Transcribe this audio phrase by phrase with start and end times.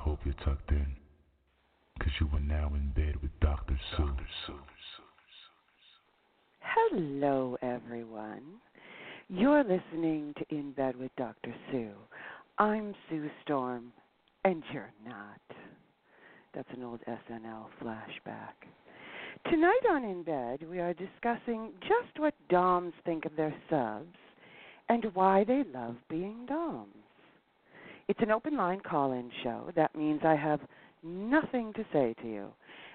[0.00, 0.86] hope you're tucked in,
[1.98, 3.78] because you are now in bed with Dr.
[3.96, 4.10] Sue.
[6.60, 8.42] Hello, everyone.
[9.28, 11.54] You're listening to In Bed with Dr.
[11.70, 11.92] Sue.
[12.58, 13.92] I'm Sue Storm,
[14.44, 15.40] and you're not.
[16.54, 18.56] That's an old SNL flashback.
[19.50, 24.16] Tonight on In Bed, we are discussing just what Doms think of their subs
[24.88, 26.99] and why they love being Doms.
[28.10, 29.70] It's an open line call in show.
[29.76, 30.58] That means I have
[31.04, 32.48] nothing to say to you.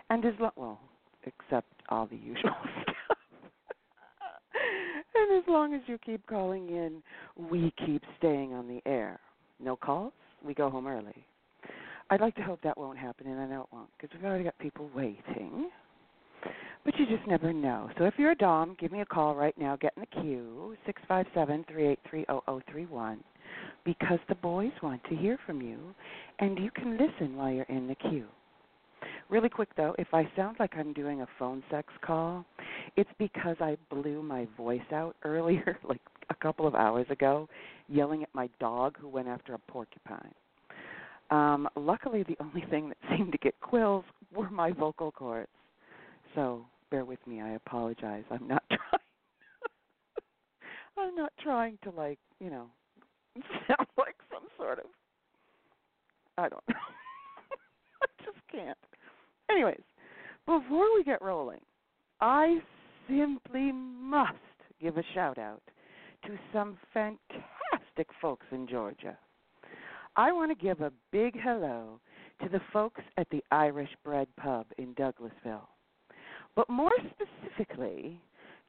[0.10, 0.82] And as long, well,
[1.24, 2.52] except all the usual
[2.82, 3.18] stuff.
[5.16, 7.02] and as long as you keep calling in,
[7.50, 9.18] we keep staying on the air.
[9.64, 10.12] No calls,
[10.46, 11.26] we go home early.
[12.10, 14.44] I'd like to hope that won't happen, and I know it won't, because we've already
[14.44, 15.70] got people waiting.
[16.84, 17.90] But you just never know.
[17.98, 19.78] So if you're a Dom, give me a call right now.
[19.78, 23.24] Get in the queue, six five seven three eight three zero zero three one,
[23.86, 25.78] because the boys want to hear from you,
[26.40, 28.26] and you can listen while you're in the queue.
[29.30, 32.46] Really quick though, if I sound like I'm doing a phone sex call,
[32.96, 37.48] it's because I blew my voice out earlier, like a couple of hours ago,
[37.88, 40.34] yelling at my dog who went after a porcupine.
[41.32, 45.50] Um, luckily, the only thing that seemed to get quills were my vocal cords.
[46.34, 47.42] So bear with me.
[47.42, 48.24] I apologize.
[48.30, 49.02] I'm not trying.
[50.98, 52.68] I'm not trying to like you know
[54.66, 54.86] sort of
[56.38, 56.76] I don't know.
[58.02, 58.78] I just can't.
[59.50, 59.82] Anyways,
[60.46, 61.62] before we get rolling,
[62.20, 62.58] I
[63.08, 64.34] simply must
[64.82, 65.62] give a shout out
[66.26, 69.18] to some fantastic folks in Georgia.
[70.18, 72.00] I want to give a big hello
[72.42, 75.68] to the folks at the Irish Bred Pub in Douglasville,
[76.56, 78.20] but more specifically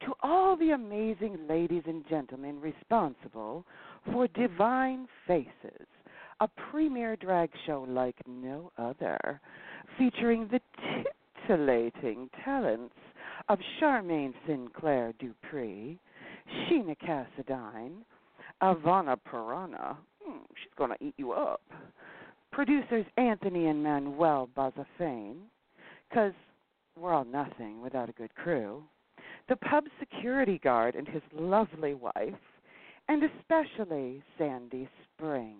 [0.04, 3.64] to all the amazing ladies and gentlemen responsible
[4.12, 5.86] for Divine Faces,
[6.40, 9.40] a premier drag show like no other,
[9.98, 10.60] featuring the
[11.46, 12.94] titillating talents
[13.48, 15.98] of Charmaine Sinclair Dupree,
[16.48, 17.98] Sheena Cassadine,
[18.62, 21.60] Ivana Piranha, hmm, she's going to eat you up,
[22.52, 25.40] producers Anthony and Manuel Bazafane,
[26.08, 26.32] because
[26.98, 28.82] we're all nothing without a good crew,
[29.48, 32.34] the pub security guard and his lovely wife,
[33.08, 35.56] and especially Sandy Springs,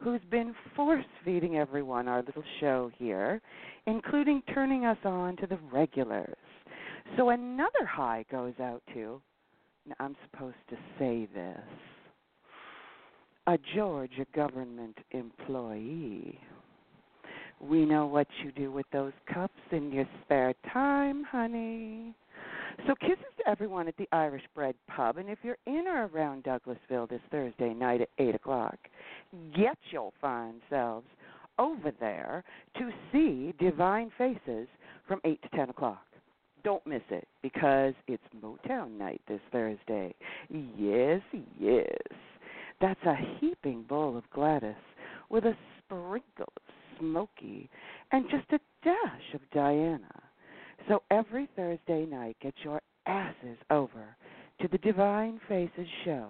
[0.00, 3.40] who's been force feeding everyone our little show here,
[3.86, 6.36] including turning us on to the regulars.
[7.16, 9.20] So another high goes out to,
[9.98, 11.58] I'm supposed to say this,
[13.46, 16.38] a Georgia government employee.
[17.60, 22.14] We know what you do with those cups in your spare time, honey.
[22.86, 26.44] So kisses to everyone at the Irish Bred Pub, and if you're in or around
[26.44, 28.76] Douglasville this Thursday night at eight o'clock,
[29.54, 31.06] get your fine selves
[31.58, 32.42] over there
[32.78, 34.66] to see Divine Faces
[35.06, 36.04] from eight to ten o'clock.
[36.64, 40.14] Don't miss it because it's Motown night this Thursday.
[40.48, 41.20] Yes,
[41.58, 41.86] yes.
[42.80, 44.74] That's a heaping bowl of Gladys
[45.28, 47.68] with a sprinkle of Smoky
[48.12, 50.22] and just a dash of Diana.
[50.88, 54.16] So every Thursday night, get your asses over
[54.60, 56.28] to the Divine Faces show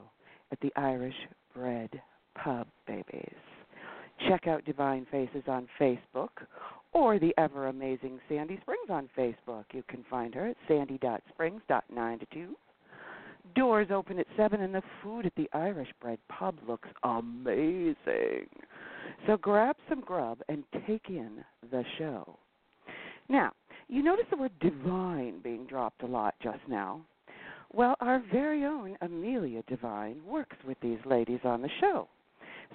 [0.53, 1.15] at the Irish
[1.55, 1.91] Bred
[2.43, 3.34] Pub, babies.
[4.28, 6.28] Check out Divine Faces on Facebook
[6.93, 9.65] or the ever amazing Sandy Springs on Facebook.
[9.72, 12.56] You can find her at sandy.springs.9 to 2.
[13.55, 18.47] Doors open at 7 and the food at the Irish Bred Pub looks amazing.
[19.27, 22.39] So grab some grub and take in the show.
[23.28, 23.53] Now,
[23.91, 27.01] you notice the word divine being dropped a lot just now.
[27.73, 32.09] Well, our very own Amelia Devine works with these ladies on the show.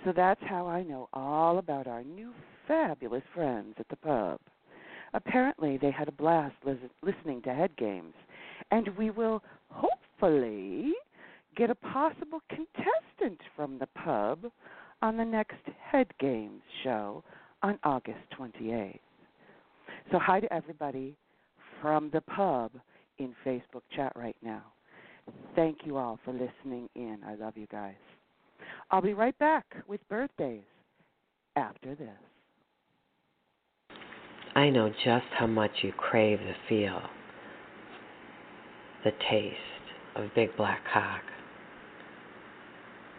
[0.04, 2.34] So that's how I know all about our new
[2.68, 4.40] fabulous friends at the pub.
[5.14, 8.14] Apparently, they had a blast lis- listening to head games,
[8.72, 10.92] and we will hopefully
[11.56, 14.52] get a possible contestant from the pub
[15.02, 17.24] on the next Head Games show
[17.64, 19.00] on August 28th.
[20.12, 21.18] So, hi to everybody
[21.82, 22.72] from the pub
[23.18, 24.64] in Facebook chat right now.
[25.56, 27.20] Thank you all for listening in.
[27.26, 27.96] I love you guys.
[28.92, 30.64] I'll be right back with birthdays
[31.56, 32.10] after this.
[34.54, 37.02] I know just how much you crave the feel,
[39.04, 39.58] the taste
[40.16, 41.22] of big black cock,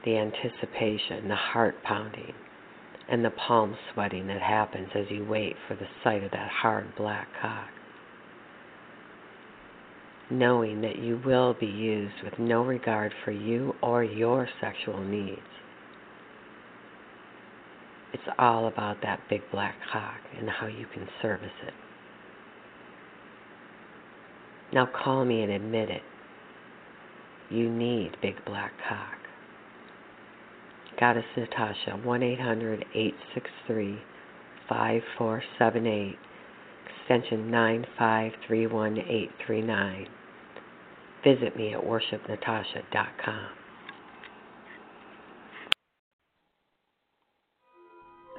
[0.05, 2.33] the anticipation, the heart pounding,
[3.09, 6.95] and the palm sweating that happens as you wait for the sight of that hard
[6.97, 7.69] black cock.
[10.29, 15.41] Knowing that you will be used with no regard for you or your sexual needs.
[18.13, 21.75] It's all about that big black cock and how you can service it.
[24.73, 26.03] Now call me and admit it.
[27.51, 29.16] You need big black cock.
[30.99, 33.99] Goddess Natasha, 1 800 863
[34.69, 36.17] 5478,
[37.01, 40.07] extension 9531839.
[41.23, 43.49] Visit me at worshipnatasha.com.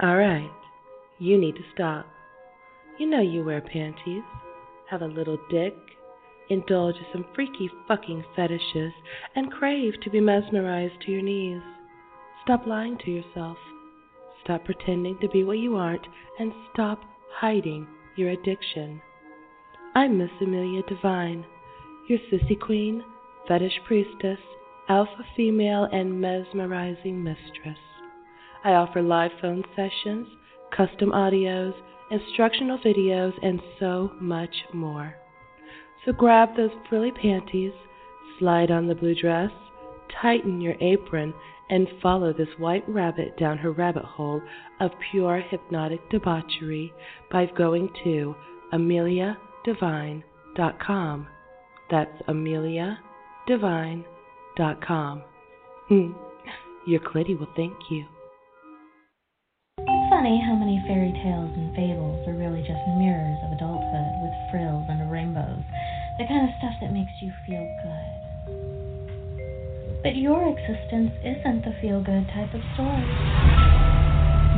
[0.01, 0.49] All right,
[1.19, 2.05] you need to stop.
[2.99, 4.23] You know you wear panties,
[4.89, 5.73] have a little dick,
[6.49, 8.93] indulge in some freaky fucking fetishes,
[9.35, 11.61] and crave to be mesmerized to your knees.
[12.47, 13.57] Stop lying to yourself.
[14.41, 16.07] Stop pretending to be what you aren't,
[16.39, 17.85] and stop hiding
[18.15, 19.01] your addiction.
[19.93, 21.43] I'm Miss Amelia Devine,
[22.07, 23.03] your sissy queen,
[23.49, 24.39] fetish priestess,
[24.87, 27.77] alpha female, and mesmerizing mistress.
[28.63, 30.27] I offer live phone sessions,
[30.71, 31.73] custom audios,
[32.11, 35.15] instructional videos, and so much more.
[36.05, 37.73] So grab those frilly panties,
[38.39, 39.51] slide on the blue dress,
[40.21, 41.33] tighten your apron,
[41.69, 44.41] and follow this white rabbit down her rabbit hole
[44.79, 46.93] of pure hypnotic debauchery
[47.31, 48.35] by going to
[48.73, 51.27] ameliadevine.com.
[51.89, 55.23] That's ameliadevine.com.
[55.87, 56.11] Hmm.
[56.85, 58.05] Your clitty will thank you
[60.17, 64.89] funny how many fairy tales and fables are really just mirrors of adulthood with frills
[64.89, 65.61] and rainbows,
[66.17, 68.16] the kind of stuff that makes you feel good.
[70.07, 73.03] But your existence isn't the feel good type of story.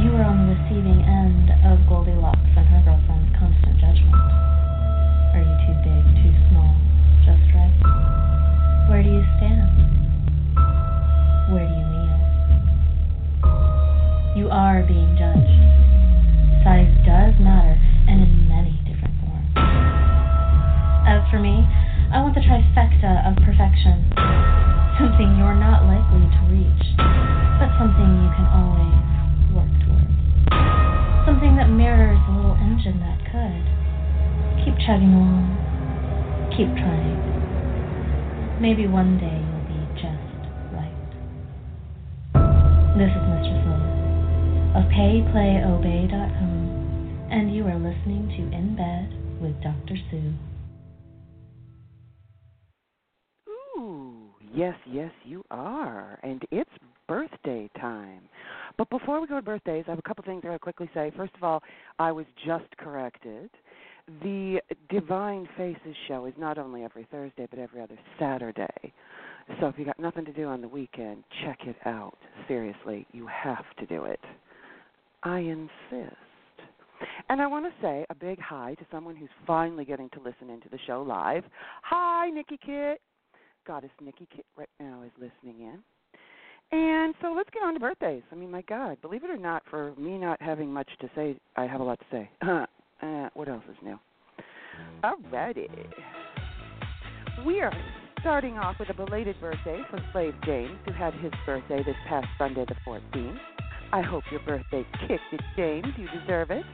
[0.05, 4.13] You are on the receiving end of Goldilocks and her girlfriend's constant judgment.
[5.33, 6.69] Are you too big, too small,
[7.25, 7.73] just right?
[8.93, 9.73] Where do you stand?
[11.49, 12.21] Where do you kneel?
[14.37, 15.49] you are being judged.
[16.61, 17.73] Size does matter,
[18.05, 19.49] and in many different forms.
[21.09, 21.65] As for me,
[22.13, 24.68] I want the trifecta of perfection.
[24.99, 28.99] Something you're not likely to reach, but something you can always
[29.55, 30.11] work towards.
[31.23, 33.63] Something that mirrors the little engine that could.
[34.59, 35.55] Keep chugging along.
[36.51, 37.15] Keep trying.
[38.59, 40.35] Maybe one day you'll be just
[40.75, 40.91] right.
[42.99, 43.55] This is Mr.
[43.63, 46.59] Silver of payplayobey.com,
[47.31, 49.95] and you are listening to In Bed with Dr.
[50.11, 50.35] Sue.
[54.59, 56.19] Yes, yes, you are.
[56.21, 56.69] And it's
[57.07, 58.21] birthday time.
[58.77, 60.89] But before we go to birthdays, I have a couple things I want to quickly
[60.93, 61.11] say.
[61.15, 61.63] First of all,
[61.97, 63.49] I was just corrected.
[64.21, 64.59] The
[64.89, 68.93] Divine Faces show is not only every Thursday, but every other Saturday.
[69.61, 72.17] So if you got nothing to do on the weekend, check it out.
[72.47, 74.19] Seriously, you have to do it.
[75.23, 76.15] I insist.
[77.29, 80.49] And I want to say a big hi to someone who's finally getting to listen
[80.49, 81.43] into the show live.
[81.83, 82.99] Hi, Nikki Kit.
[83.69, 85.77] Goddess Nikki Kit right now is listening in.
[86.71, 88.23] And so let's get on to birthdays.
[88.31, 91.37] I mean, my God, believe it or not, for me not having much to say,
[91.55, 92.31] I have a lot to say.
[92.41, 93.99] uh, what else is new?
[95.03, 95.67] Alrighty.
[97.45, 97.71] We are
[98.21, 102.25] starting off with a belated birthday for Slave James, who had his birthday this past
[102.39, 103.37] Sunday, the 14th.
[103.93, 105.85] I hope your birthday kicked it, James.
[105.95, 106.65] You deserve it.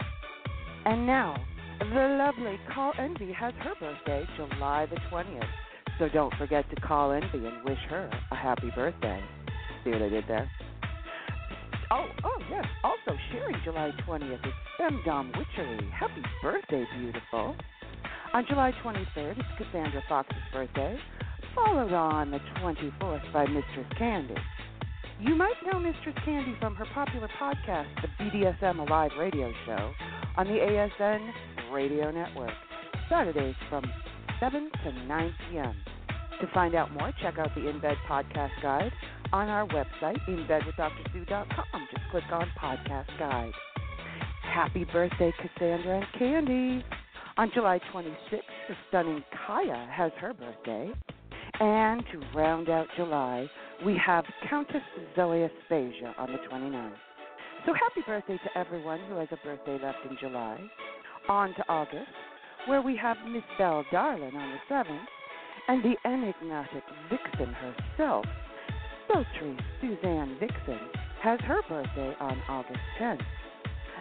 [0.86, 1.36] And now,
[1.80, 1.86] the
[2.18, 5.44] lovely Call Envy has her birthday July the 20th.
[5.98, 9.24] So don't forget to call Envy and wish her a happy birthday.
[9.84, 10.50] See what I did there?
[11.92, 12.66] Oh, oh yes.
[12.84, 15.90] Also sharing July 20th is Femdom Witchery.
[15.98, 17.56] Happy birthday, beautiful.
[18.34, 20.98] On July 23rd, it's Cassandra Fox's birthday,
[21.54, 24.36] followed on the 24th by Mistress Candy.
[25.22, 29.94] You might know Mistress Candy from her popular podcast, the BDSM Alive radio show,
[30.36, 31.32] on the ASN
[31.72, 32.52] Radio Network,
[33.10, 33.86] Saturdays from
[34.40, 35.76] 7 to 9 p.m.
[36.42, 38.92] To find out more, check out the InBed Podcast Guide
[39.32, 41.88] on our website, inbedwithdrsue.com.
[41.92, 43.54] Just click on Podcast Guide.
[44.54, 46.86] Happy birthday, Cassandra and Candy!
[47.38, 50.92] On July 26th, the stunning Kaya has her birthday.
[51.60, 53.50] And to round out July,
[53.86, 54.82] we have Countess
[55.16, 56.94] Zoe Aspasia on the 29th.
[57.66, 60.60] So happy birthday to everyone who has a birthday left in July.
[61.28, 62.08] On to August,
[62.68, 65.06] where we have Miss Belle Darlin on the 7th,
[65.68, 68.26] and the enigmatic vixen herself,
[69.08, 70.80] sultry Suzanne Vixen,
[71.22, 73.22] has her birthday on August 10th.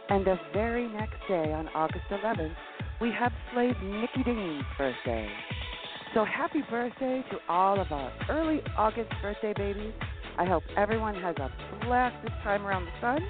[0.09, 2.55] And the very next day, on August 11th,
[3.01, 5.29] we have slave Nikki Dean's birthday.
[6.15, 9.93] So happy birthday to all of our early August birthday babies.
[10.39, 11.51] I hope everyone has a
[11.85, 13.21] blast this time around the sun.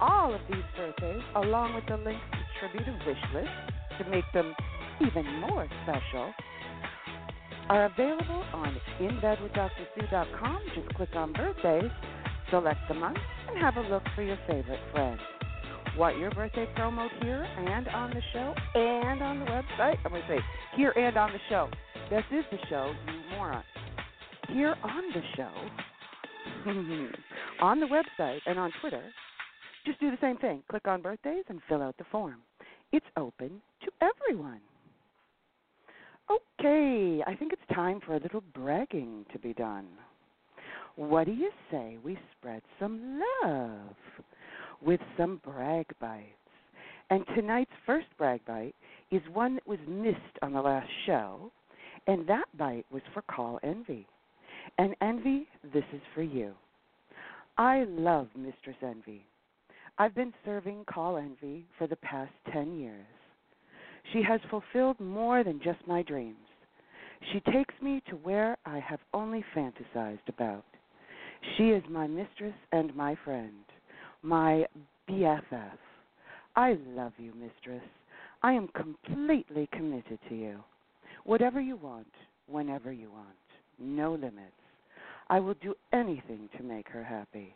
[0.00, 4.24] All of these birthdays, along with the links to tribute and wish lists to make
[4.32, 4.54] them
[5.00, 6.32] even more special,
[7.68, 10.58] are available on InBedWithDrSue.com.
[10.74, 11.90] Just click on birthdays,
[12.50, 15.18] select the month, and have a look for your favorite friend.
[15.96, 19.96] Want your birthday promo here and on the show and on the website?
[20.04, 20.40] I'm going to say
[20.76, 21.68] here and on the show.
[22.10, 23.62] This is the show, you moron.
[24.48, 25.52] Here on the show,
[27.62, 29.04] on the website and on Twitter,
[29.86, 30.62] just do the same thing.
[30.68, 32.40] Click on birthdays and fill out the form.
[32.94, 34.60] It's open to everyone.
[36.30, 39.88] Okay, I think it's time for a little bragging to be done.
[40.94, 43.96] What do you say we spread some love
[44.80, 46.28] with some brag bites?
[47.10, 48.76] And tonight's first brag bite
[49.10, 51.50] is one that was missed on the last show,
[52.06, 54.06] and that bite was for Call Envy.
[54.78, 56.52] And Envy, this is for you.
[57.58, 59.26] I love Mistress Envy.
[59.96, 63.06] I've been serving Call Envy for the past 10 years.
[64.12, 66.36] She has fulfilled more than just my dreams.
[67.32, 70.64] She takes me to where I have only fantasized about.
[71.56, 73.64] She is my mistress and my friend,
[74.22, 74.66] my
[75.08, 75.78] BFF.
[76.56, 77.88] I love you, mistress.
[78.42, 80.64] I am completely committed to you.
[81.22, 82.12] Whatever you want,
[82.48, 83.28] whenever you want,
[83.78, 84.52] no limits.
[85.30, 87.54] I will do anything to make her happy.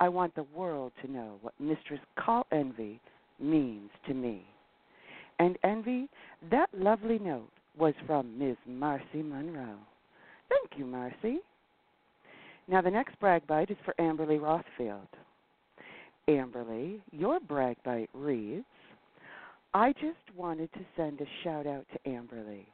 [0.00, 3.00] I want the world to know what Mistress Call Envy
[3.40, 4.44] means to me.
[5.38, 6.08] And Envy,
[6.50, 8.56] that lovely note was from Ms.
[8.66, 9.78] Marcy Monroe.
[10.48, 11.40] Thank you, Marcy.
[12.68, 15.08] Now, the next brag bite is for Amberly Rothfield.
[16.28, 18.64] Amberly, your brag bite reads
[19.74, 22.66] I just wanted to send a shout out to Amberly.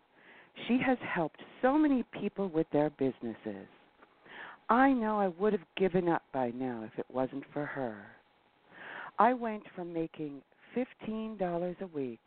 [0.66, 3.68] She has helped so many people with their businesses.
[4.68, 7.96] I know I would have given up by now if it wasn't for her.
[9.18, 10.42] I went from making
[10.76, 12.20] $15 a week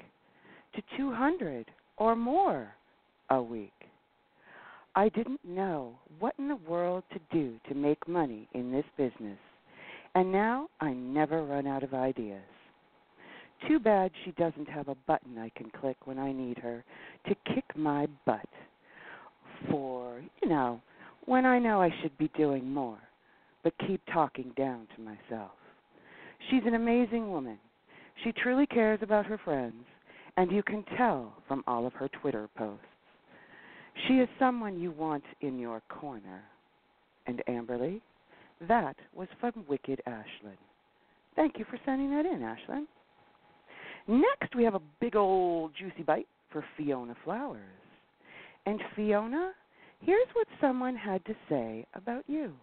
[0.76, 1.68] to 200
[1.98, 2.74] or more
[3.30, 3.72] a week.
[4.96, 9.38] I didn't know what in the world to do to make money in this business,
[10.16, 12.42] and now I never run out of ideas.
[13.68, 16.84] Too bad she doesn't have a button I can click when I need her
[17.28, 18.50] to kick my butt.
[19.70, 20.82] For, you know,
[21.26, 23.00] when I know I should be doing more,
[23.64, 25.52] but keep talking down to myself.
[26.50, 27.58] She's an amazing woman.
[28.24, 29.84] She truly cares about her friends,
[30.38, 32.86] and you can tell from all of her Twitter posts.
[34.08, 36.44] She is someone you want in your corner.
[37.28, 38.02] And Amberly,
[38.68, 40.58] that was from Wicked Ashlyn.
[41.36, 42.86] Thank you for sending that in, Ashlyn.
[44.08, 47.62] Next, we have a big old juicy bite for Fiona Flowers.
[48.66, 49.52] And Fiona,
[50.02, 52.54] here's what someone had to say about you.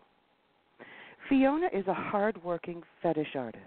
[1.28, 3.64] Fiona is a hard-working fetish artist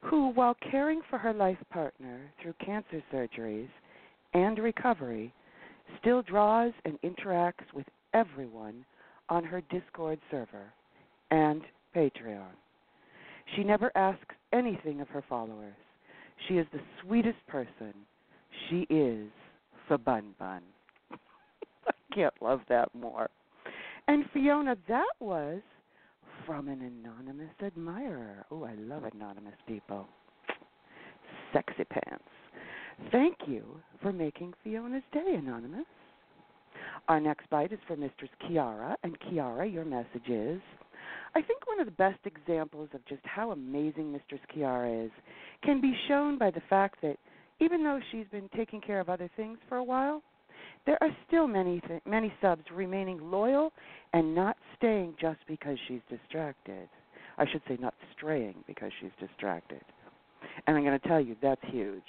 [0.00, 3.68] who, while caring for her life partner through cancer surgeries
[4.34, 5.32] and recovery,
[6.00, 8.84] still draws and interacts with everyone
[9.28, 10.72] on her Discord server
[11.30, 11.62] and
[11.94, 12.52] Patreon.
[13.56, 15.74] She never asks anything of her followers.
[16.48, 17.92] She is the sweetest person.
[18.68, 19.28] She is
[19.88, 20.34] the Bun
[22.14, 23.28] can't love that more.
[24.08, 25.60] And Fiona, that was
[26.46, 28.44] from an anonymous admirer.
[28.50, 30.06] Oh, I love anonymous people.
[31.52, 32.24] Sexy pants.
[33.10, 33.64] Thank you
[34.00, 35.86] for making Fiona's day, Anonymous.
[37.08, 38.96] Our next bite is for Mistress Kiara.
[39.02, 40.60] And Kiara, your message is
[41.34, 45.10] I think one of the best examples of just how amazing Mistress Kiara is
[45.62, 47.16] can be shown by the fact that
[47.60, 50.22] even though she's been taking care of other things for a while,
[50.86, 53.72] there are still many th- many subs remaining loyal
[54.12, 56.88] and not staying just because she's distracted.
[57.38, 59.80] I should say not straying because she's distracted.
[60.66, 62.02] And I'm going to tell you that's huge.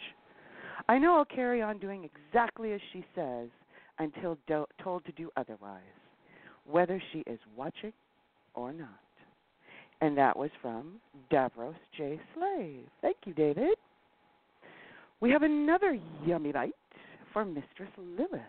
[0.89, 3.49] I know I'll carry on doing exactly as she says
[3.99, 5.81] until do- told to do otherwise,
[6.65, 7.93] whether she is watching
[8.55, 8.89] or not.
[10.01, 10.95] And that was from
[11.31, 12.19] Davros J.
[12.35, 12.85] Slave.
[13.01, 13.77] Thank you, David.
[15.21, 16.73] We have another yummy bite
[17.31, 18.41] for Mistress Lilith.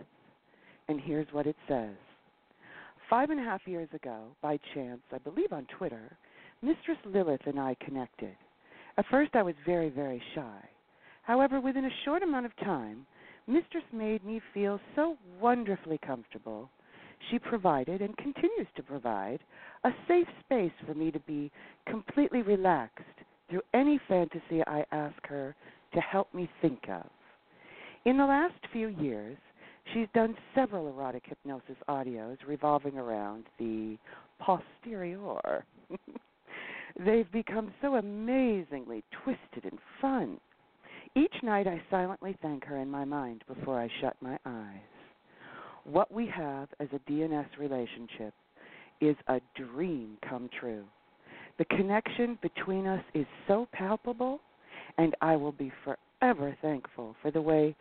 [0.89, 1.95] And here's what it says
[3.09, 6.17] Five and a half years ago, by chance, I believe on Twitter,
[6.63, 8.37] Mistress Lilith and I connected.
[8.97, 10.69] At first, I was very, very shy.
[11.23, 13.07] However, within a short amount of time,
[13.47, 16.71] Mistress made me feel so wonderfully comfortable.
[17.31, 19.41] She provided and continues to provide
[19.85, 21.51] a safe space for me to be
[21.87, 23.05] completely relaxed
[23.49, 25.55] through any fantasy I ask her
[25.93, 27.05] to help me think of.
[28.05, 29.39] In the last few years,
[29.93, 33.97] she's done several erotic hypnosis audios revolving around the
[34.39, 35.65] posterior.
[37.05, 40.39] They've become so amazingly twisted and fun.
[41.17, 44.81] Each night I silently thank her in my mind before I shut my eyes.
[45.85, 48.33] What we have as a DNS relationship
[49.01, 50.85] is a dream come true.
[51.59, 54.41] The connection between us is so palpable,
[54.99, 57.77] and I will be forever thankful for the way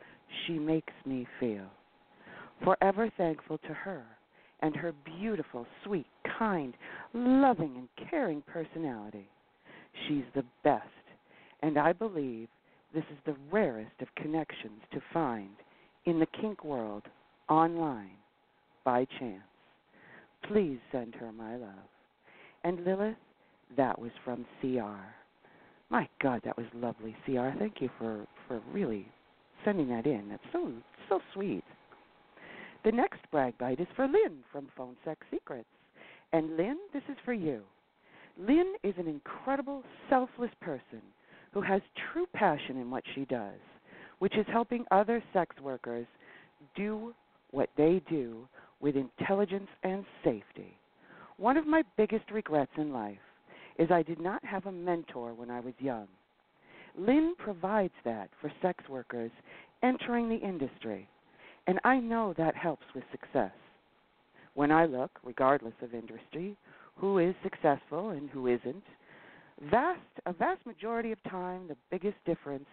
[0.46, 1.66] she makes me feel.
[2.64, 4.04] Forever thankful to her
[4.62, 6.06] and her beautiful, sweet,
[6.38, 6.74] kind,
[7.14, 9.28] loving, and caring personality.
[10.08, 10.88] She's the best,
[11.62, 12.48] and I believe
[12.94, 15.50] this is the rarest of connections to find
[16.06, 17.04] in the kink world
[17.50, 18.12] online
[18.86, 19.42] by chance.
[20.48, 21.90] Please send her my love.
[22.64, 23.16] And Lilith,
[23.76, 25.04] that was from CR.
[25.90, 27.50] My God, that was lovely, CR.
[27.60, 29.08] Thank you for, for really
[29.66, 30.30] sending that in.
[30.30, 30.72] That's so
[31.10, 31.63] so sweet.
[32.84, 35.70] The next brag bite is for Lynn from Phone Sex Secrets.
[36.34, 37.62] And Lynn, this is for you.
[38.38, 41.02] Lynn is an incredible, selfless person
[41.54, 43.60] who has true passion in what she does,
[44.20, 46.08] which is helping other sex workers
[46.76, 47.14] do
[47.52, 48.48] what they do
[48.82, 50.76] with intelligence and safety.
[51.38, 53.18] One of my biggest regrets in life
[53.80, 56.08] is I did not have a mentor when I was young.
[56.98, 59.32] Lynn provides that for sex workers
[59.84, 61.08] entering the industry,
[61.68, 63.52] and I know that helps with success.
[64.54, 66.56] When I look, regardless of industry,
[66.96, 68.84] who is successful and who isn't,
[69.72, 72.68] vast a vast majority of time the biggest difference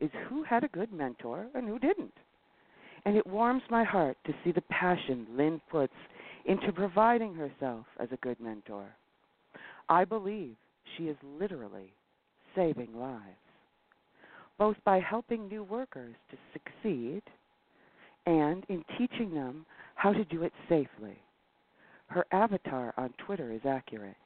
[0.00, 2.12] is who had a good mentor and who didn't.
[3.04, 5.92] And it warms my heart to see the passion Lynn puts
[6.46, 8.86] into providing herself as a good mentor.
[9.88, 10.54] I believe
[10.96, 11.92] she is literally
[12.54, 13.22] saving lives,
[14.58, 17.22] both by helping new workers to succeed
[18.26, 21.18] and in teaching them how to do it safely.
[22.08, 24.16] Her avatar on Twitter is accurate.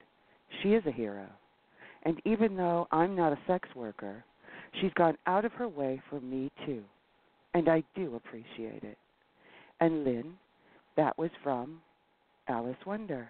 [0.62, 1.26] She is a hero.
[2.04, 4.24] And even though I'm not a sex worker,
[4.80, 6.82] she's gone out of her way for me too.
[7.54, 8.98] And I do appreciate it.
[9.80, 10.34] And Lynn,
[10.96, 11.80] that was from
[12.48, 13.28] Alice Wonder.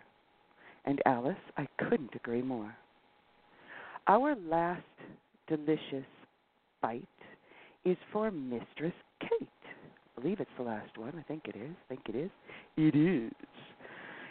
[0.84, 2.74] And Alice, I couldn't agree more.
[4.06, 4.82] Our last
[5.48, 6.06] delicious
[6.80, 7.04] bite
[7.84, 9.48] is for Mistress Kate.
[10.20, 11.12] Believe it's the last one.
[11.16, 11.70] I think it is.
[11.84, 12.30] I think it is.
[12.76, 13.32] It is.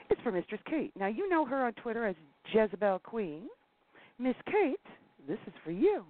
[0.10, 0.92] It's for Mistress Kate.
[1.00, 2.16] Now you know her on Twitter as
[2.52, 3.44] Jezebel Queen.
[4.20, 4.80] Miss Kate,
[5.28, 6.04] this is for you.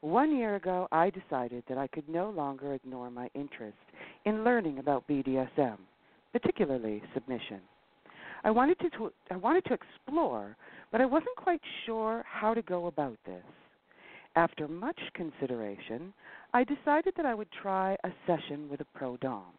[0.00, 3.76] One year ago, I decided that I could no longer ignore my interest
[4.24, 5.76] in learning about BDSM,
[6.32, 7.60] particularly submission.
[8.42, 10.56] I wanted to, I wanted to explore,
[10.90, 13.44] but I wasn't quite sure how to go about this.
[14.36, 16.12] After much consideration,
[16.54, 19.52] I decided that I would try a session with a pro dom.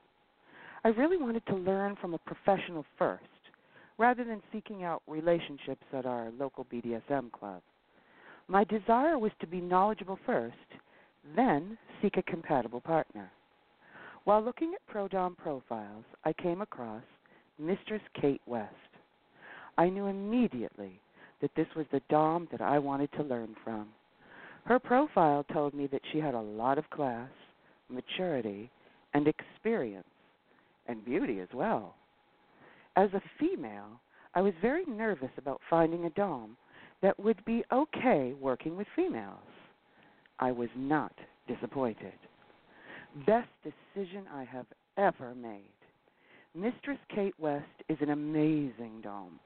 [0.85, 3.23] I really wanted to learn from a professional first,
[3.97, 7.61] rather than seeking out relationships at our local BDSM club.
[8.47, 10.55] My desire was to be knowledgeable first,
[11.35, 13.29] then seek a compatible partner.
[14.23, 17.03] While looking at pro dom profiles, I came across
[17.59, 18.71] Mistress Kate West.
[19.77, 21.01] I knew immediately
[21.41, 23.89] that this was the Dom that I wanted to learn from.
[24.65, 27.29] Her profile told me that she had a lot of class,
[27.89, 28.71] maturity,
[29.13, 30.07] and experience,
[30.87, 31.95] and beauty as well.
[32.95, 33.99] As a female,
[34.33, 36.57] I was very nervous about finding a Dom
[37.01, 39.37] that would be okay working with females.
[40.39, 41.13] I was not
[41.47, 42.13] disappointed.
[43.27, 44.65] Best decision I have
[44.97, 45.61] ever made.
[46.55, 49.39] Mistress Kate West is an amazing dom.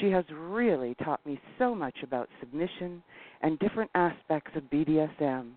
[0.00, 3.02] She has really taught me so much about submission
[3.42, 5.52] and different aspects of BDSM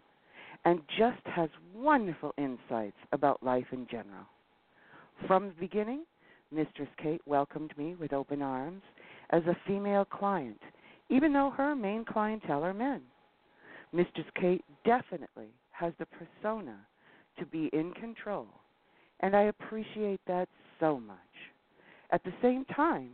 [0.66, 4.26] and just has wonderful insights about life in general.
[5.28, 6.06] From the beginning,
[6.52, 8.82] Mistress Kate welcomed me with open arms
[9.32, 10.60] as a female client
[11.10, 13.02] even though her main clientele are men.
[13.92, 16.78] Mistress Kate definitely has the persona
[17.40, 18.48] to be in control,
[19.22, 20.48] and I appreciate that
[20.80, 21.18] so much.
[22.12, 23.12] At the same time,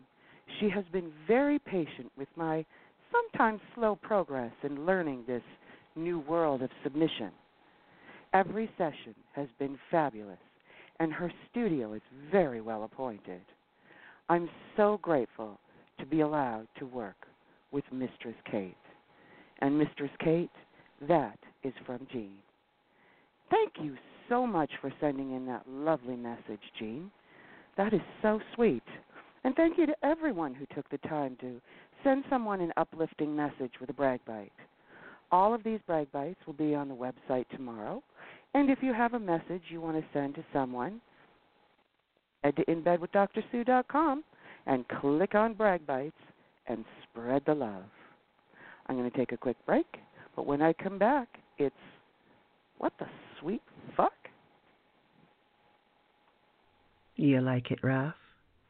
[0.59, 2.65] she has been very patient with my
[3.11, 5.43] sometimes slow progress in learning this
[5.95, 7.31] new world of submission.
[8.33, 10.37] Every session has been fabulous,
[10.99, 13.41] and her studio is very well appointed.
[14.27, 15.59] I'm so grateful
[15.99, 17.15] to be allowed to work
[17.71, 18.75] with Mistress Kate.
[19.59, 20.49] And Mistress Kate,
[21.07, 22.33] that is from Jean.
[23.49, 23.95] Thank you
[24.27, 27.11] so much for sending in that lovely message, Jean.
[27.77, 28.83] That is so sweet.
[29.45, 31.61] And thank you to everyone who took the time to
[32.03, 34.51] send someone an uplifting message with a brag bite.
[35.31, 38.01] All of these brag bites will be on the website tomorrow.
[38.55, 40.99] And if you have a message you want to send to someone,
[42.43, 44.23] head to inbedwithdrsue.com
[44.65, 46.15] and click on brag bites
[46.65, 47.83] and spread the love.
[48.87, 49.85] I'm going to take a quick break,
[50.35, 51.27] but when I come back,
[51.59, 51.75] it's
[52.79, 53.05] what the
[53.39, 53.61] sweet
[53.95, 54.11] fuck?
[57.15, 58.15] You like it rough?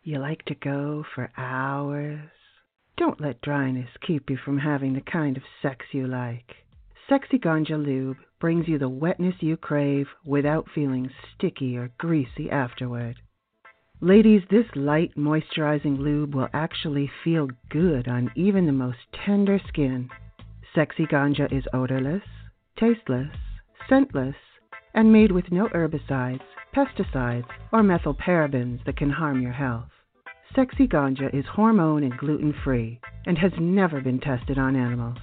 [0.08, 2.30] You like to go for hours?
[2.96, 6.58] Don't let dryness keep you from having the kind of sex you like.
[7.10, 13.16] Sexy Ganja Lube brings you the wetness you crave without feeling sticky or greasy afterward.
[14.00, 20.08] Ladies, this light moisturizing lube will actually feel good on even the most tender skin.
[20.76, 22.22] Sexy Ganja is odorless,
[22.78, 23.36] tasteless,
[23.90, 24.36] scentless,
[24.94, 29.90] and made with no herbicides, pesticides, or methylparabens that can harm your health.
[30.56, 35.18] Sexy Ganja is hormone and gluten free and has never been tested on animals.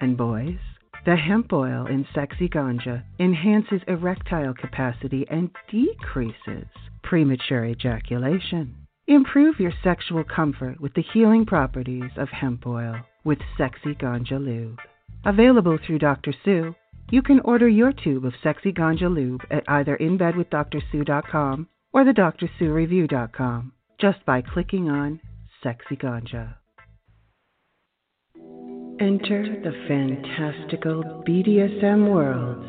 [0.00, 0.58] And boys,
[1.06, 6.66] the hemp oil in Sexy Ganja enhances erectile capacity and decreases
[7.02, 8.74] premature ejaculation.
[9.06, 14.78] Improve your sexual comfort with the healing properties of hemp oil with Sexy Ganja Lube.
[15.24, 16.34] Available through Dr.
[16.44, 16.74] Sue,
[17.10, 23.72] you can order your tube of Sexy Ganja Lube at either InBedWithDrSue.com or the DrSueReview.com
[24.00, 25.20] just by clicking on
[25.62, 26.54] Sexy Ganja.
[29.00, 32.66] Enter the fantastical BDSM worlds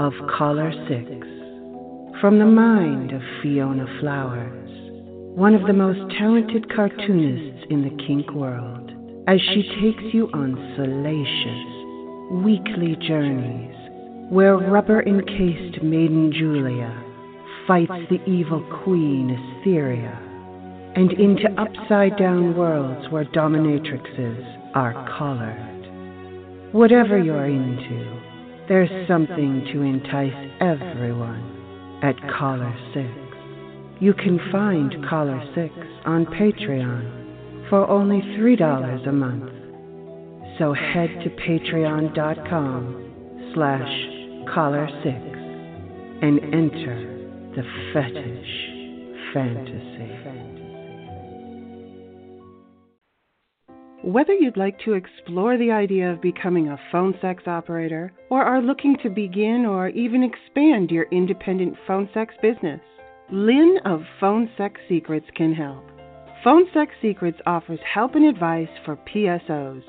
[0.00, 4.70] of Collar 6 from the mind of Fiona Flowers,
[5.36, 8.90] one of the most talented cartoonists in the kink world,
[9.26, 13.74] as she takes you on salacious, weekly journeys
[14.30, 16.92] where rubber encased Maiden Julia
[17.66, 19.30] fights the evil queen
[19.64, 20.27] Etheria,
[20.98, 26.74] and into upside down worlds where dominatrixes are collared.
[26.74, 28.20] Whatever you're into,
[28.68, 33.06] there's something to entice everyone at Collar 6.
[34.00, 35.72] You can find Collar 6
[36.04, 39.52] on Patreon for only $3 a month.
[40.58, 43.04] So head to patreon.com
[43.54, 43.92] slash
[44.52, 45.06] collar6
[46.22, 46.98] and enter
[47.54, 50.57] the fetish fantasy.
[54.08, 58.62] Whether you'd like to explore the idea of becoming a phone sex operator or are
[58.62, 62.80] looking to begin or even expand your independent phone sex business,
[63.30, 65.84] Lynn of Phone Sex Secrets can help.
[66.42, 69.82] Phone Sex Secrets offers help and advice for PSOs,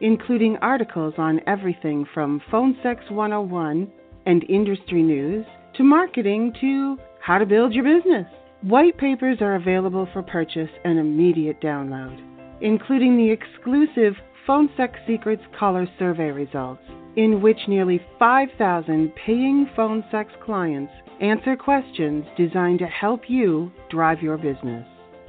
[0.00, 3.92] including articles on everything from Phone Sex 101
[4.24, 5.44] and industry news
[5.76, 8.28] to marketing to how to build your business.
[8.62, 14.14] White papers are available for purchase and immediate download including the exclusive
[14.46, 16.82] Phone Sex Secrets Caller Survey results,
[17.16, 24.22] in which nearly 5,000 paying phone sex clients answer questions designed to help you drive
[24.22, 24.86] your business.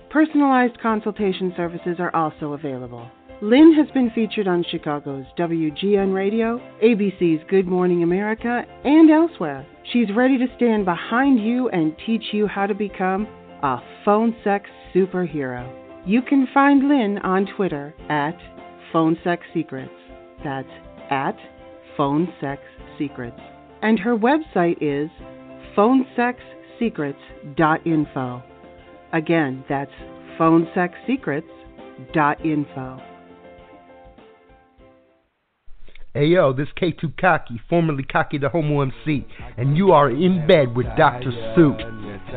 [0.09, 3.09] Personalized consultation services are also available.
[3.41, 9.65] Lynn has been featured on Chicago's WGN Radio, ABC's Good Morning America, and elsewhere.
[9.93, 13.27] She's ready to stand behind you and teach you how to become
[13.63, 15.88] a phone sex superhero.
[16.05, 18.37] You can find Lynn on Twitter at
[18.91, 19.93] Phone Sex Secrets.
[20.43, 20.67] That's
[21.09, 21.37] at
[21.97, 22.61] Phone Sex
[22.97, 23.39] Secrets.
[23.81, 25.09] And her website is
[25.77, 28.43] phonesexsecrets.info.
[29.13, 29.91] Again, that's
[30.39, 33.08] phonesexsecrets.info.
[36.15, 40.75] Hey yo, this K2 Cocky, formerly Cocky the Homo MC, and you are in bed
[40.75, 41.29] with Dr.
[41.53, 41.77] Sue.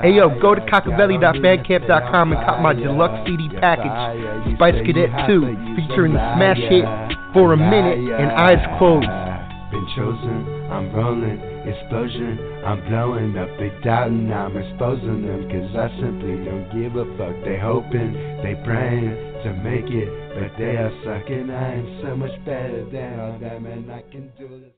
[0.03, 5.41] Hey yo, go to cockabelly.bandcamp.com and cop my deluxe CD package, Spice Cadet 2,
[5.81, 6.85] featuring the smash hit
[7.33, 9.09] For a Minute and Eyes Closed.
[9.09, 15.89] Been chosen, I'm rolling, explosion, I'm blowing up, they doubting, I'm exposing them, cause I
[15.97, 17.33] simply don't give a fuck.
[17.43, 18.13] They hoping,
[18.45, 21.51] they praying to make it, but they are sucking.
[21.51, 24.73] I am so much better than all them, and I can do this.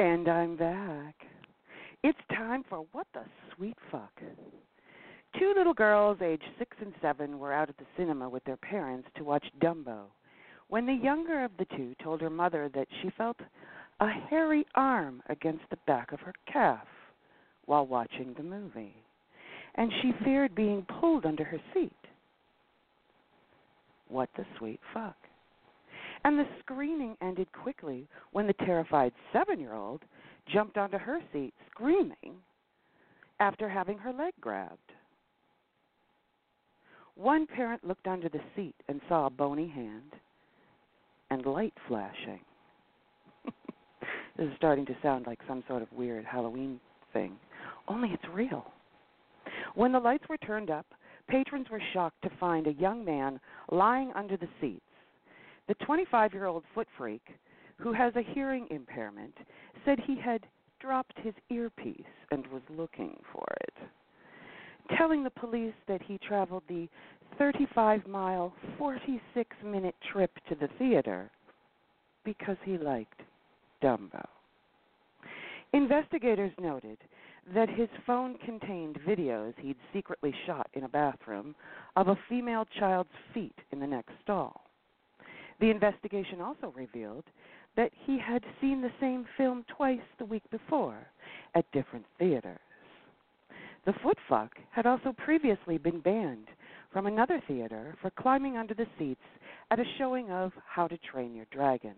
[0.00, 1.14] And I'm back.
[2.02, 4.20] It's time for What the Sweet Fuck.
[5.38, 9.08] Two little girls, aged six and seven, were out at the cinema with their parents
[9.16, 10.04] to watch Dumbo
[10.68, 13.36] when the younger of the two told her mother that she felt
[14.00, 16.86] a hairy arm against the back of her calf
[17.66, 18.94] while watching the movie,
[19.74, 21.92] and she feared being pulled under her seat.
[24.08, 25.16] What the sweet fuck?
[26.24, 30.02] And the screening ended quickly when the terrified seven year old
[30.52, 32.36] jumped onto her seat screaming
[33.40, 34.78] after having her leg grabbed.
[37.14, 40.12] One parent looked under the seat and saw a bony hand
[41.30, 42.40] and light flashing.
[43.44, 46.80] this is starting to sound like some sort of weird Halloween
[47.12, 47.36] thing,
[47.88, 48.72] only it's real.
[49.74, 50.86] When the lights were turned up,
[51.28, 53.38] patrons were shocked to find a young man
[53.70, 54.82] lying under the seats.
[55.68, 57.22] The 25 year old foot freak,
[57.76, 59.34] who has a hearing impairment,
[59.84, 60.46] said he had
[60.80, 63.74] dropped his earpiece and was looking for it,
[64.96, 66.88] telling the police that he traveled the
[67.38, 71.30] 35 mile, 46 minute trip to the theater
[72.24, 73.20] because he liked
[73.82, 74.24] Dumbo.
[75.72, 76.98] Investigators noted
[77.54, 81.54] that his phone contained videos he'd secretly shot in a bathroom
[81.96, 84.62] of a female child's feet in the next stall.
[85.60, 87.24] The investigation also revealed
[87.76, 91.06] that he had seen the same film twice the week before
[91.54, 92.58] at different theaters.
[93.86, 96.48] The footfuck had also previously been banned
[96.92, 99.20] from another theater for climbing under the seats
[99.70, 101.94] at a showing of How to Train Your Dragon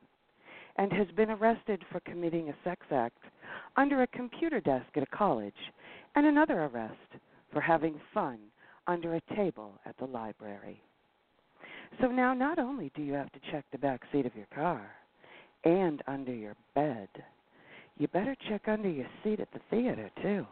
[0.76, 3.18] and has been arrested for committing a sex act
[3.76, 5.52] under a computer desk at a college
[6.14, 6.94] and another arrest
[7.52, 8.38] for having fun
[8.86, 10.80] under a table at the library.
[12.00, 14.90] So now not only do you have to check the back seat of your car
[15.64, 17.08] and under your bed,
[17.98, 20.46] you better check under your seat at the theater too.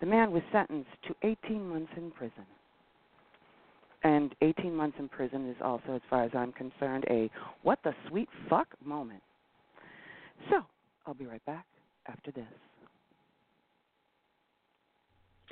[0.00, 2.46] The man was sentenced to 18 months in prison.
[4.02, 7.30] And 18 months in prison is also, as far as I'm concerned, a
[7.62, 9.22] what the sweet fuck moment.
[10.50, 10.62] So,
[11.06, 11.66] I'll be right back
[12.06, 12.44] after this.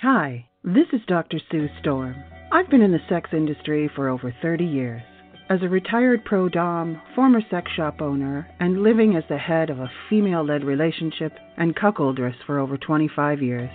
[0.00, 1.40] Hi, this is Dr.
[1.50, 2.14] Sue Storm.
[2.52, 5.02] I've been in the sex industry for over 30 years.
[5.50, 9.80] As a retired pro dom, former sex shop owner, and living as the head of
[9.80, 13.70] a female led relationship and cuckoldress for over 25 years,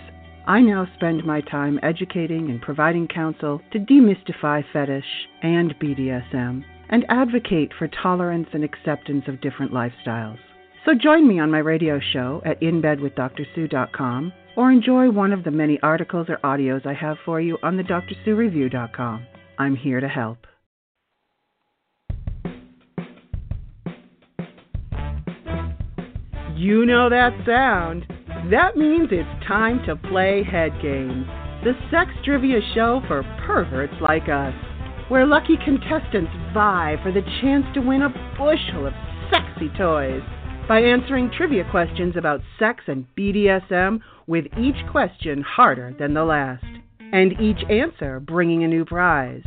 [0.46, 5.04] I now spend my time educating and providing counsel to demystify fetish
[5.42, 10.38] and BDSM and advocate for tolerance and acceptance of different lifestyles.
[10.84, 15.80] So join me on my radio show at inbedwithdrsue.com or enjoy one of the many
[15.82, 19.26] articles or audios I have for you on the drsuereview.com.
[19.58, 20.46] I'm here to help.
[26.54, 28.06] You know that sound.
[28.50, 31.26] That means it's time to play Head Games,
[31.64, 34.52] the sex trivia show for perverts like us,
[35.08, 38.92] where lucky contestants vie for the chance to win a bushel of
[39.32, 40.20] sexy toys
[40.68, 46.66] by answering trivia questions about sex and BDSM, with each question harder than the last,
[47.12, 49.44] and each answer bringing a new prize.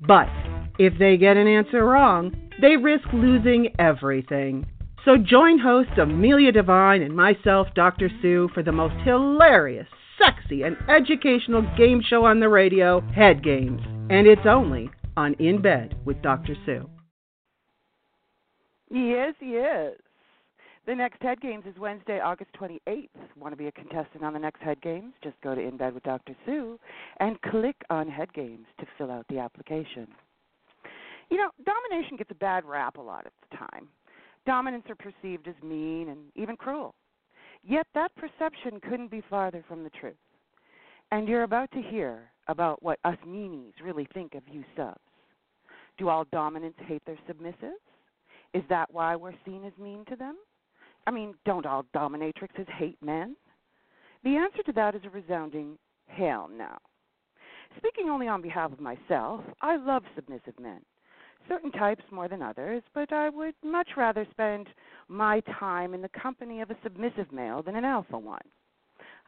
[0.00, 0.28] But
[0.76, 4.66] if they get an answer wrong, they risk losing everything.
[5.04, 8.10] So join hosts Amelia Devine and myself, Dr.
[8.20, 9.86] Sue, for the most hilarious,
[10.22, 13.80] sexy, and educational game show on the radio, Head Games.
[14.10, 16.54] And it's only on In Bed with Dr.
[16.66, 16.88] Sue.
[18.90, 19.92] Yes, yes.
[20.86, 23.08] The next Head Games is Wednesday, August 28th.
[23.38, 25.14] Want to be a contestant on the next Head Games?
[25.22, 26.34] Just go to In Bed with Dr.
[26.44, 26.78] Sue
[27.20, 30.08] and click on Head Games to fill out the application.
[31.30, 33.88] You know, domination gets a bad rap a lot of the time.
[34.50, 36.92] Dominants are perceived as mean and even cruel.
[37.62, 40.16] Yet that perception couldn't be farther from the truth.
[41.12, 44.98] And you're about to hear about what us meanies really think of you subs.
[45.98, 47.78] Do all dominants hate their submissives?
[48.52, 50.34] Is that why we're seen as mean to them?
[51.06, 53.36] I mean, don't all dominatrixes hate men?
[54.24, 56.76] The answer to that is a resounding hell no.
[57.76, 60.80] Speaking only on behalf of myself, I love submissive men
[61.50, 64.68] certain types more than others, but I would much rather spend
[65.08, 68.40] my time in the company of a submissive male than an alpha one.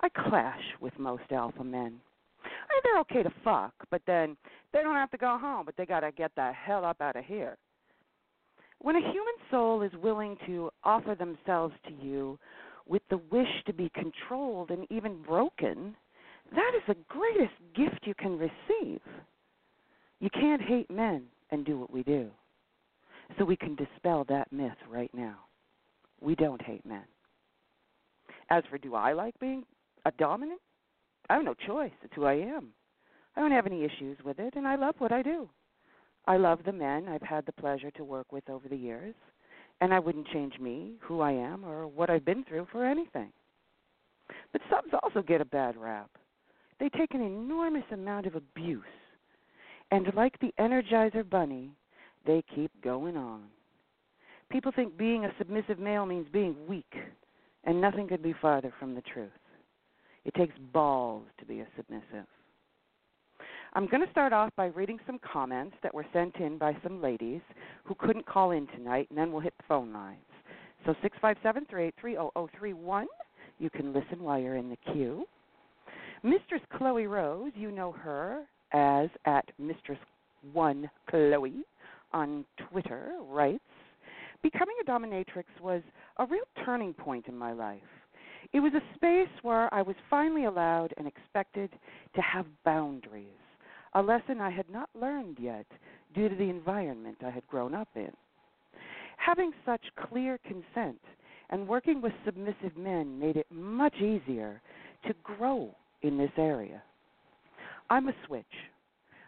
[0.03, 2.01] I clash with most alpha men.
[2.85, 4.37] They're okay to fuck, but then
[4.73, 7.17] they don't have to go home, but they got to get the hell up out
[7.17, 7.57] of here.
[8.81, 12.39] When a human soul is willing to offer themselves to you
[12.87, 15.95] with the wish to be controlled and even broken,
[16.53, 19.01] that is the greatest gift you can receive.
[20.19, 22.29] You can't hate men and do what we do.
[23.39, 25.37] So we can dispel that myth right now.
[26.21, 27.05] We don't hate men.
[28.51, 29.65] As for do I like being
[30.05, 30.61] a dominant?
[31.31, 31.93] I have no choice.
[32.03, 32.69] It's who I am.
[33.37, 35.49] I don't have any issues with it, and I love what I do.
[36.27, 39.15] I love the men I've had the pleasure to work with over the years,
[39.81, 43.33] and I wouldn't change me, who I am, or what I've been through for anything.
[44.53, 46.11] But subs also get a bad rap.
[46.79, 48.83] They take an enormous amount of abuse
[49.93, 51.71] and like the Energizer Bunny,
[52.27, 53.43] they keep going on.
[54.51, 56.95] People think being a submissive male means being weak,
[57.65, 59.31] and nothing could be farther from the truth.
[60.25, 62.27] It takes balls to be a submissive.
[63.75, 67.03] I'm going to start off by reading some comments that were sent in by some
[67.03, 67.43] ladies
[67.85, 70.19] who couldn't call in tonight, and then we'll hit the phone lines.
[70.87, 73.07] So 657 383 0031.
[73.59, 75.27] You can listen while you're in the queue.
[76.23, 79.99] Mistress Chloe Rose, you know her as at Mistress
[80.53, 81.65] One Chloe
[82.13, 83.61] on Twitter writes
[84.43, 85.83] Becoming a dominatrix was
[86.19, 87.81] a real turning point in my life.
[88.53, 91.71] It was a space where I was finally allowed and expected
[92.15, 93.27] to have boundaries,
[93.95, 95.67] a lesson I had not learned yet
[96.15, 98.11] due to the environment I had grown up in.
[99.17, 101.01] Having such clear consent
[101.51, 104.61] and working with submissive men made it much easier
[105.07, 106.83] to grow in this area.
[107.91, 108.45] I'm a switch.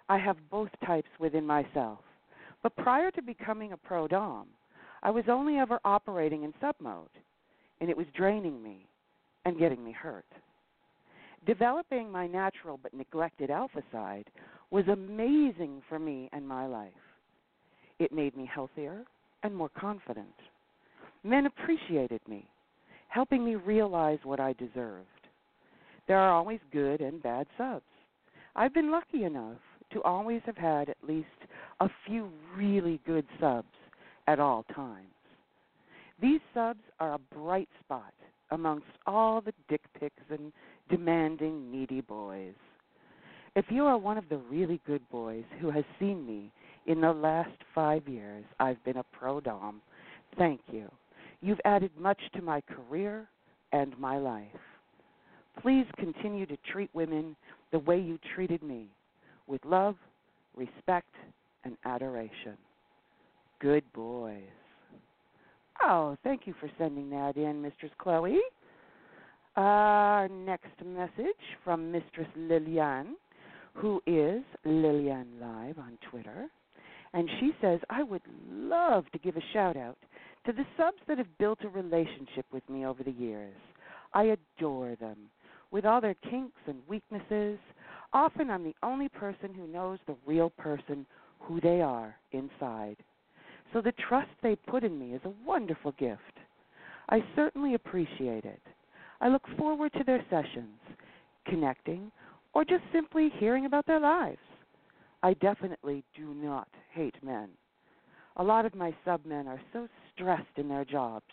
[0.08, 1.98] I have both types within myself.
[2.62, 4.46] But prior to becoming a pro dom,
[5.02, 7.08] I was only ever operating in sub mode,
[7.80, 8.86] and it was draining me
[9.44, 10.24] and getting me hurt.
[11.46, 14.30] Developing my natural but neglected alpha side
[14.70, 16.92] was amazing for me and my life.
[17.98, 19.04] It made me healthier
[19.42, 20.34] and more confident.
[21.22, 22.48] Men appreciated me,
[23.08, 25.06] helping me realize what I deserved.
[26.08, 27.84] There are always good and bad subs.
[28.56, 29.58] I've been lucky enough
[29.92, 31.26] to always have had at least
[31.80, 33.66] a few really good subs
[34.26, 35.08] at all times.
[36.20, 38.14] These subs are a bright spot
[38.50, 40.52] amongst all the dick pics and
[40.88, 42.54] demanding, needy boys.
[43.56, 46.50] If you are one of the really good boys who has seen me
[46.86, 49.80] in the last five years I've been a pro dom,
[50.38, 50.90] thank you.
[51.40, 53.28] You've added much to my career
[53.72, 54.46] and my life.
[55.62, 57.36] Please continue to treat women
[57.72, 58.88] the way you treated me,
[59.46, 59.96] with love,
[60.56, 61.14] respect,
[61.64, 62.56] and adoration.
[63.60, 64.42] Good boys.
[65.82, 68.38] Oh, thank you for sending that in, Mistress Chloe.
[69.56, 73.16] Our next message from Mistress Lillian,
[73.74, 76.46] who is Lillian Live on Twitter.
[77.12, 79.96] And she says, I would love to give a shout out
[80.46, 83.54] to the subs that have built a relationship with me over the years.
[84.12, 85.16] I adore them.
[85.74, 87.58] With all their kinks and weaknesses,
[88.12, 91.04] often I'm the only person who knows the real person,
[91.40, 92.94] who they are inside.
[93.72, 96.38] So the trust they put in me is a wonderful gift.
[97.08, 98.62] I certainly appreciate it.
[99.20, 100.78] I look forward to their sessions,
[101.44, 102.12] connecting,
[102.52, 104.38] or just simply hearing about their lives.
[105.24, 107.48] I definitely do not hate men.
[108.36, 111.26] A lot of my submen are so stressed in their jobs,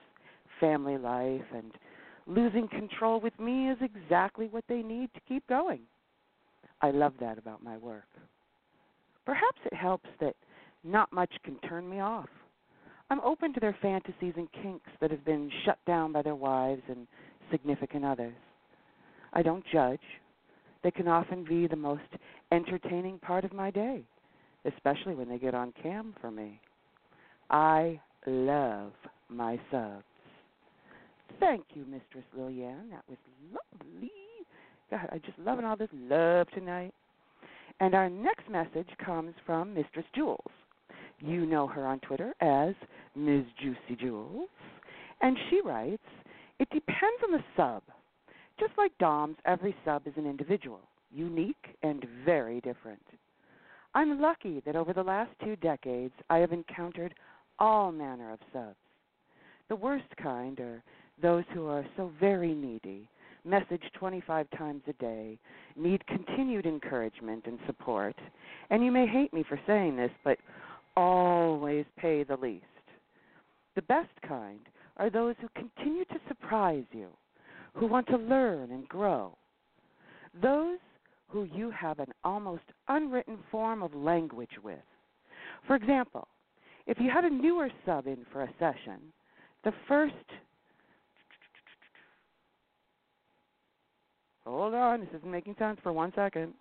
[0.59, 1.71] family life, and
[2.27, 5.81] losing control with me is exactly what they need to keep going.
[6.81, 8.07] I love that about my work.
[9.25, 10.35] Perhaps it helps that
[10.83, 12.29] not much can turn me off.
[13.09, 16.81] I'm open to their fantasies and kinks that have been shut down by their wives
[16.87, 17.07] and
[17.51, 18.33] significant others.
[19.33, 19.99] I don't judge.
[20.83, 22.01] They can often be the most
[22.51, 24.03] entertaining part of my day,
[24.65, 26.59] especially when they get on cam for me.
[27.49, 28.93] I love
[29.29, 30.03] my subs.
[31.39, 32.89] Thank you, Mistress Lillian.
[32.91, 33.17] That was
[33.51, 34.11] lovely.
[34.89, 36.93] God, I just loving all this love tonight.
[37.79, 40.39] And our next message comes from Mistress Jules.
[41.19, 42.75] You know her on Twitter as
[43.15, 43.45] Ms.
[43.61, 44.49] Juicy Jules.
[45.21, 46.03] And she writes,
[46.59, 47.83] It depends on the sub.
[48.59, 53.01] Just like DOMs, every sub is an individual, unique and very different.
[53.93, 57.13] I'm lucky that over the last two decades I have encountered
[57.59, 58.75] all manner of subs.
[59.69, 60.83] The worst kind are
[61.21, 63.07] those who are so very needy,
[63.45, 65.37] message 25 times a day,
[65.75, 68.15] need continued encouragement and support.
[68.69, 70.37] And you may hate me for saying this, but
[70.95, 72.65] always pay the least.
[73.75, 74.59] The best kind
[74.97, 77.07] are those who continue to surprise you,
[77.73, 79.35] who want to learn and grow.
[80.41, 80.79] Those
[81.27, 84.79] who you have an almost unwritten form of language with.
[85.65, 86.27] For example,
[86.87, 88.99] if you had a newer sub in for a session,
[89.63, 90.15] the first
[94.45, 96.53] Hold on, this isn't making sense for one second.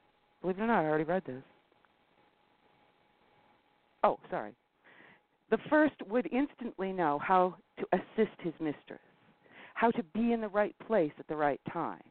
[0.43, 1.43] Believe it or not, I already read this.
[4.03, 4.53] Oh, sorry.
[5.51, 9.01] The first would instantly know how to assist his mistress,
[9.75, 12.03] how to be in the right place at the right time.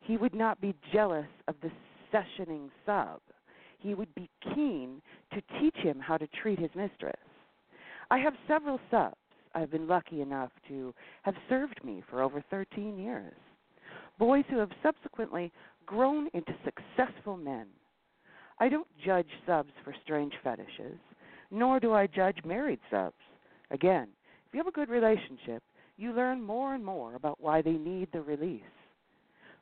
[0.00, 1.70] He would not be jealous of the
[2.12, 3.20] sessioning sub.
[3.78, 5.00] He would be keen
[5.32, 7.16] to teach him how to treat his mistress.
[8.10, 9.16] I have several subs
[9.54, 10.92] I've been lucky enough to
[11.22, 13.34] have served me for over 13 years.
[14.18, 15.52] Boys who have subsequently
[15.86, 17.66] grown into successful men.
[18.60, 20.98] I don't judge subs for strange fetishes,
[21.50, 23.16] nor do I judge married subs.
[23.70, 24.08] Again,
[24.46, 25.62] if you have a good relationship,
[25.96, 28.62] you learn more and more about why they need the release.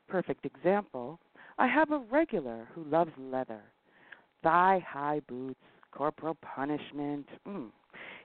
[0.07, 1.19] Perfect example
[1.57, 3.61] I have a regular who loves leather,
[4.41, 5.59] thigh high boots,
[5.91, 7.27] corporal punishment.
[7.47, 7.69] Mm.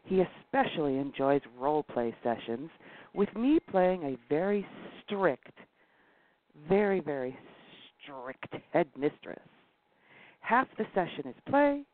[0.04, 2.70] He especially enjoys role play sessions
[3.14, 4.66] with me playing a very
[5.04, 5.52] strict,
[6.68, 7.36] very, very
[8.02, 9.38] strict headmistress.
[10.40, 11.84] Half the session is play,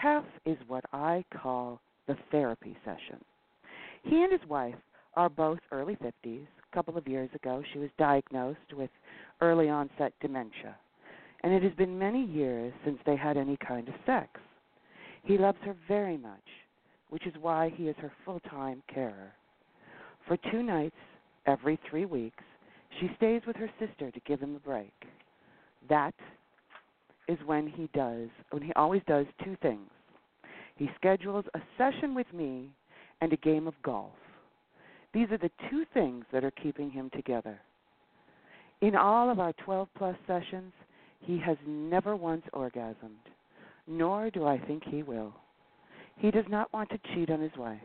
[0.00, 3.22] Half is what I call the therapy session.
[4.02, 4.74] He and his wife
[5.14, 6.46] are both early 50s.
[6.46, 8.88] A couple of years ago, she was diagnosed with
[9.42, 10.74] early onset dementia,
[11.42, 14.40] and it has been many years since they had any kind of sex.
[15.22, 16.48] He loves her very much,
[17.10, 19.34] which is why he is her full time carer.
[20.26, 20.96] For two nights
[21.44, 22.42] every three weeks,
[22.98, 24.92] she stays with her sister to give him a break.
[25.88, 26.14] That
[27.28, 29.88] is when he does, when he always does two things.
[30.76, 32.70] He schedules a session with me
[33.20, 34.12] and a game of golf.
[35.12, 37.60] These are the two things that are keeping him together.
[38.80, 40.72] In all of our 12 plus sessions,
[41.20, 43.26] he has never once orgasmed,
[43.86, 45.34] nor do I think he will.
[46.16, 47.78] He does not want to cheat on his wife.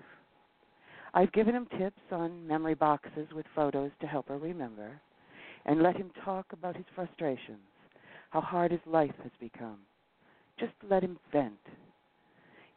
[1.15, 4.99] I've given him tips on memory boxes with photos to help her remember,
[5.65, 7.59] and let him talk about his frustrations
[8.31, 9.77] how hard his life has become.
[10.59, 11.53] Just let him vent.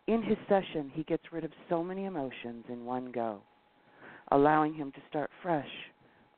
[0.07, 3.41] In his session, he gets rid of so many emotions in one go,
[4.31, 5.69] allowing him to start fresh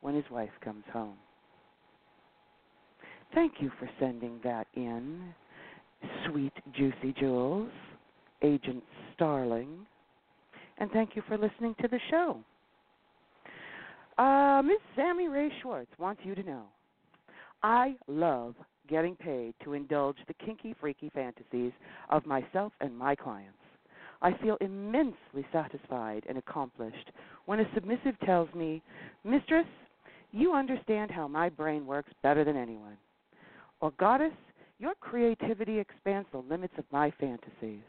[0.01, 1.19] when his wife comes home.
[3.35, 5.35] Thank you for sending that in,
[6.27, 7.71] sweet Juicy Jules,
[8.43, 8.83] Agent
[9.15, 9.87] Starling,
[10.81, 12.43] and thank you for listening to the show.
[14.19, 16.65] Uh, Miss Sammy Ray Schwartz wants you to know
[17.63, 18.55] I love
[18.89, 21.73] getting paid to indulge the kinky, freaky fantasies
[22.09, 23.57] of myself and my clients.
[24.23, 27.11] I feel immensely satisfied and accomplished
[27.47, 28.83] when a submissive tells me,
[29.25, 29.67] Mistress,
[30.33, 32.97] you understand how my brain works better than anyone.
[33.81, 34.33] Or, Goddess,
[34.79, 37.83] your creativity expands the limits of my fantasies.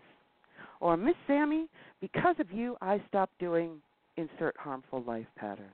[0.82, 1.67] Or, Miss Sammy,
[2.01, 3.77] because of you, I stopped doing
[4.17, 5.71] insert harmful life pattern.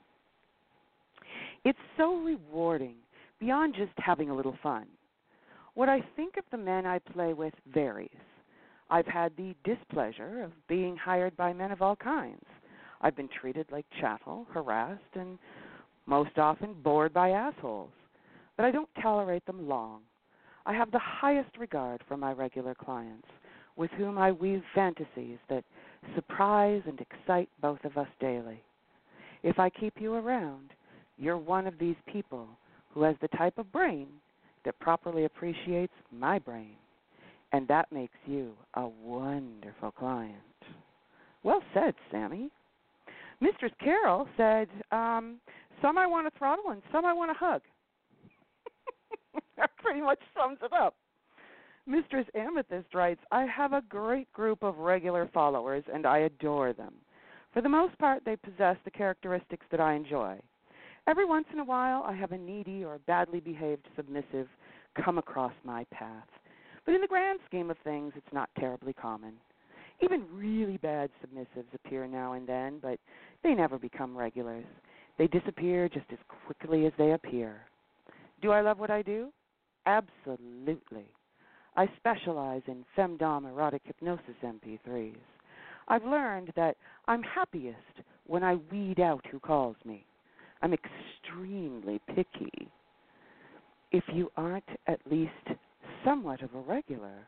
[1.63, 2.95] It's so rewarding
[3.39, 4.85] beyond just having a little fun.
[5.75, 8.09] What I think of the men I play with varies.
[8.89, 12.45] I've had the displeasure of being hired by men of all kinds.
[13.01, 15.37] I've been treated like chattel, harassed, and
[16.05, 17.91] most often bored by assholes.
[18.55, 20.01] But I don't tolerate them long.
[20.65, 23.27] I have the highest regard for my regular clients,
[23.77, 25.63] with whom I weave fantasies that
[26.15, 28.61] surprise and excite both of us daily.
[29.43, 30.71] If I keep you around,
[31.17, 32.47] you're one of these people
[32.93, 34.07] who has the type of brain
[34.65, 36.75] that properly appreciates my brain,
[37.53, 40.33] and that makes you a wonderful client.
[41.43, 42.49] Well said, Sammy.
[43.39, 45.39] Mistress Carol said, um,
[45.81, 47.61] Some I want to throttle and some I want to hug.
[49.57, 50.95] that pretty much sums it up.
[51.87, 56.93] Mistress Amethyst writes, I have a great group of regular followers and I adore them.
[57.53, 60.37] For the most part, they possess the characteristics that I enjoy.
[61.07, 64.49] Every once in a while, I have a needy or badly behaved submissive
[65.01, 66.27] come across my path.
[66.85, 69.33] But in the grand scheme of things, it's not terribly common.
[70.01, 72.99] Even really bad submissives appear now and then, but
[73.43, 74.65] they never become regulars.
[75.17, 77.61] They disappear just as quickly as they appear.
[78.41, 79.31] Do I love what I do?
[79.85, 81.05] Absolutely.
[81.77, 85.15] I specialize in femdom erotic hypnosis MP3s.
[85.87, 86.75] I've learned that
[87.07, 87.77] I'm happiest
[88.25, 90.03] when I weed out who calls me.
[90.63, 92.67] I'm extremely picky.
[93.91, 95.31] If you aren't at least
[96.03, 97.27] somewhat of a regular,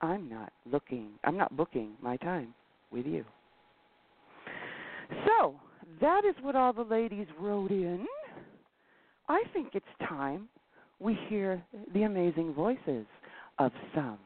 [0.00, 2.54] I'm not looking I'm not booking my time
[2.90, 3.26] with you.
[5.26, 5.54] So,
[6.00, 8.06] that is what all the ladies wrote in.
[9.28, 10.48] I think it's time
[10.98, 11.62] we hear
[11.92, 13.04] the amazing voices
[13.58, 14.18] of some.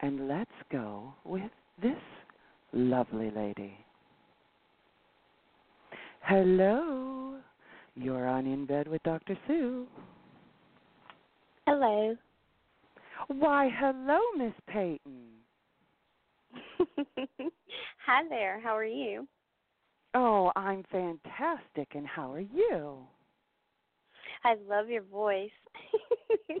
[0.00, 1.50] And let's go with
[1.82, 1.96] this
[2.72, 3.76] lovely lady.
[6.22, 7.38] Hello.
[7.94, 9.36] You're on In Bed with Dr.
[9.46, 9.86] Sue.
[11.66, 12.16] Hello.
[13.28, 15.26] Why, hello, Miss Peyton.
[18.06, 18.60] Hi there.
[18.60, 19.26] How are you?
[20.14, 21.88] Oh, I'm fantastic.
[21.94, 22.98] And how are you?
[24.44, 25.50] I love your voice.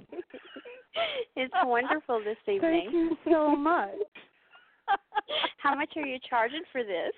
[1.36, 2.60] it's wonderful this evening.
[2.60, 3.90] Thank you so much.
[5.58, 7.12] How much are you charging for this?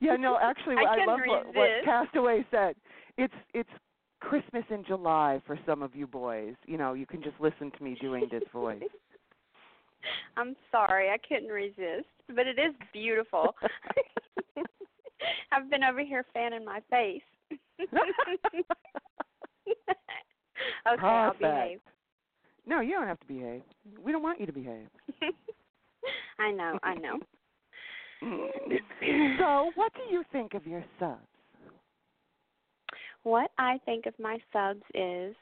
[0.00, 2.74] Yeah, no, actually, I I, love what, what Castaway said.
[3.16, 3.70] It's it's
[4.20, 6.54] Christmas in July for some of you boys.
[6.66, 8.82] You know, you can just listen to me doing this voice.
[10.36, 13.54] I'm sorry, I couldn't resist, but it is beautiful.
[15.52, 17.22] I've been over here fanning my face.
[20.92, 21.80] okay, I'll behave.
[22.66, 23.62] No, you don't have to behave.
[24.02, 24.86] We don't want you to behave.
[26.38, 27.18] I know, I know.
[29.38, 31.20] so, what do you think of your subs?
[33.24, 35.34] What I think of my subs is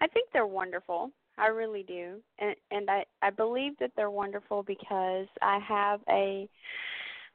[0.00, 1.10] I think they're wonderful.
[1.38, 2.16] I really do.
[2.38, 6.48] And and I I believe that they're wonderful because I have a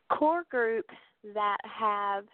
[0.10, 0.86] core group
[1.34, 2.26] that have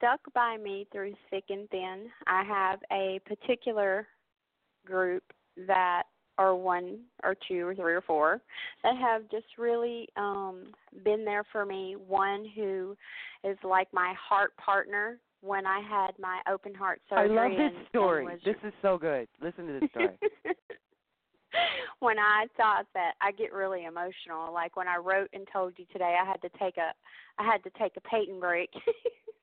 [0.00, 2.06] stuck by me through thick and thin.
[2.26, 4.06] I have a particular
[4.86, 5.22] group
[5.66, 6.04] that
[6.38, 8.40] or one or two or three or four
[8.82, 10.72] that have just really um
[11.04, 11.96] been there for me.
[12.08, 12.96] One who
[13.44, 17.78] is like my heart partner when I had my open heart surgery I love this
[17.78, 18.24] and, story.
[18.24, 19.28] And was This is so good.
[19.42, 20.18] Listen to this story.
[22.00, 25.84] when I thought that I get really emotional, like when I wrote and told you
[25.92, 26.92] today, I had to take a
[27.38, 28.70] I had to take a Peyton break.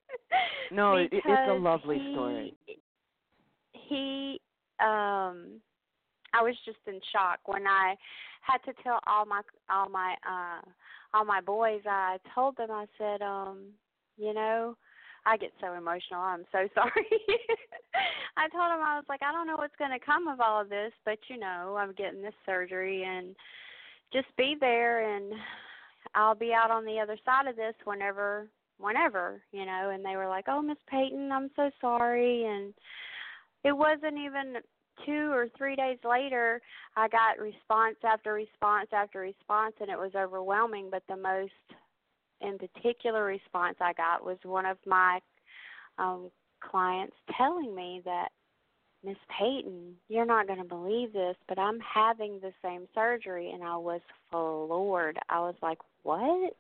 [0.72, 2.58] No, it- it's a lovely he, story.
[3.74, 4.42] He
[4.80, 5.62] um
[6.34, 7.96] I was just in shock when I
[8.42, 10.62] had to tell all my all my uh
[11.14, 13.70] all my boys I told them I said um
[14.18, 14.76] you know
[15.26, 17.22] I get so emotional I'm so sorry
[18.38, 20.62] I told them I was like I don't know what's going to come of all
[20.62, 23.36] of this but you know I'm getting this surgery and
[24.14, 25.34] just be there and
[26.16, 28.48] I'll be out on the other side of this whenever
[28.80, 32.74] whenever you know and they were like oh Miss Peyton I'm so sorry and
[33.64, 34.56] it wasn't even
[35.06, 36.62] two or three days later
[36.96, 41.52] I got response after response after response and it was overwhelming but the most
[42.42, 45.20] in particular response I got was one of my
[45.98, 46.30] um
[46.62, 48.30] clients telling me that
[49.04, 53.64] Miss Peyton, you're not going to believe this, but I'm having the same surgery and
[53.64, 55.20] I was floored.
[55.30, 55.78] I was like,
[56.08, 56.56] "What?"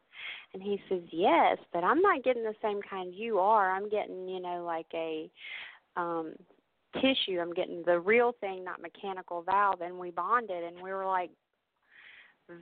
[0.53, 3.71] And he says, "Yes, but I'm not getting the same kind you are.
[3.71, 5.29] I'm getting, you know, like a
[5.95, 6.33] um
[7.01, 7.39] tissue.
[7.39, 11.31] I'm getting the real thing, not mechanical valve." And we bonded and we were like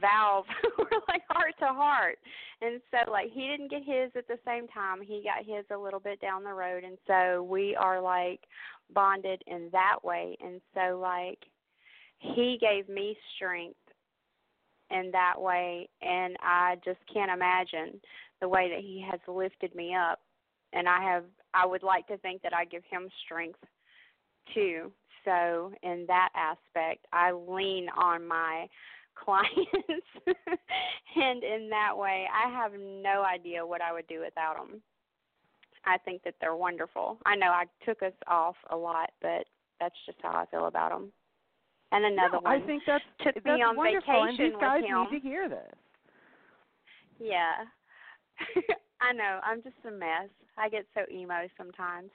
[0.02, 0.46] valve
[0.78, 2.18] we're like heart to heart
[2.62, 5.78] and so like he didn't get his at the same time he got his a
[5.78, 8.42] little bit down the road and so we are like
[8.94, 11.40] bonded in that way and so like
[12.18, 13.78] he gave me strength
[14.92, 18.00] in that way and I just can't imagine
[18.42, 20.20] the way that he has lifted me up
[20.74, 21.24] and I have
[21.54, 23.60] I would like to think that I give him strength
[24.54, 24.92] too
[25.24, 28.68] so in that aspect I lean on my
[29.16, 30.08] clients
[31.16, 34.82] and in that way I have no idea what I would do without them.
[35.86, 37.20] I think that they're wonderful.
[37.26, 39.46] I know I took us off a lot, but
[39.80, 41.12] that's just how I feel about them.
[41.92, 44.82] And another no, one I think that's took that's me on wonderful, and these guys
[44.82, 45.08] with him.
[45.12, 45.74] need to hear this.
[47.20, 47.64] Yeah.
[49.02, 49.40] I know.
[49.44, 50.30] I'm just a mess.
[50.58, 52.10] I get so emo sometimes.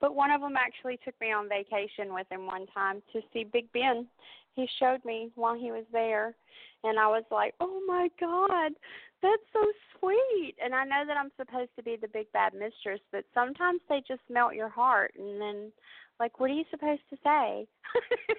[0.00, 3.44] But one of them actually took me on vacation with him one time to see
[3.44, 4.06] Big Ben.
[4.54, 6.34] He showed me while he was there,
[6.84, 8.72] and I was like, "Oh my God,
[9.22, 9.64] that's so
[9.98, 13.80] sweet!" And I know that I'm supposed to be the big bad mistress, but sometimes
[13.88, 15.72] they just melt your heart, and then,
[16.20, 17.66] like, what are you supposed to say?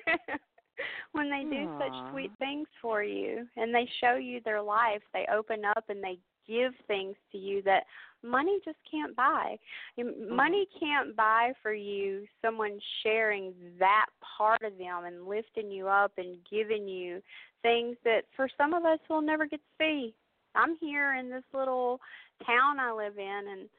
[1.11, 1.79] when they do Aw.
[1.79, 6.03] such sweet things for you and they show you their life, they open up and
[6.03, 6.17] they
[6.47, 7.83] give things to you that
[8.23, 9.57] money just can't buy.
[9.97, 10.85] Money mm-hmm.
[10.85, 14.07] can't buy for you someone sharing that
[14.37, 17.21] part of them and lifting you up and giving you
[17.61, 20.13] things that for some of us we'll never get to see.
[20.55, 21.99] I'm here in this little
[22.45, 23.69] town I live in and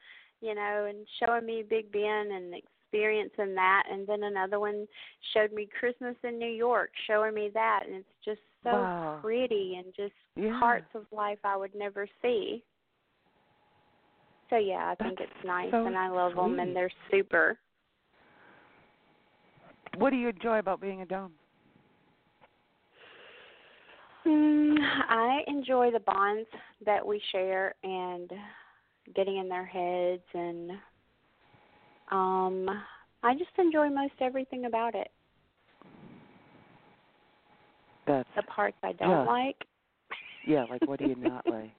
[0.41, 2.53] you know, and showing me Big Ben and
[2.87, 4.87] experiencing that and then another one
[5.33, 9.19] showed me Christmas in New York, showing me that and it's just so Wow.
[9.21, 10.59] pretty and just Yeah.
[10.59, 12.63] parts of life I would never see.
[14.49, 17.59] So yeah, I think it's nice so and I love them and they're super.
[19.97, 21.33] What do you enjoy about being a dom?
[24.25, 24.77] Mm,
[25.09, 26.47] I enjoy the bonds
[26.85, 28.31] that we share and
[29.15, 30.71] getting in their heads and
[32.11, 32.69] um
[33.23, 35.09] I just enjoy most everything about it.
[38.05, 39.23] That's The parts I don't Yeah.
[39.25, 39.65] like.
[40.45, 40.65] yeah.
[40.69, 41.71] Like, what do you not like?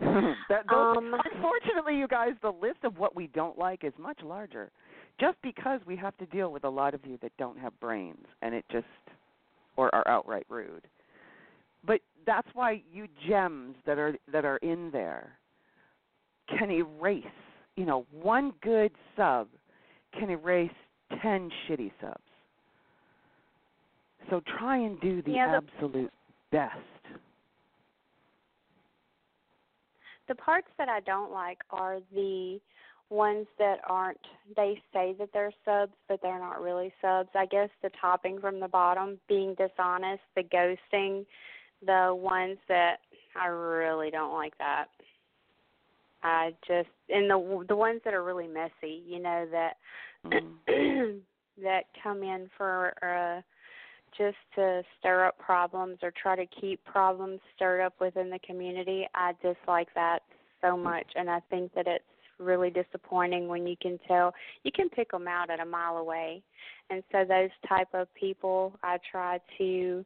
[0.48, 4.20] that, those, Um, unfortunately, you guys, the list of what we don't like is much
[4.22, 4.70] larger.
[5.20, 8.26] Just because we have to deal with a lot of you that don't have brains,
[8.42, 8.86] and it just
[9.76, 10.86] or are outright rude.
[11.86, 15.38] But that's why you gems that are that are in there
[16.48, 17.24] can erase.
[17.76, 19.48] You know, one good sub
[20.18, 20.70] can erase
[21.22, 22.20] ten shitty subs.
[24.30, 26.12] So try and do the Yeah, the- absolute
[26.50, 26.78] best.
[30.28, 32.60] the parts that I don't like are the
[33.10, 37.28] ones that aren't they say that they're subs but they're not really subs.
[37.34, 41.26] I guess the topping from the bottom, being dishonest, the ghosting,
[41.84, 43.00] the ones that
[43.34, 44.88] I really don't like that.
[46.22, 49.76] I just and the the ones that are really messy, you know that
[50.26, 51.20] Mm.
[51.62, 53.42] that come in for uh
[54.16, 59.08] just to stir up problems or try to keep problems stirred up within the community.
[59.14, 60.20] I dislike that
[60.60, 62.04] so much, and I think that it's
[62.38, 66.42] really disappointing when you can tell you can pick them out at a mile away.
[66.90, 70.04] And so those type of people, I try to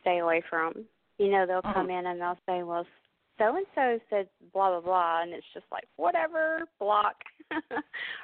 [0.00, 0.84] stay away from.
[1.18, 2.86] You know, they'll come in and they'll say, "Well,
[3.40, 7.16] so and so said blah blah blah," and it's just like whatever, block.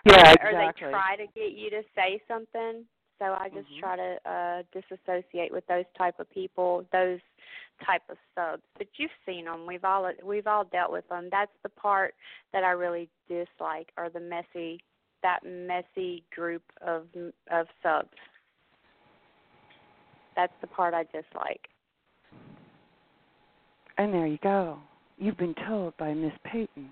[0.04, 2.84] Yeah, or, or they try to get you to say something.
[3.18, 3.80] So I just Mhm.
[3.80, 7.18] try to uh disassociate with those type of people, those
[7.84, 8.62] type of subs.
[8.78, 9.66] But you've seen them.
[9.66, 11.28] We've all we've all dealt with them.
[11.30, 12.14] That's the part
[12.52, 14.80] that I really dislike, or the messy
[15.22, 17.08] that messy group of
[17.50, 18.16] of subs.
[20.36, 21.68] That's the part I dislike.
[23.98, 24.78] And there you go.
[25.18, 26.90] You've been told by Miss Peyton.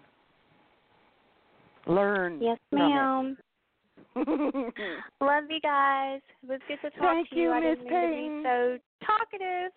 [1.86, 2.40] Learn.
[2.40, 3.36] Yes, ma'am.
[4.16, 6.20] Love you guys.
[6.42, 7.54] It was good to talk Thank to you.
[7.54, 9.72] you, Miss be so talkative.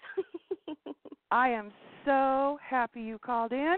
[1.32, 1.72] I am
[2.06, 3.76] so happy you called in.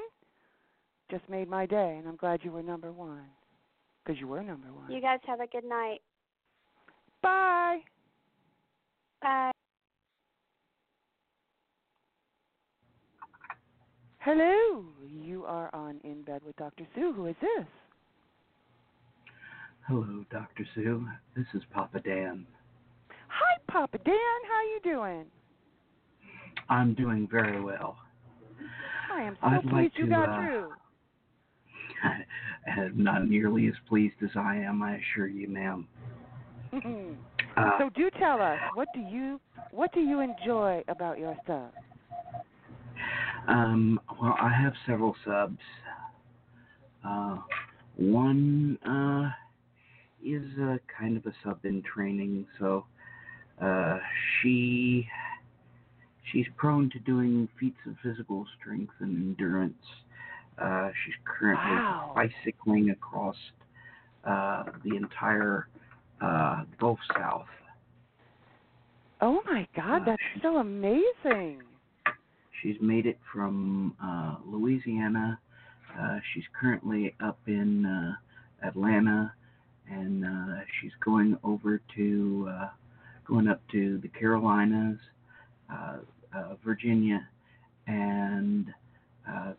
[1.10, 3.26] Just made my day, and I'm glad you were number one.
[4.04, 4.92] Because you were number one.
[4.92, 6.00] you guys have a good night.
[7.22, 7.80] Bye.
[9.22, 9.52] Bye.
[14.22, 14.84] Hello.
[15.10, 16.86] You are on In Bed with Dr.
[16.94, 17.14] Sue.
[17.14, 17.66] Who is this?
[19.88, 20.68] Hello, Dr.
[20.76, 21.08] Sue.
[21.38, 22.46] This is Papa Dan.
[23.30, 24.16] Hi, Papa Dan.
[24.48, 25.26] How are you doing?
[26.68, 27.98] I'm doing very well.
[29.12, 30.70] I am so I'd pleased like you to, got uh, through.
[32.66, 35.88] And not nearly as pleased as I am, I assure you, ma'am.
[37.58, 39.40] Uh, so do tell us what do you
[39.72, 41.72] what do you enjoy about your stuff?
[43.48, 45.58] Um, well, I have several subs.
[47.06, 47.38] Uh,
[47.96, 49.30] one uh,
[50.24, 52.86] is uh, kind of a sub in training, so
[53.62, 53.98] uh,
[54.42, 55.08] she
[56.32, 59.74] she's prone to doing feats of physical strength and endurance.
[60.62, 62.12] Uh, she's currently Wow.
[62.16, 63.38] bicycling across
[64.26, 65.68] uh, the entire
[66.22, 67.48] uh, Gulf South.
[69.22, 71.62] Oh my God, that's so amazing.
[72.62, 75.40] She's made it from uh, Louisiana.
[76.00, 79.34] Uh, she's currently up in uh, Atlanta,
[79.90, 82.70] and uh, she's going over to uh,
[83.28, 84.98] going up to the Carolinas,
[85.72, 85.98] uh,
[86.36, 87.28] uh, Virginia,
[87.88, 88.68] and
[89.30, 89.54] uh,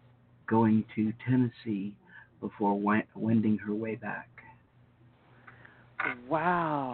[0.47, 1.95] going to Tennessee
[2.41, 4.29] before wen- wending her way back.
[6.29, 6.93] Wow.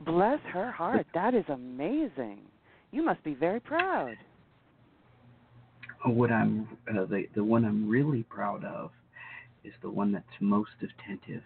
[0.00, 1.06] Bless her heart.
[1.14, 2.38] That is amazing.
[2.90, 4.16] You must be very proud.
[6.04, 8.90] What I'm uh, the the one I'm really proud of
[9.64, 11.44] is the one that's most attentive.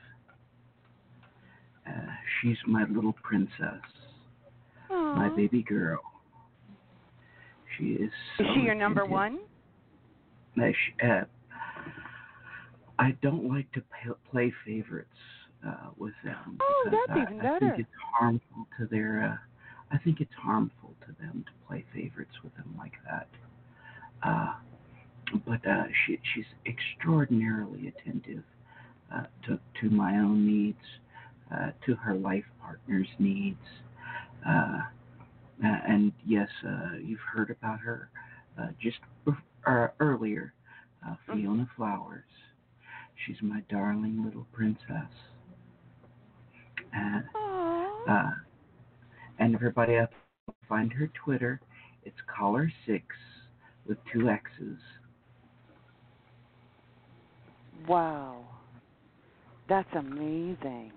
[1.87, 2.07] Uh,
[2.41, 3.83] she's my little princess,
[4.89, 6.01] my baby girl.
[7.77, 8.11] She is.
[8.39, 9.41] So Is she your number one?
[10.59, 11.25] Uh, she, uh,
[12.99, 13.83] I don't like to
[14.31, 15.11] play favorites
[15.67, 16.59] uh, with them.
[16.63, 17.89] Oh, that's I, even I think it's
[18.19, 19.39] harmful to their.
[19.39, 23.29] Uh, I think it's harmful to them to play favorites with them like that.
[24.23, 24.55] Uh,
[25.47, 28.45] but uh, she she's extraordinarily attentive
[29.15, 30.79] uh, to to my own needs,
[31.53, 33.59] uh, to her life partner's needs.
[34.47, 34.81] Uh,
[35.65, 38.11] uh, and yes, uh, you've heard about her
[38.61, 38.99] uh, just
[39.67, 40.53] uh, earlier,
[41.07, 42.25] uh, Fiona Flowers.
[43.25, 45.11] She's my darling little princess.
[46.93, 47.25] And,
[48.09, 48.31] uh,
[49.39, 50.11] and everybody up,
[50.69, 51.61] find her Twitter.
[52.05, 53.05] It's Collar six
[53.89, 54.79] with two X's.
[57.89, 58.45] Wow.
[59.69, 60.93] That's amazing.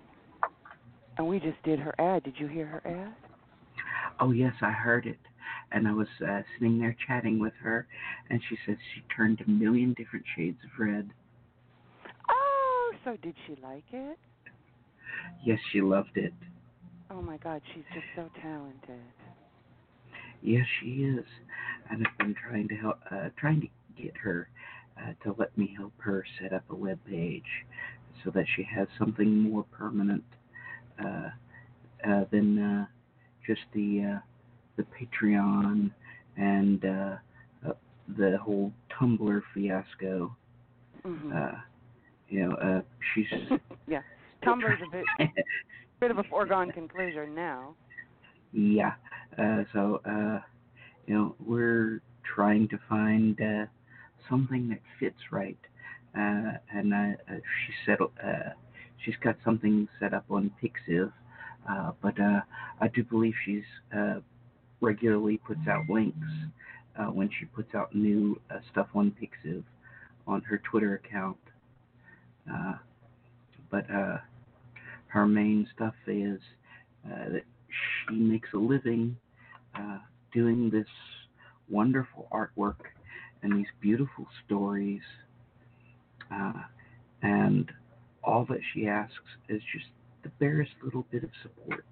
[1.18, 2.22] And we just did her ad.
[2.22, 3.14] Did you hear her ad?
[4.20, 5.18] Oh yes, I heard it.
[5.72, 7.86] And I was uh, sitting there chatting with her,
[8.28, 11.10] and she said she turned a million different shades of red.
[12.28, 14.18] Oh, so did she like it?
[15.44, 16.32] Yes, she loved it.
[17.10, 19.00] Oh my God, she's just so talented.
[20.42, 21.24] Yes, she is.
[21.90, 24.48] And I've been trying to help, uh, trying to get her
[24.98, 27.44] uh, to let me help her set up a web page
[28.24, 30.24] so that she has something more permanent
[31.02, 31.28] uh,
[32.08, 32.86] uh, than uh,
[33.46, 34.20] just the uh,
[34.76, 35.90] the Patreon
[36.36, 37.16] and uh,
[37.68, 37.72] uh,
[38.16, 40.34] the whole Tumblr fiasco.
[41.04, 41.52] hmm Uh,
[42.28, 42.80] you know, uh,
[43.14, 43.26] she's
[43.88, 44.02] yeah,
[44.44, 45.04] Tumblr's a bit
[46.00, 47.74] bit of a foregone conclusion now.
[48.52, 48.94] Yeah.
[49.38, 50.40] Uh, so, uh,
[51.06, 52.00] you know, we're
[52.34, 53.66] trying to find uh,
[54.28, 55.58] something that fits right.
[56.16, 56.96] Uh, and uh,
[57.30, 58.50] uh, she said uh,
[59.04, 61.12] she's got something set up on Pixiv,
[61.68, 62.40] uh, but uh,
[62.80, 63.64] I do believe she's
[63.96, 64.20] uh,
[64.80, 66.26] regularly puts out links
[66.98, 69.62] uh, when she puts out new uh, stuff on Pixiv
[70.26, 71.38] on her Twitter account.
[72.52, 72.74] Uh,
[73.70, 74.18] but uh,
[75.08, 76.40] her main stuff is
[77.06, 77.42] uh, that
[78.10, 79.16] she makes a living
[79.74, 79.98] uh,
[80.32, 80.86] doing this
[81.70, 82.76] wonderful artwork
[83.42, 85.02] and these beautiful stories.
[86.32, 86.52] Uh,
[87.22, 87.70] and
[88.22, 89.14] all that she asks
[89.48, 89.86] is just
[90.22, 91.84] the barest little bit of support.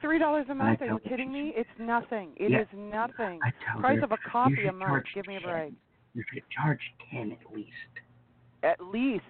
[0.00, 0.82] Three dollars a month?
[0.82, 1.52] Are you kidding me?
[1.56, 2.32] It's nothing.
[2.36, 2.64] It is Yeah.
[2.76, 3.40] nothing.
[3.42, 5.04] I tell Price her, of a coffee a month.
[5.14, 5.48] Give me a 10.
[5.50, 5.72] break.
[6.14, 7.68] You should charge ten at least.
[8.62, 9.24] At least.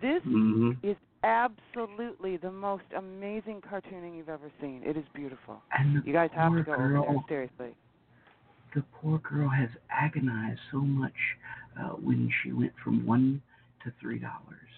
[0.00, 4.82] This hmm is absolutely the most amazing cartooning you've ever seen.
[4.84, 5.62] It is beautiful.
[5.78, 7.74] And You guys have to go over there, seriously.
[8.74, 11.12] the poor girl has agonized so much
[11.78, 13.42] uh, when she went from one
[13.84, 14.68] to three dollars.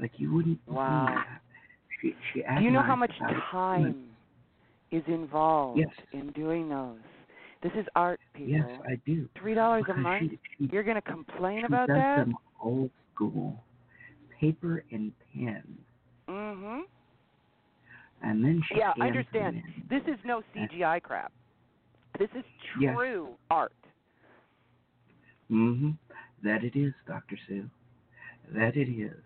[0.00, 1.06] Like you wouldn't believe Wow.
[1.08, 1.40] that.
[2.00, 3.82] She she Do you know how much agonized about it.
[3.90, 4.04] time
[4.90, 5.88] is involved Yes.
[6.12, 6.98] in doing those?
[7.62, 8.52] This is art, people.
[8.52, 9.28] Yes, I do.
[9.40, 10.30] Three dollars a month.
[10.30, 12.16] she- she- You're gonna complain she about that?
[12.18, 13.64] them old school,
[14.40, 15.62] paper and pen,
[16.28, 16.80] Mm-hmm.
[18.22, 19.62] and then she Yeah, I understand.
[19.88, 21.32] This is no CGI crap.
[22.18, 22.44] This is
[22.80, 22.94] Yes.
[22.94, 23.72] true art.
[25.50, 25.90] Mm-hmm.
[26.42, 27.68] That it is, Doctor Sue.
[28.54, 29.22] That it is.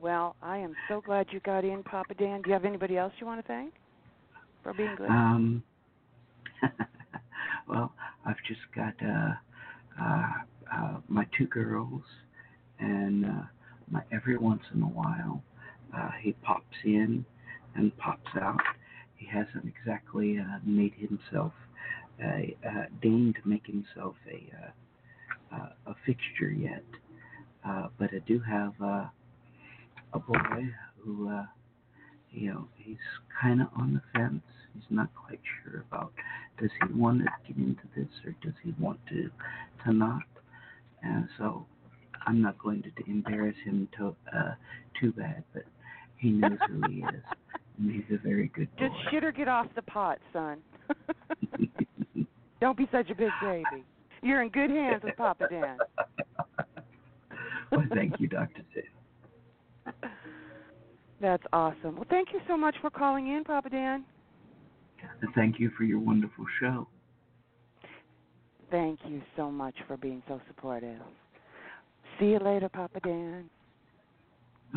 [0.00, 2.42] Well, I am so glad you got in, Papa Dan.
[2.42, 3.74] Do you have anybody else you want to thank
[4.62, 5.08] for being good?
[5.08, 5.62] Um.
[7.68, 7.92] well,
[8.24, 9.32] I've just got uh,
[10.00, 10.32] uh,
[10.72, 12.02] uh, my two girls,
[12.78, 13.42] and uh,
[13.90, 15.42] my every once in a while,
[15.96, 17.24] uh, he pops in
[17.74, 18.60] and pops out.
[19.16, 21.52] He hasn't exactly uh, made himself
[22.22, 26.84] a uh, deigned to make himself a uh, uh, a fixture yet,
[27.66, 29.06] uh, but I do have uh,
[30.12, 30.68] a boy
[31.04, 31.28] who.
[31.30, 31.44] Uh,
[32.30, 32.96] you know, he's
[33.40, 34.42] kind of on the fence.
[34.74, 36.12] He's not quite sure about
[36.60, 39.30] does he want to get into this or does he want to
[39.84, 40.22] to not.
[41.02, 41.66] And so
[42.26, 44.54] I'm not going to embarrass him to, uh,
[45.00, 45.64] too bad, but
[46.16, 47.22] he knows who he is,
[47.78, 48.88] and he's a very good boy.
[48.88, 50.58] Just shit or get off the pot, son.
[52.60, 53.84] Don't be such a big baby.
[54.22, 55.78] You're in good hands with Papa Dan.
[57.70, 59.92] well, thank you, Doctor Sue.
[61.20, 61.96] That's awesome.
[61.96, 64.04] Well, thank you so much for calling in, Papa Dan.
[65.20, 66.88] And thank you for your wonderful show.
[68.70, 71.00] Thank you so much for being so supportive.
[72.18, 73.48] See you later, Papa Dan.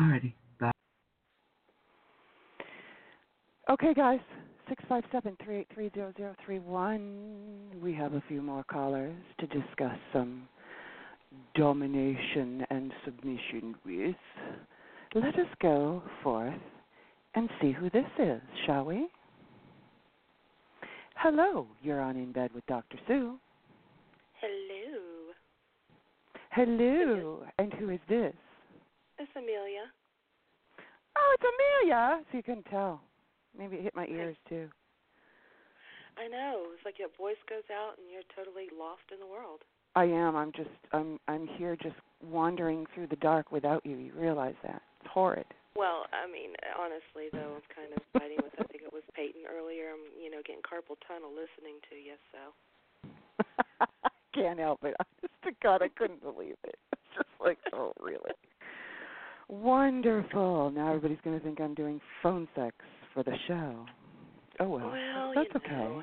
[0.00, 0.70] Alrighty, bye.
[3.70, 4.20] Okay, guys.
[4.68, 7.70] Six five seven three eight three zero zero three one.
[7.82, 10.48] We have a few more callers to discuss some
[11.54, 14.16] domination and submission with.
[15.14, 16.54] Let us go forth
[17.34, 19.08] and see who this is, shall we?
[21.16, 22.98] Hello, you're on In Bed with Dr.
[23.06, 23.38] Sue.
[24.40, 25.32] Hello.
[26.52, 28.34] Hello, and who is this?
[29.16, 29.88] It's Amelia.
[31.16, 32.20] Oh, it's Amelia.
[32.28, 33.00] So you couldn't tell.
[33.56, 34.68] Maybe it hit my ears too.
[36.18, 36.68] I know.
[36.76, 39.60] It's like your voice goes out and you're totally lost in the world.
[39.96, 40.36] I am.
[40.36, 40.68] I'm just.
[40.92, 41.18] I'm.
[41.26, 43.96] I'm here, just wandering through the dark without you.
[43.96, 44.82] You realize that?
[45.00, 45.46] It's horrid.
[45.74, 48.52] Well, I mean, honestly, though, I'm kind of fighting with.
[48.60, 49.88] I think it was Peyton earlier.
[49.88, 52.20] I'm, you know, getting carpal tunnel listening to you.
[52.28, 53.86] So.
[54.34, 54.96] Can't help it.
[55.44, 56.76] To God, I couldn't believe it.
[56.92, 58.30] It's just like, oh, really?
[59.48, 60.70] Wonderful.
[60.70, 62.74] Now everybody's going to think I'm doing phone sex
[63.12, 63.84] for the show.
[64.60, 64.90] Oh well.
[64.90, 65.74] Well, that's okay.
[65.74, 66.02] know,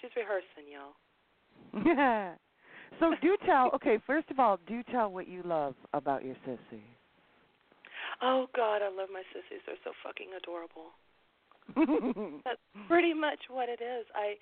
[0.00, 1.84] she's rehearsing, y'all.
[1.84, 2.34] Yeah.
[3.00, 3.70] So do tell.
[3.74, 6.80] Okay, first of all, do tell what you love about your sissy.
[8.22, 9.62] Oh God, I love my sissies.
[9.66, 10.96] They're so fucking adorable.
[12.44, 14.06] That's pretty much what it is.
[14.16, 14.34] I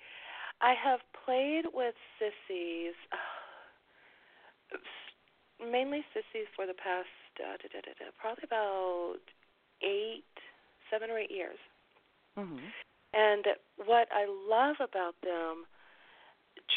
[0.61, 3.17] I have played with sissies, uh,
[5.59, 7.09] mainly sissies for the past
[7.39, 9.21] uh, da, da, da, da, probably about
[9.81, 10.33] eight,
[10.89, 11.59] seven or eight years.
[12.35, 12.61] hmm
[13.13, 13.45] And
[13.85, 15.65] what I love about them,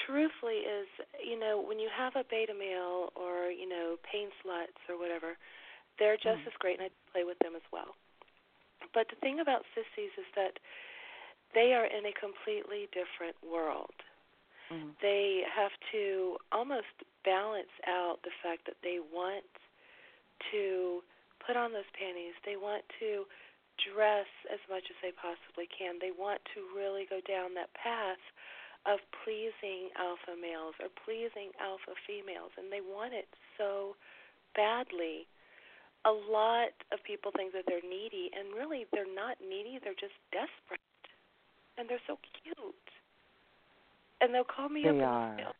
[0.06, 0.88] truthfully, is
[1.20, 5.36] you know when you have a beta male or you know pain sluts or whatever,
[5.98, 7.96] they're just as great, and I play with them as well.
[8.94, 10.56] But the thing about sissies is that
[11.52, 13.94] they are in a completely different world.
[14.70, 16.94] Hmm They have to almost
[17.24, 19.44] balance out the fact that they want
[20.52, 21.00] to
[21.44, 22.34] put on those panties.
[22.46, 23.24] They want to
[23.80, 25.98] dress as much as they possibly can.
[26.00, 28.20] They want to really go down that path
[28.86, 33.96] of pleasing alpha males or pleasing alpha females, and they want it so
[34.56, 35.26] badly.
[36.04, 39.78] a lot of people think that they're needy, and really they're not needy.
[39.82, 40.80] They're just desperate,
[41.76, 42.88] and they're so cute.
[44.20, 44.94] And they'll call me They up.
[44.96, 45.54] and are.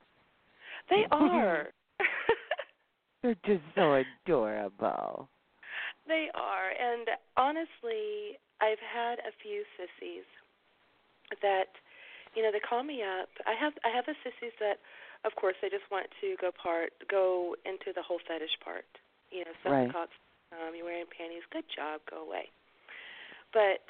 [0.91, 1.67] They are.
[3.23, 5.29] They're just so adorable.
[6.09, 7.07] They are, and
[7.37, 10.25] honestly, I've had a few sissies
[11.43, 11.69] that,
[12.35, 13.29] you know, they call me up.
[13.47, 14.81] I have I have the sissies that,
[15.25, 18.89] of course, they just want to go part go into the whole fetish part.
[19.31, 19.93] You know, suck Right.
[19.93, 21.47] the um, you're wearing panties.
[21.53, 22.51] Good job, go away.
[23.53, 23.85] But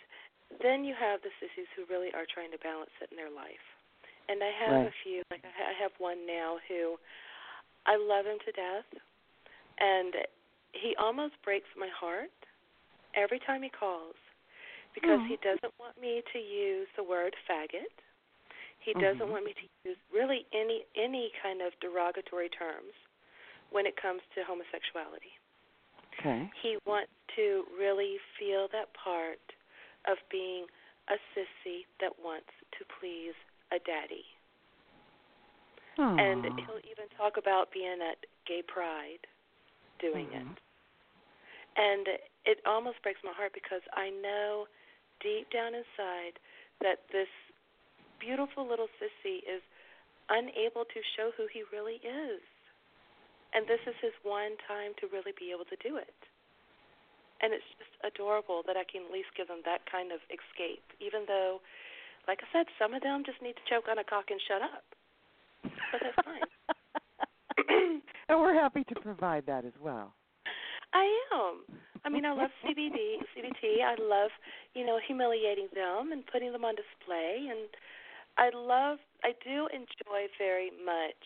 [0.61, 3.65] then you have the sissies who really are trying to balance it in their life,
[4.31, 4.87] and I have Right.
[4.87, 5.23] a few.
[5.31, 6.95] Like I have one now who
[7.87, 8.87] I love him to death,
[9.83, 10.15] and
[10.73, 12.31] he almost breaks my heart
[13.19, 14.15] every time he calls
[14.95, 17.91] because he doesn't want me to use the word faggot.
[18.79, 19.31] He doesn't Mhm.
[19.31, 22.95] want me to use really any any kind of derogatory terms
[23.71, 25.35] when it comes to homosexuality.
[26.15, 26.51] Okay.
[26.63, 29.41] He wants to really feel that part
[30.07, 30.67] of being
[31.09, 33.35] a sissy that wants to please
[33.73, 34.25] a daddy.
[35.99, 39.27] And he'll even talk about being at gay pride
[40.01, 40.53] doing Mhm.
[40.53, 40.61] it.
[41.77, 42.09] And
[42.45, 44.69] it almost breaks my heart because I know
[45.21, 46.39] deep down inside
[46.81, 47.29] that this
[48.19, 49.63] beautiful little sissy is
[50.29, 52.43] unable to show who he really is.
[53.53, 56.15] And this is his one time to really be able to do it.
[57.41, 60.85] And it's just adorable that I can at least give them that kind of escape,
[61.01, 61.61] even though,
[62.29, 64.63] like I said, some of them just need to choke on a cock and shut
[64.63, 64.85] up.
[65.63, 66.47] But that's fine.
[68.29, 70.15] and we're happy to provide that as well.
[70.93, 71.63] I am.
[72.05, 73.85] I mean, I love CBD, CBT.
[73.85, 74.31] I love,
[74.75, 77.69] you know, humiliating them and putting them on display, and
[78.39, 78.99] I love.
[79.23, 81.21] I do enjoy very much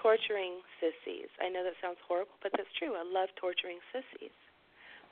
[0.00, 1.28] torturing sissies.
[1.42, 2.94] I know that sounds horrible, but that's true.
[2.94, 4.34] I love torturing sissies,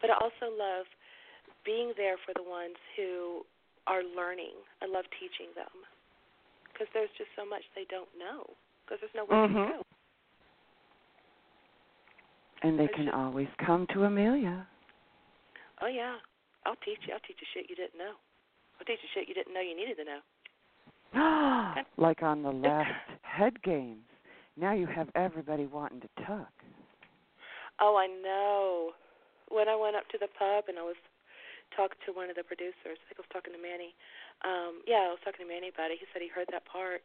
[0.00, 0.86] but I also love
[1.64, 3.42] being there for the ones who
[3.86, 4.54] are learning.
[4.82, 5.70] I love teaching them
[6.72, 8.44] because there's just so much they don't know
[8.84, 9.66] because there's nowhere Mhm.
[9.66, 9.82] to go.
[12.62, 14.66] And they can should- always come to Amelia.
[15.80, 16.18] Oh yeah,
[16.64, 17.12] I'll teach you.
[17.14, 18.14] I'll teach you shit you didn't know.
[18.78, 20.22] I'll teach you shit you didn't know you needed to know.
[21.96, 24.04] like on the last head games.
[24.56, 26.52] Now you have everybody wanting to tuck.
[27.78, 28.94] Oh, I know.
[29.48, 30.96] When I went up to the pub and I was
[31.76, 33.92] talking to one of the producers, I think I was talking to Manny.
[34.42, 36.00] Um, yeah, I was talking to Manny about it.
[36.00, 37.04] He said he heard that part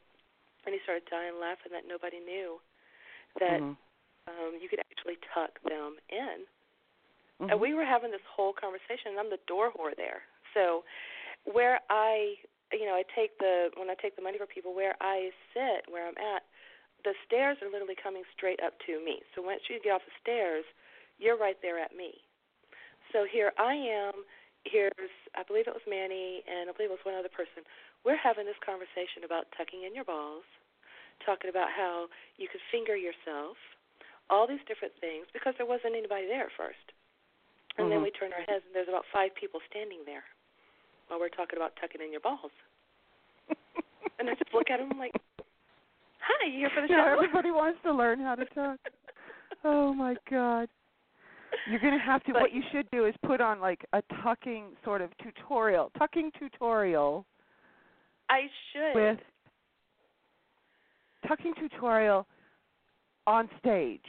[0.65, 2.61] and he started dying laughing that nobody knew
[3.39, 3.77] that Mhm.
[4.27, 6.47] um you could actually tuck them in.
[7.41, 7.51] Mhm.
[7.51, 10.23] And we were having this whole conversation and I'm the door whore there.
[10.53, 10.85] So
[11.45, 12.37] where I
[12.71, 15.91] you know, I take the when I take the money for people where I sit,
[15.91, 16.43] where I'm at,
[17.03, 19.21] the stairs are literally coming straight up to me.
[19.35, 20.65] So once you get off the stairs,
[21.17, 22.23] you're right there at me.
[23.11, 24.23] So here I am.
[24.63, 27.65] Here's I believe it was Manny and I believe it was one other person.
[28.05, 30.45] We're having this conversation about tucking in your balls,
[31.25, 32.07] talking about how
[32.37, 33.57] you could finger yourself,
[34.29, 36.93] all these different things because there wasn't anybody there at first.
[37.77, 38.03] And then Mhm.
[38.03, 40.25] we turn our heads and there's about five people standing there
[41.07, 42.51] while we're talking about tucking in your balls.
[44.19, 45.15] and I just look at them like,
[46.19, 48.79] "Hi, you here for the show?" everybody wants to learn how to tuck.
[49.63, 50.69] Oh my god.
[51.69, 52.33] You're gonna have to.
[52.33, 56.31] But- what you should do is put on like a tucking sort of tutorial, tucking
[56.39, 57.25] tutorial
[58.29, 58.95] I should.
[58.95, 59.19] with
[61.27, 62.25] tucking tutorial
[63.27, 64.01] on stage.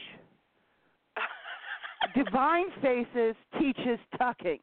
[2.15, 4.59] Divine Faces teaches tucking.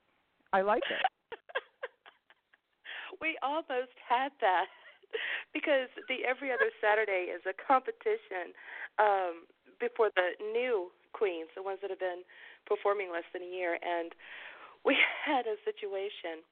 [0.52, 1.38] I like it.
[3.20, 4.66] we almost had that
[5.54, 8.52] because the every other Saturday is a competition
[8.98, 9.46] um,
[9.78, 12.22] before the new queens, the ones that have been
[12.66, 14.14] performing less than a year, and
[14.84, 14.96] we
[15.26, 16.42] had a situation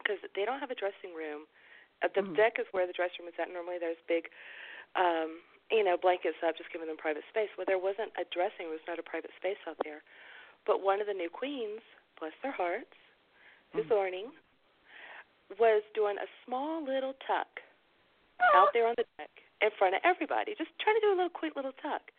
[0.00, 1.46] because they don't have a dressing room.
[2.02, 2.34] Uh, the Mhm.
[2.34, 3.52] deck is where the dressing room is at.
[3.52, 4.28] Normally, there's big,
[4.96, 7.48] um, you know, blankets up, just giving them private space.
[7.56, 8.74] Well, there wasn't a dressing room.
[8.74, 10.02] There's not a private space out there.
[10.66, 11.80] But one of the new queens,
[12.18, 12.94] bless their hearts,
[13.72, 13.90] who's Mhm.
[13.90, 14.32] learning,
[15.58, 17.62] was doing a small little tuck
[18.54, 19.30] out there on the deck
[19.60, 22.10] in front of everybody, just trying to do a little quick little tuck.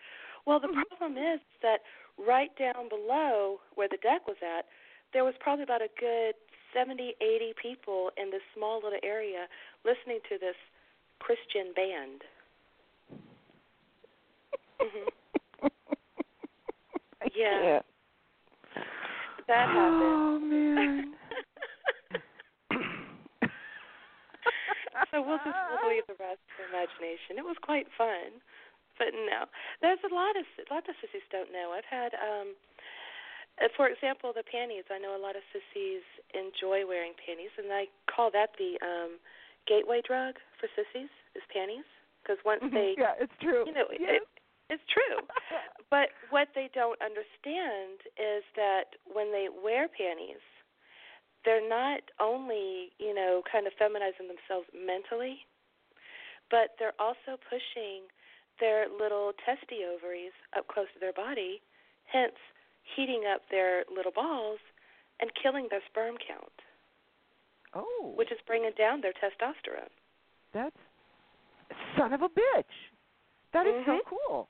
[0.45, 1.83] Well, the problem is that
[2.17, 4.65] right down below where the deck was at,
[5.13, 6.33] there was probably about a good
[6.73, 9.47] 70, 80 people in this small little area
[9.85, 10.55] listening to this
[11.19, 12.23] Christian band.
[14.81, 15.07] hmm
[17.35, 17.79] Yeah.
[19.47, 20.03] That happened.
[20.03, 21.13] Oh man.
[25.11, 27.37] so we'll just we'll leave the rest to imagination.
[27.37, 28.39] It was quite fun,
[28.97, 29.49] but no,
[29.81, 31.73] there's a lot of a lot of sissies don't know.
[31.73, 32.55] I've had um,
[33.61, 34.85] uh, for example, the panties.
[34.89, 36.01] I know a lot of sissies
[36.33, 39.19] enjoy wearing panties, and I call that the um
[39.67, 41.87] gateway drug for sissies is panties.
[42.23, 43.67] Because once they, yeah, it's true.
[43.67, 44.23] you know, Yes.
[44.23, 45.19] it, it's true.
[45.91, 50.39] but what they don't understand is that when they wear panties,
[51.43, 55.43] they're not only, you know, kind of feminizing themselves mentally,
[56.47, 58.07] but they're also pushing
[58.59, 61.61] their little testy ovaries up close to their body,
[62.05, 62.35] hence
[62.95, 64.59] heating up their little balls
[65.19, 66.57] and killing their sperm count,
[67.73, 69.91] oh, which is bringing down their testosterone.
[70.53, 70.75] that's
[71.97, 72.73] son of a bitch.
[73.53, 74.05] That is so Mhm.
[74.05, 74.49] cool.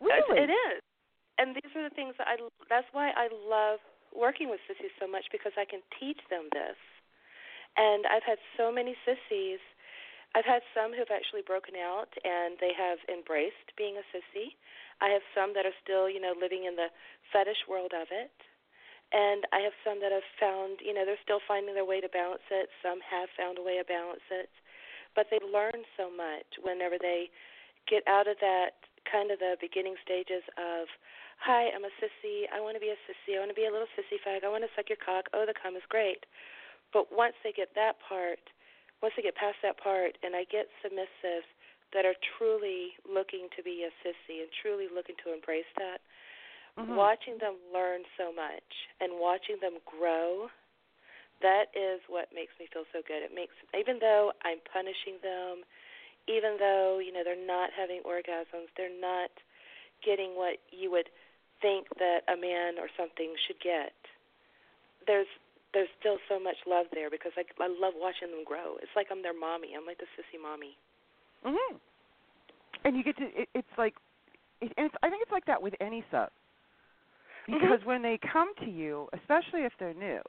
[0.00, 0.38] Really?
[0.38, 0.82] It is.
[1.38, 2.36] And these are the things that I
[2.68, 3.80] that's why I love
[4.14, 6.76] working with sissies so much because I can teach them this.
[7.76, 9.60] And I've had so many sissies.
[10.34, 14.58] I've had some who've actually broken out and they have embraced being a sissy.
[14.98, 16.90] I have some that are still, you know, living in the
[17.30, 18.34] fetish world of it.
[19.14, 22.10] And I have some that have found, you know, they're still finding their way to
[22.10, 22.66] balance it.
[22.82, 24.50] Some have found a way to balance it.
[25.14, 27.30] But they learn so much whenever they
[27.86, 28.74] get out of that
[29.06, 30.90] kind of the beginning stages of,
[31.38, 32.50] hi, I'm a sissy.
[32.50, 33.38] I want to be a sissy.
[33.38, 34.42] I want to be a little sissy fag.
[34.42, 35.30] I want to suck your cock.
[35.30, 36.26] Oh, the cum is great.
[36.90, 38.42] But once they get that part,
[39.04, 41.44] once they get past that part, and I get submissives
[41.92, 46.00] that are truly looking to be a sissy and truly looking to embrace that,
[46.80, 46.96] Mhm.
[46.96, 50.50] watching them learn so much and watching them grow,
[51.40, 53.22] that is what makes me feel so good.
[53.22, 55.66] It makes, even though I'm punishing them,
[56.26, 59.30] even though you know they're not having orgasms, they're not
[60.00, 61.10] getting what you would
[61.60, 63.92] think that a man or something should get.
[65.06, 65.28] There's
[65.74, 68.78] there's still so much love there because I I love watching them grow.
[68.80, 69.74] It's like I'm their mommy.
[69.76, 70.76] I'm like the sissy mommy.
[71.44, 71.80] Mhm.
[72.84, 73.94] And you get to it, it's like
[74.60, 76.30] it, and it's, I think it's like that with any sub.
[77.46, 80.20] Because when they come to you, especially if they're new,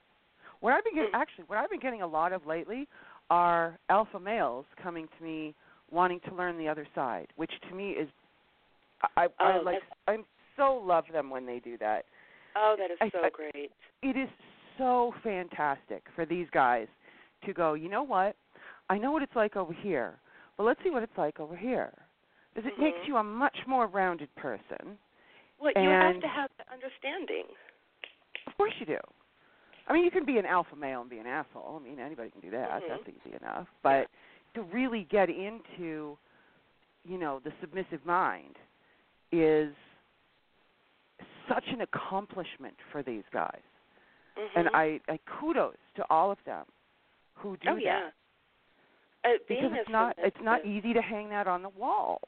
[0.59, 2.87] what I've been getting actually what I've been getting a lot of lately
[3.29, 5.53] are alpha males coming to me
[5.91, 8.09] wanting to learn the other side, which to me is
[9.15, 9.77] I, I Oh, like
[10.07, 10.25] I'm
[10.57, 12.05] so love them when they do that.
[12.55, 13.71] Oh, that is I- so great.
[14.01, 14.29] It is
[14.77, 16.87] so fantastic for these guys
[17.45, 18.35] to go, you know what?
[18.89, 20.15] I know what it's like over here,
[20.57, 21.93] but let's see what it's like over here.
[22.53, 23.07] Because it makes Mhm.
[23.07, 24.97] you a much more rounded person.
[25.59, 27.45] Well, you have to have the understanding.
[28.47, 28.99] Of course you do.
[29.87, 31.77] I mean, you can be an alpha male and be an asshole.
[31.77, 32.81] I mean, anybody can do that.
[32.81, 32.87] Mhm.
[32.87, 33.67] That's easy enough.
[33.81, 34.09] But
[34.53, 36.17] to really get into,
[37.03, 38.57] you know, the submissive mind
[39.31, 39.75] is
[41.47, 43.61] such an accomplishment for these guys.
[44.55, 44.75] And Mhm.
[44.75, 46.65] I, I kudos to all of them
[47.35, 47.73] who do that.
[47.73, 48.11] oh yeah.
[49.23, 52.21] Uh, Because it's not it's not easy to hang that on the wall.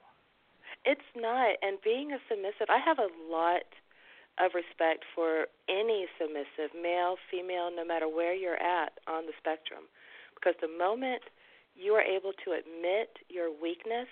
[0.86, 1.55] It's not.
[1.62, 3.68] And being a submissive, I have a lot
[4.39, 9.89] of respect for any submissive, male, female, no matter where you're at on the spectrum.
[10.36, 11.24] Because the moment
[11.76, 14.08] you are able to admit your weakness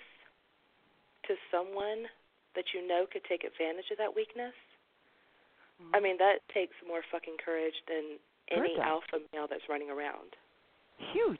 [1.26, 2.06] to someone
[2.54, 4.54] that you know could take advantage of that weakness,
[5.94, 8.18] I mean, that takes more fucking courage than
[8.50, 10.34] any alpha male that's running around.
[11.12, 11.38] Huge,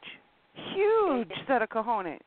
[0.74, 2.20] huge set of cojones.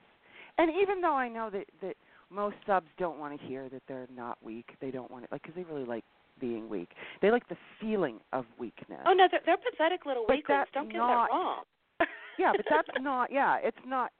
[0.57, 1.95] And even though I know that that
[2.29, 5.41] most subs don't want to hear that they're not weak, they don't want it like
[5.43, 6.03] because they really like
[6.39, 6.89] being weak.
[7.21, 8.99] They like the feeling of weakness.
[9.05, 10.67] Oh no, they're, they're pathetic little But weaklings.
[10.73, 11.63] Don't get not- that wrong.
[12.37, 13.31] yeah, but that's not.
[13.31, 14.11] Yeah, it's not.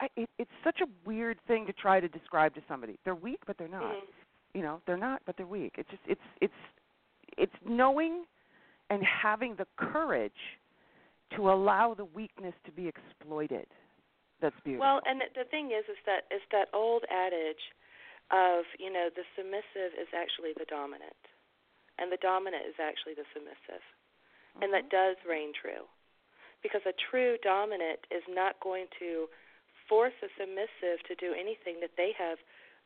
[0.00, 2.98] I, it, it's such a weird thing to try to describe to somebody.
[3.04, 3.82] They're weak, but they're not.
[3.82, 4.00] Mhm.
[4.54, 5.74] You know, they're not, but they're weak.
[5.78, 6.52] It's just it's it's
[7.38, 8.24] it's knowing
[8.90, 10.58] and having the courage
[11.36, 13.66] to allow the weakness to be exploited.
[14.40, 14.84] That's beautiful.
[14.84, 17.62] Well, and the, the thing is, is that it's that old adage
[18.30, 21.16] of you know the submissive is actually the dominant,
[21.98, 23.84] and the dominant is actually the submissive,
[24.60, 25.14] and that mm-hmm.
[25.14, 25.86] does reign true,
[26.60, 29.30] because a true dominant is not going to
[29.88, 32.36] force a submissive to do anything that they have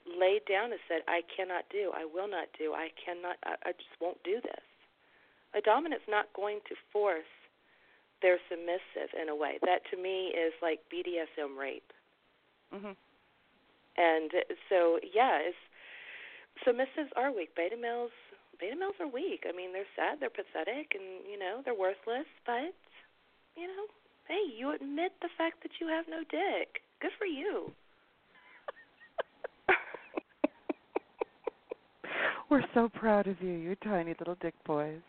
[0.07, 3.73] laid down and said, I cannot do, I will not do, I cannot, I, I
[3.73, 4.67] just won't do this.
[5.55, 7.29] A dominant's not going to force
[8.23, 9.59] their submissive in a way.
[9.63, 11.93] That to me is like BDSM rape.
[12.73, 12.97] Mhm.
[13.97, 14.31] And
[14.69, 15.57] so yeah, it's
[16.67, 17.55] submissives are weak.
[17.55, 18.13] Beta males
[18.59, 19.45] beta males are weak.
[19.49, 22.75] I mean, they're sad, they're pathetic and you know, they're worthless, but
[23.57, 23.87] you know,
[24.29, 26.83] hey, you admit the fact that you have no dick.
[27.01, 27.73] Good for you.
[32.51, 35.01] We're so proud of you, you tiny little dick boys.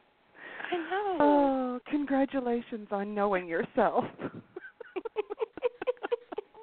[0.71, 1.17] I know.
[1.19, 4.05] Oh, congratulations on knowing yourself.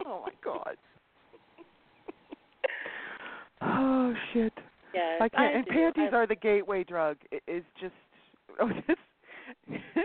[0.04, 0.76] oh my god.
[3.62, 4.52] Oh shit.
[4.92, 5.56] Yes, I can't.
[5.56, 5.70] and do.
[5.70, 7.16] panties I, are the gateway drug.
[7.30, 7.94] It is just.
[8.60, 8.94] Oh, this,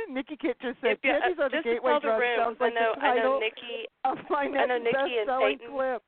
[0.09, 2.17] Nikki Kit just said if you, panties uh, are the gateway the drug.
[2.17, 5.69] room, Sounds I know, the I know Nikki, of my I know Nikki and Peyton.
[5.69, 6.01] clip.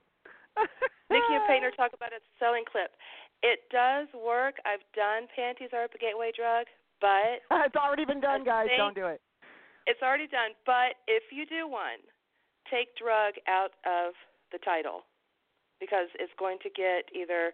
[1.13, 2.89] Nikki and Peyton are talking about its selling clip.
[3.41, 4.61] It does work.
[4.65, 6.69] I've done panties are a gateway drug,
[7.01, 8.69] but it's already been done, guys.
[8.77, 9.21] Don't do it.
[9.87, 10.53] it's already done.
[10.65, 12.01] But if you do one,
[12.69, 14.13] take drug out of
[14.51, 15.09] the title
[15.79, 17.53] because it's going to get either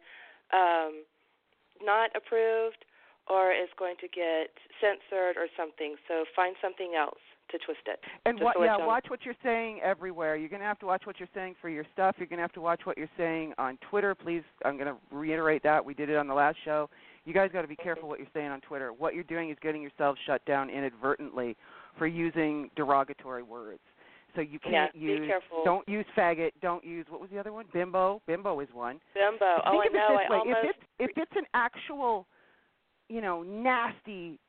[0.51, 1.07] um,
[1.79, 2.83] not approved
[3.27, 5.95] or it's going to get censored or something.
[6.07, 7.99] So find something else to twist it.
[8.25, 10.35] And what, yeah, watch what you're saying everywhere.
[10.35, 12.15] You're going to have to watch what you're saying for your stuff.
[12.17, 14.13] You're going to have to watch what you're saying on Twitter.
[14.15, 15.83] Please, I'm going to reiterate that.
[15.83, 16.89] We did it on the last show.
[17.25, 18.93] You guys got to be careful what you're saying on Twitter.
[18.93, 21.55] What you're doing is getting yourself shut down inadvertently
[21.97, 23.79] for using derogatory words.
[24.35, 25.63] So you can't Yeah, be use careful.
[25.65, 27.65] don't use faggot, don't use what was the other one?
[27.73, 28.21] Bimbo.
[28.27, 28.99] Bimbo is one.
[29.15, 29.45] Bimbo.
[29.65, 29.99] Oh, Think I of know.
[29.99, 30.37] it this I way.
[30.39, 30.57] almost.
[30.63, 32.27] If it's if it's an actual,
[33.09, 34.39] you know, nasty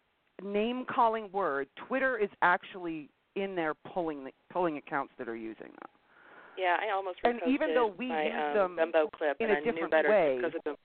[0.43, 5.67] name calling word, Twitter is actually in there pulling the, pulling accounts that are using
[5.67, 5.91] them.
[6.59, 9.59] Yeah, I almost And even though we my, use um, them Bimbo clip, in and
[9.59, 10.79] a different better way, because of Bimbo.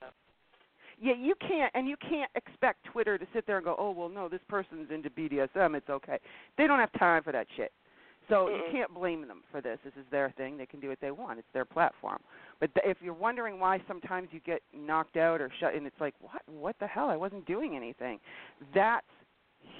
[1.02, 4.10] Yeah, you can't, and you can't expect Twitter to sit there and go, "Oh, well,
[4.10, 5.76] no, this person's into BDSM.
[5.76, 6.20] It's okay."
[6.58, 7.72] They don't have time for that shit.
[8.30, 8.72] So you Mm-mm.
[8.72, 9.80] can't blame them for this.
[9.84, 10.58] This is their thing.
[10.58, 11.40] They can do what they want.
[11.40, 12.20] It's their platform.
[12.60, 16.00] But th- if you're wondering why sometimes you get knocked out or shut, and it's
[16.00, 16.42] like, what?
[16.48, 17.10] What the hell?
[17.10, 18.20] I wasn't doing anything.
[18.74, 19.06] That's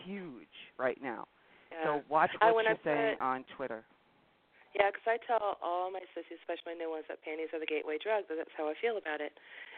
[0.06, 1.28] huge right now.
[1.72, 1.84] Yeah.
[1.84, 3.84] So watch what I you're saying put- on Twitter.
[4.74, 7.66] Yeah, 'cause I tell all my sissies, especially my new ones, that panties are the
[7.70, 8.26] gateway drug.
[8.28, 9.38] But that's how I feel about it.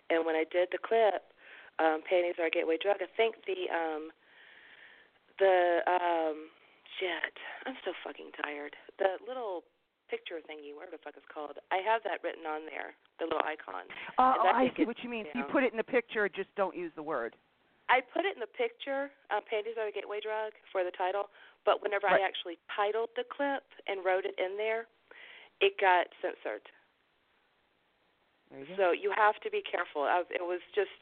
[0.09, 1.33] And when I did the clip,
[1.79, 3.01] um, panties are a gateway drug.
[3.01, 4.11] I think the um,
[5.37, 6.49] the um,
[6.99, 7.35] shit.
[7.65, 8.75] I'm so fucking tired.
[8.97, 9.63] The little
[10.07, 11.57] picture thingy, whatever the fuck it's called.
[11.71, 13.83] I have that written on there, the little icon.
[14.17, 15.25] Uh, oh, I see what you mean.
[15.25, 17.35] me You put it in the picture, just don't use the word.
[17.89, 21.29] I put it in the picture, um, Panties Are a Gateway Drug, for the title,
[21.65, 22.21] but whenever Right.
[22.21, 24.87] I actually titled the clip and wrote it in there,
[25.61, 26.65] it got censored.
[28.51, 28.75] You.
[28.77, 30.03] So you have to be careful.
[30.03, 30.93] I, it was just,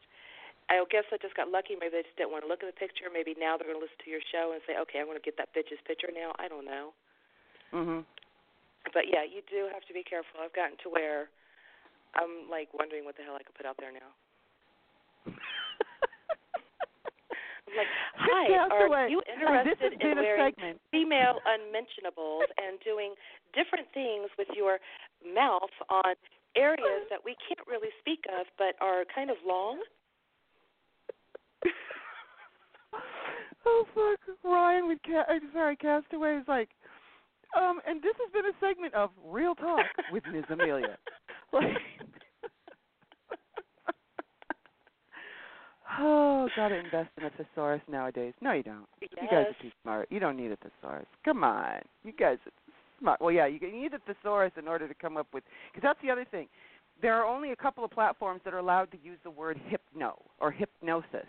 [0.69, 1.75] I guess I just got lucky.
[1.75, 3.09] Maybe they just didn't want to look at the picture.
[3.11, 5.23] Maybe now they're going to listen to your show and say, okay, I'm going to
[5.23, 6.33] get that bitch's picture now.
[6.39, 6.93] I don't know.
[7.71, 8.05] Mhm.
[8.93, 10.41] But yeah, you do have to be careful.
[10.41, 11.29] I've gotten to where
[12.15, 14.11] I'm like wondering what the hell I could put out there now.
[17.73, 20.77] I'm like, hi, are you Hey, this has interested in wearing segment.
[20.93, 23.17] female unmentionables and doing
[23.57, 24.77] different things with your
[25.25, 26.13] mouth on
[26.55, 29.81] areas that we can't really speak of but are kind of long?
[33.65, 36.69] oh fuck, Ryan with Ca- uh, sorry, Castaway is like,
[37.57, 40.43] um, and this has been a segment of Real Talk with Ms.
[40.49, 40.97] Amelia.
[41.53, 41.77] Like,
[45.99, 48.33] oh, gotta invest in a thesaurus nowadays.
[48.41, 48.85] No, you don't.
[49.01, 50.07] You guys are too smart.
[50.11, 51.05] You don't need a thesaurus.
[51.25, 52.51] Come on, you guys are
[52.99, 53.21] smart.
[53.21, 55.43] Well, yeah, you you need a thesaurus in order to come up with.
[55.71, 56.47] Because that's the other thing.
[57.01, 60.21] There are only a couple of platforms that are allowed to use the word hypno
[60.39, 61.25] or hypnosis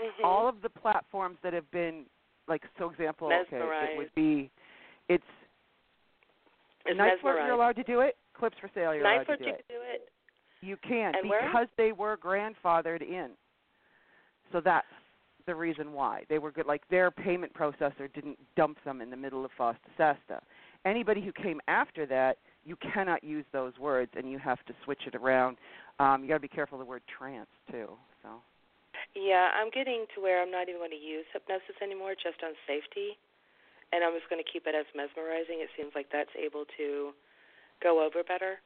[0.00, 0.24] Mhm.
[0.24, 2.06] all of the platforms that have been
[2.46, 3.58] like so example okay
[3.92, 4.48] it would be
[5.08, 5.24] it's
[6.86, 9.50] It's Flirt, you're allowed to do it clips for sale you're allowed to do you
[9.50, 10.12] it can do it.
[10.60, 11.46] you can And where?
[11.46, 13.30] because they were grandfathered in
[14.52, 14.86] so that's
[15.46, 19.16] the reason why they were good like their payment processor didn't dump them in the
[19.16, 20.40] middle of Fosta Sesta
[20.84, 25.00] anybody who came after that you cannot use those words and you have to switch
[25.06, 25.56] it around
[25.98, 27.88] um you got to be careful of the word trance too
[28.22, 28.28] so
[29.14, 32.54] Yeah, I'm getting to where I'm not even going to use hypnosis anymore, just on
[32.66, 33.16] safety,
[33.92, 35.60] and I'm just going to keep it as mesmerizing.
[35.64, 37.12] It seems like that's able to
[37.82, 38.60] go over better.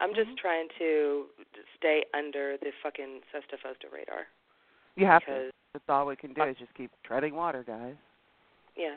[0.00, 0.40] I'm just Mm-hmm.
[0.40, 1.26] trying to
[1.76, 4.30] stay under the fucking Sesta Fosta radar.
[5.00, 7.94] You have because, to that's all we can do is just keep treading water guys
[8.76, 8.96] Yeah.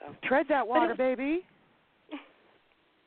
[0.00, 0.14] So.
[0.22, 1.40] Tread that water, baby.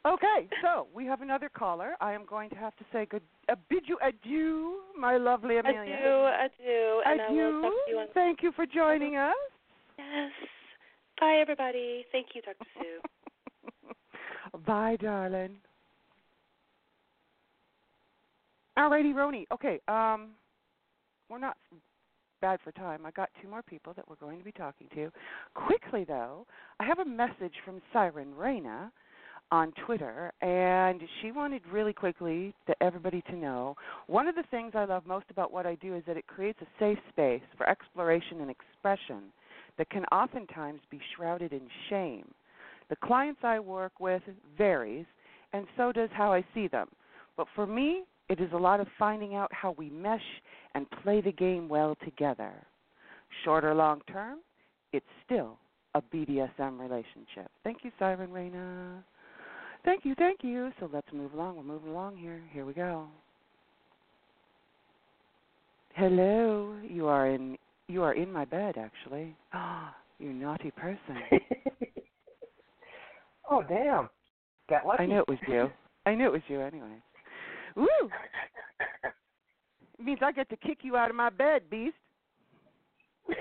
[0.03, 1.93] Okay, so we have another caller.
[2.01, 5.79] I am going to have to say good, uh, bid you adieu, my lovely Amelia.
[5.79, 7.71] Adieu, adieu, and Adieu.
[7.87, 8.07] you on.
[8.15, 9.35] Thank you for joining us.
[9.99, 10.31] Yes.
[11.19, 12.03] Bye, everybody.
[12.11, 12.65] Thank you, Dr.
[12.79, 14.59] Sue.
[14.65, 15.57] Bye, darling.
[18.79, 19.45] Alrighty, Roni.
[19.53, 20.29] Okay, um,
[21.29, 21.57] we're not
[22.41, 23.05] bad for time.
[23.05, 25.11] I got two more people that we're going to be talking to.
[25.53, 26.45] Quickly, though,
[26.79, 28.91] I have a message from Siren Reina
[29.51, 33.75] on Twitter, and she wanted really quickly to everybody to know
[34.07, 36.59] one of the things I love most about what I do is that it creates
[36.61, 39.23] a safe space for exploration and expression
[39.77, 42.27] that can oftentimes be shrouded in shame.
[42.89, 44.21] The clients I work with
[44.57, 45.05] varies,
[45.53, 46.87] and so does how I see them.
[47.35, 50.21] But for me, It is a lot of finding out how we mesh
[50.75, 52.51] and play the game well together.
[53.43, 54.39] Short or long term,
[54.93, 55.57] it's still
[55.95, 57.49] a BDSM relationship.
[57.63, 59.03] Thank you, Siren Raina.
[59.83, 60.71] Thank you, thank you.
[60.79, 61.57] So let's move along.
[61.57, 62.41] We're moving along here.
[62.51, 63.07] Here we go.
[65.95, 66.75] Hello.
[66.87, 67.57] You are in
[67.87, 69.35] you are in my bed actually.
[69.53, 71.17] Ah, you naughty person.
[73.49, 74.09] oh damn.
[74.69, 75.03] Got lucky.
[75.03, 75.69] I knew it was you.
[76.05, 77.01] I knew it was you anyway.
[77.75, 77.85] Woo!
[80.03, 81.95] Means I get to kick you out of my bed, beast.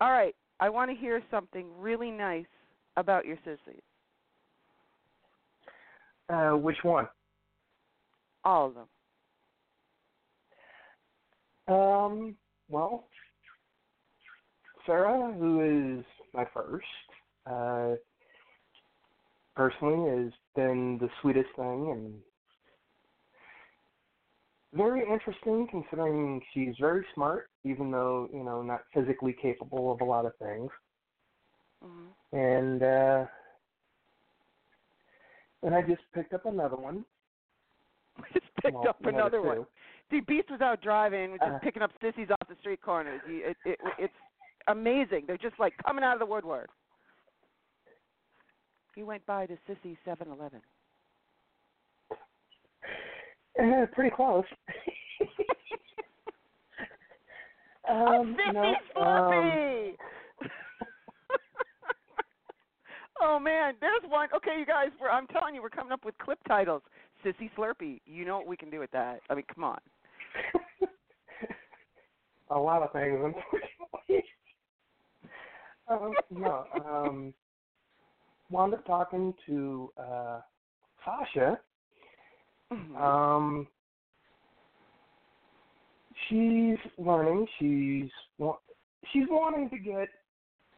[0.00, 0.34] All right.
[0.60, 2.46] I want to hear something really nice
[2.96, 3.82] about your sissies.
[6.28, 7.08] Uh, which one?
[8.44, 8.86] All of them.
[11.68, 12.36] Um,
[12.68, 13.06] well,
[14.86, 16.04] Sarah, who is
[16.34, 16.84] my first,
[17.46, 17.94] uh,
[19.54, 22.14] personally has been the sweetest thing and
[24.74, 30.04] very interesting considering she's very smart, even though, you know, not physically capable of a
[30.04, 30.70] lot of things.
[31.84, 32.36] Mm-hmm.
[32.36, 33.26] And uh
[35.62, 37.04] and I just picked up another one.
[38.32, 39.46] Just picked well, up another two.
[39.46, 39.66] one.
[40.10, 41.58] See, Beast was out driving, just Uh.
[41.60, 43.20] picking up sissies off the street corners.
[43.26, 44.14] You, it, it, it's
[44.68, 45.24] amazing.
[45.26, 46.68] They're just like coming out of the woodwork.
[48.94, 50.60] He went by to Sissy Seven Eleven.
[53.60, 54.44] Uh, pretty close.
[57.88, 59.96] um, Sissy no, um, Slurpee!
[63.22, 64.28] oh man, there's one.
[64.34, 66.82] Okay, you guys, we're, I'm telling you, we're coming up with clip titles.
[67.24, 68.00] Sissy Slurpee.
[68.04, 69.20] You know what we can do with that?
[69.30, 69.78] I mean, come on.
[72.50, 74.24] a lot of things, unfortunately.
[75.88, 77.32] um, no, um,
[78.52, 80.40] wound up talking to uh,
[81.04, 81.58] Sasha.
[82.72, 82.96] Mm-hmm.
[82.96, 83.66] Um,
[86.28, 87.46] she's learning.
[87.58, 88.10] She's
[89.12, 90.08] she's wanting to get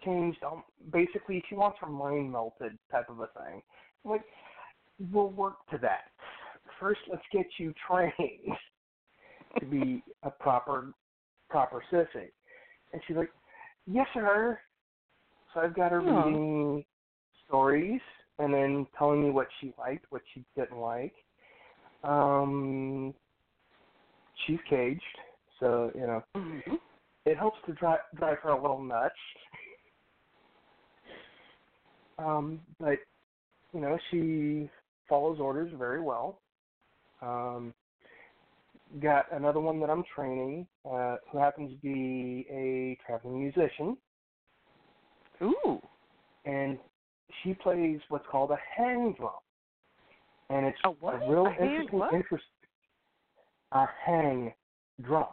[0.05, 0.39] changed.
[0.45, 3.61] Um, basically, she wants her mind melted, type of a thing.
[4.05, 4.23] Like,
[5.13, 6.05] we'll work to that.
[6.81, 8.13] First, let's get you trained
[9.61, 10.93] to be a proper
[11.51, 12.31] proper sissy.
[12.93, 13.31] And she's like,
[13.87, 14.59] Yes, sir.
[15.53, 16.85] So I've got her reading
[17.47, 18.01] stories
[18.39, 21.15] and then telling me what she liked, what she didn't like.
[22.03, 23.15] Um
[24.47, 25.03] she's caged,
[25.61, 26.75] so, you know, Mm-hmm.
[27.25, 29.15] it helps to drive drive her a little nuts.
[32.19, 32.99] Um, but
[33.73, 34.71] you know, she
[35.09, 36.41] follows orders very well.
[37.23, 37.75] Um,
[39.01, 43.97] got another one that I'm training, uh, who happens to be a traveling musician,
[45.43, 45.81] Ooh.
[46.45, 46.79] and
[47.43, 49.33] she plays what's called a hang drum,
[50.51, 51.21] and it's A what?
[51.29, 51.99] real A interesting.
[51.99, 52.13] what?
[52.13, 52.45] Interest,
[53.73, 54.53] a hang
[55.03, 55.29] drum.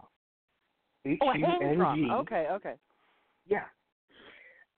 [1.06, 2.12] H Oh, hang drum.
[2.12, 2.76] Okay, okay.
[3.48, 3.64] Yeah.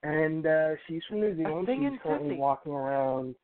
[0.02, 1.68] And uh she's from New Zealand.
[1.68, 3.34] She's currently walking around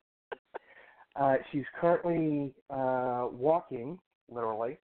[1.16, 3.98] uh she's currently uh walking,
[4.30, 4.78] literally,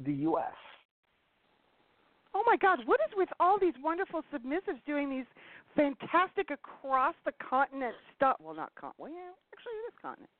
[0.00, 0.54] the US.
[2.34, 5.26] Oh my God, what is with all these wonderful submissives doing these
[5.76, 8.36] fantastic across the continent stuff?
[8.40, 8.92] Well, not con.
[8.98, 10.30] Well, yeah, actually, it is continent.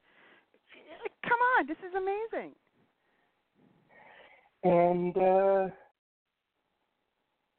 [1.25, 2.55] Come on, this is amazing.
[4.65, 5.75] And uh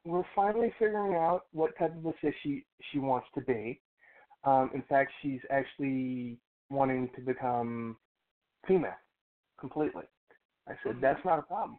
[0.04, 3.80] we're finally figuring out what type of a sis she she wants to be.
[4.44, 6.36] Um, in fact, she's actually
[6.68, 7.96] wanting to become
[8.68, 8.92] female
[9.58, 10.04] completely.
[10.68, 11.78] I said that's not a problem.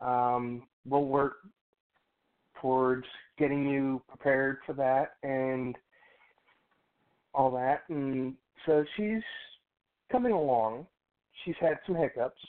[0.00, 1.36] Um, we'll work
[2.60, 3.06] towards
[3.38, 5.76] getting you prepared for that and
[7.34, 7.82] all that.
[7.88, 8.34] And
[8.64, 9.22] so she's
[10.10, 10.86] coming along.
[11.44, 12.40] She's had some hiccups.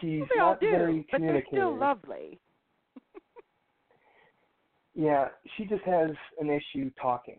[0.00, 1.52] She's Well, not do, very but they're communicative.
[1.52, 2.38] still lovely.
[4.94, 6.10] Yeah, she just has
[6.40, 7.38] an issue talking.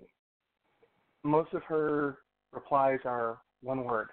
[1.24, 2.20] Most of her
[2.54, 4.08] replies are one word.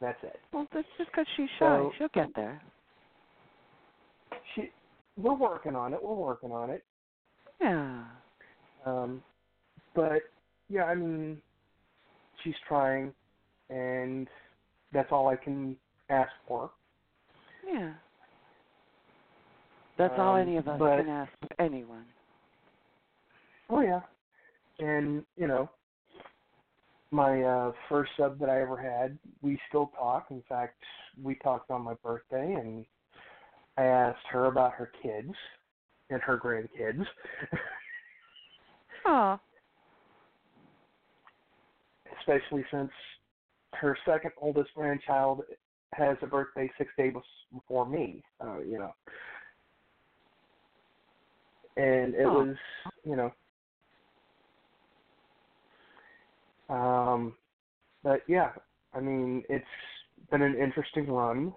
[0.00, 0.38] That's it.
[0.52, 1.66] Well, that's just because she's shy.
[1.66, 2.60] So- She'll get there.
[4.54, 4.70] She,
[5.18, 6.02] we're working on it.
[6.02, 6.84] We're working on it.
[7.60, 8.04] Yeah.
[8.86, 9.22] Um,
[9.94, 10.22] but
[10.68, 11.38] yeah, I mean,
[12.42, 13.12] she's trying,
[13.68, 14.28] and
[14.92, 15.76] that's all I can
[16.08, 16.70] ask for.
[17.66, 17.92] Yeah.
[19.96, 22.06] That's all Um, any of us but- can ask of anyone.
[23.70, 24.00] Oh yeah,
[24.78, 25.68] and you know,
[27.10, 30.30] my uh, first sub that I ever had, we still talk.
[30.30, 30.76] In fact,
[31.22, 32.86] we talked on my birthday, and
[33.78, 35.32] I asked her about her kids
[36.10, 37.06] and her grandkids.
[39.06, 39.38] Aw.
[42.20, 42.90] especially since
[43.74, 45.42] her second oldest grandchild
[45.94, 47.14] has a birthday six days
[47.52, 48.22] before me.
[48.40, 48.92] Uh, you know,
[51.76, 52.44] and it Oh.
[52.44, 52.56] was
[53.04, 53.32] you know.
[56.68, 57.36] Um,
[58.02, 58.52] but yeah,
[58.92, 59.64] I mean, it's
[60.30, 61.54] been an interesting run.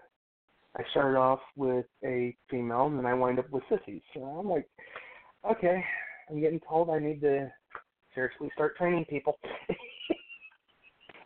[0.78, 4.02] I started off with a female, and then I wind up with sissies.
[4.14, 4.68] So I'm like,
[5.50, 5.84] okay,
[6.30, 7.52] I'm getting told I need to
[8.16, 9.38] seriously start training people.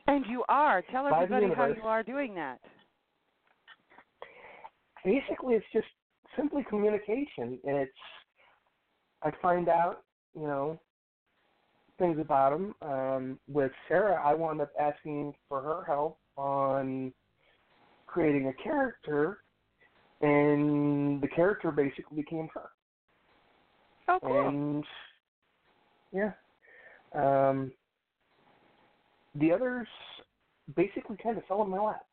[0.07, 0.83] And you are.
[0.91, 2.59] Tell everybody how you are doing that.
[5.03, 5.87] Basically, it's just
[6.35, 7.59] simply communication.
[7.63, 7.91] It's
[9.23, 10.03] I find out,
[10.35, 10.79] you know,
[11.97, 12.75] things about them.
[12.81, 17.11] Um, with Sarah, I wound up asking for her help on
[18.15, 19.39] creating a character,
[20.21, 22.69] and the character basically became her.
[24.07, 24.47] Oh, cool.
[24.47, 24.85] And
[26.13, 26.31] yeah,
[27.13, 27.73] um,
[29.35, 29.85] the others
[30.77, 32.05] basically kind of fell in my lap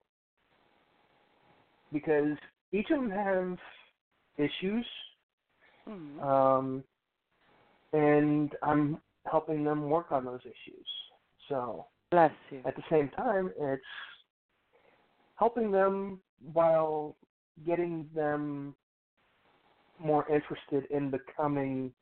[1.92, 2.36] because
[2.72, 3.56] each of them have
[4.38, 4.86] issues,
[5.86, 6.20] Mhm.
[6.20, 6.84] um,
[7.92, 9.00] and I'm
[9.30, 10.88] helping them work on those issues.
[11.48, 12.60] So Bless you.
[12.64, 13.84] at the same time, it's
[15.42, 16.20] helping them
[16.52, 17.16] while
[17.66, 18.72] getting them
[19.98, 21.92] more interested in becoming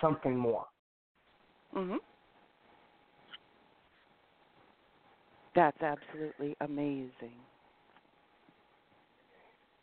[0.00, 0.66] something more.
[1.74, 1.98] Mhm.
[5.54, 7.38] That's absolutely amazing.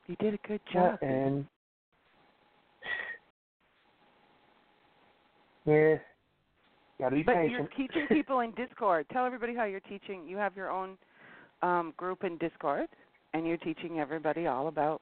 [0.07, 0.97] You did a good job.
[1.03, 1.47] Yeah, and
[5.65, 5.99] yeah,
[6.97, 9.07] gotta be but you're teaching people in Discord.
[9.09, 10.27] Tell everybody how you're teaching.
[10.27, 10.97] You have your own
[11.61, 12.87] um, group in Discord,
[13.33, 15.01] and you're teaching everybody all about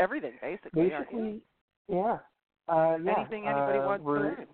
[0.00, 0.88] everything, basically.
[0.88, 1.40] Basically,
[1.88, 2.18] yeah.
[2.68, 3.14] Uh, yeah.
[3.18, 4.46] Anything anybody uh, wants to learn.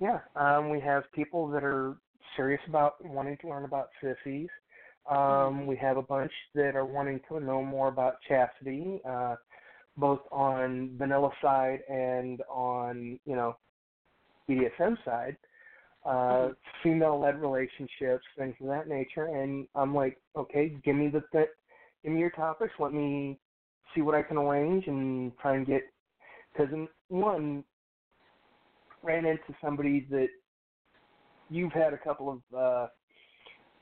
[0.00, 1.96] Yeah, um, we have people that are
[2.36, 4.48] serious about wanting to learn about sissies.
[5.10, 9.36] Um, we have a bunch that are wanting to know more about chastity, uh,
[9.96, 13.56] both on vanilla side and on you know
[14.48, 15.36] BDSM side.
[16.04, 16.50] Uh,
[16.82, 21.48] Female-led relationships, things of that nature, and I'm like, okay, give me the th-
[22.02, 22.74] give me your topics.
[22.78, 23.38] Let me
[23.94, 25.82] see what I can arrange and try and get.
[26.52, 27.64] Because in one,
[29.02, 30.28] ran into somebody that
[31.48, 32.86] you've had a couple of uh,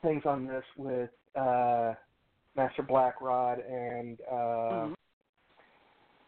[0.03, 1.95] things on this with uh,
[2.57, 4.35] Master Blackrod and uh,
[4.75, 4.95] Mhm.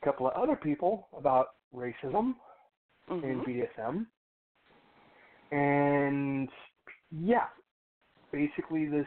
[0.03, 2.35] a couple of other people about racism
[3.23, 3.45] in Mhm.
[3.47, 4.07] BDSM.
[5.55, 6.49] And
[7.13, 7.47] yeah,
[8.33, 9.07] basically this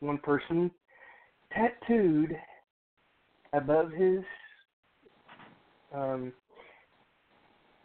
[0.00, 0.68] one person
[1.52, 2.36] tattooed
[3.52, 4.24] above his
[5.94, 6.32] um,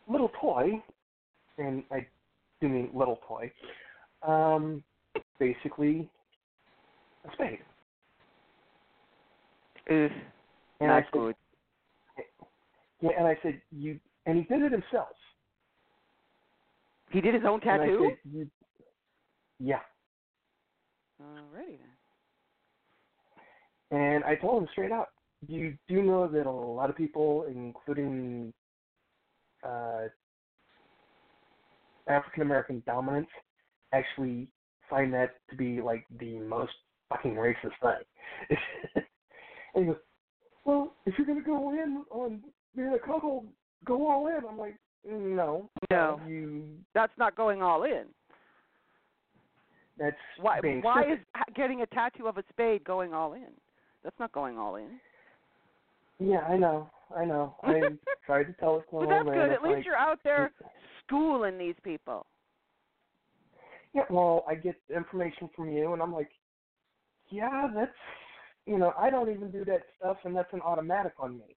[0.08, 0.82] little toy,
[1.60, 2.08] and I
[2.60, 3.52] do mean little toy,
[4.28, 4.84] um,
[5.38, 6.10] basically
[7.30, 7.60] a spade.
[9.92, 10.12] Ugh,
[10.80, 11.36] And not I said, good.
[13.02, 15.10] Yeah, and I said you, and he did it himself.
[17.12, 18.10] He did his own tattoo.
[18.10, 18.50] said, you,
[19.60, 19.80] yeah.
[21.22, 21.98] Alrighty then.
[24.00, 25.08] And I told him straight out,
[25.48, 28.54] you do know that a lot of people, including
[29.68, 30.04] uh,
[32.08, 33.28] African American dominance,
[33.94, 34.48] actually
[34.90, 36.74] find that to be like the most
[37.10, 38.58] fucking racist thing.
[39.76, 39.98] and he goes,
[40.66, 42.42] well, if you're gonna go in on
[42.76, 43.48] being a cuckold,
[43.86, 44.42] go all in.
[44.48, 44.76] I'm like,
[45.08, 46.20] no, No.
[46.28, 46.78] you.
[46.94, 48.06] That's not going all in.
[49.98, 50.60] That's Why?
[50.82, 51.20] Why stupid.
[51.20, 53.50] is getting a tattoo of a spade going all in?
[54.04, 55.00] That's not going all in.
[56.20, 57.56] Yeah, I know, I know.
[57.64, 57.90] I
[58.26, 59.52] tried to tell it to But that's good.
[59.52, 60.52] At least like, you're out there
[61.06, 62.26] schooling these people.
[63.94, 66.30] Yeah, well, I get information from you, and I'm like,
[67.30, 67.92] yeah, that's,
[68.66, 71.56] you know, I don't even do that stuff, and that's an automatic on me.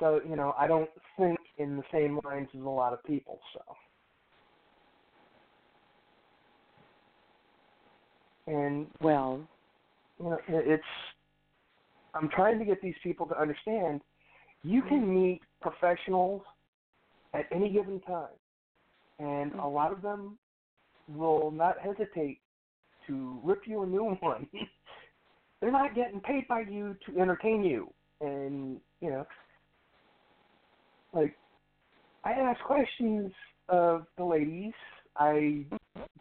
[0.00, 3.38] So, you know, I don't think in the same lines as a lot of people.
[3.52, 3.60] So,
[8.46, 9.40] and Well,
[10.18, 10.82] you know, it's.
[12.12, 14.00] I'm trying to get these people to understand.
[14.64, 15.14] You can mm-hmm.
[15.14, 16.42] meet professionals
[17.34, 18.26] at any given time,
[19.18, 19.74] and a mm-hmm.
[19.74, 20.36] lot of them
[21.08, 22.40] will not hesitate
[23.06, 24.48] to rip you a new one.
[25.60, 29.26] They're not getting paid by you to entertain you, and you know,
[31.12, 31.36] like
[32.24, 33.32] I ask questions
[33.68, 34.72] of the ladies.
[35.16, 35.64] I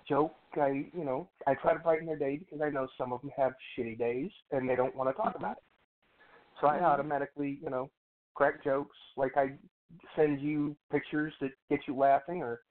[0.07, 0.35] joke.
[0.55, 3.31] I you know I try to brighten their day because I know some of them
[3.37, 5.63] have shitty days and they don't want to talk about it.
[6.59, 6.83] So I Mhm.
[6.83, 7.89] automatically you know
[8.35, 8.97] crack jokes.
[9.15, 9.57] Like I
[10.15, 12.61] send you pictures that get you laughing, or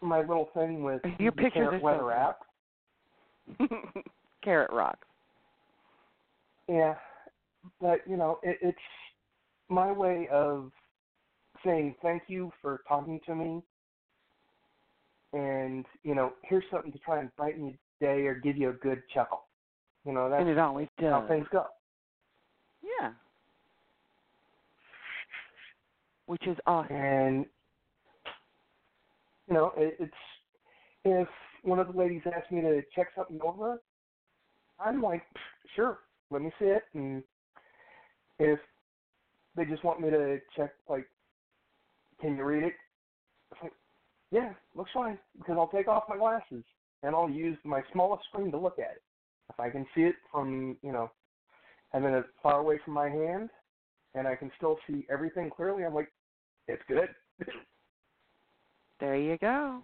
[0.00, 2.38] my little thing with Your the pictures carrot weather so app.
[4.42, 4.98] Carrot rock.
[6.68, 6.94] Yeah,
[7.80, 8.78] but you know, it, it's
[9.68, 10.72] my way of
[11.66, 13.62] saying thank you for talking to me,
[15.32, 18.74] and you know, here's something to try and brighten your day or give you a
[18.74, 19.42] good chuckle.
[20.06, 21.10] You know, that's and it always does.
[21.10, 21.64] how things go.
[22.82, 23.10] Yeah.
[26.26, 26.94] Which is awesome.
[26.94, 27.46] And
[29.48, 30.12] you know, it, it's
[31.04, 31.28] if
[31.62, 33.80] one of the ladies asks me to check something over,
[34.78, 35.22] I'm like,
[35.74, 35.98] sure,
[36.30, 36.82] let me see it.
[36.94, 37.22] And
[38.38, 38.58] if
[39.56, 41.06] they just want me to check, like,
[42.20, 42.72] can you read it?
[43.52, 43.72] It's like,
[44.30, 46.64] yeah, looks fine because I'll take off my glasses
[47.02, 49.02] and I'll use my smallest screen to look at it.
[49.50, 51.10] If I can see it from, you know,
[51.92, 53.50] having it far away from my hand
[54.14, 56.12] and I can still see everything clearly, I'm like,
[56.68, 57.08] it's good.
[58.98, 59.82] There you go.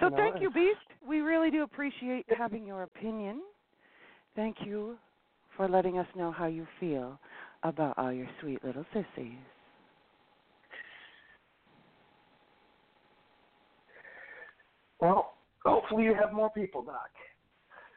[0.00, 0.78] So You know, thank you, Beast.
[1.06, 3.42] We really do appreciate having your opinion.
[4.34, 4.96] Thank you
[5.56, 7.18] for letting us know how you feel
[7.62, 9.36] about all your sweet little sissies.
[15.00, 17.10] Well, hopefully you have more people, Doc.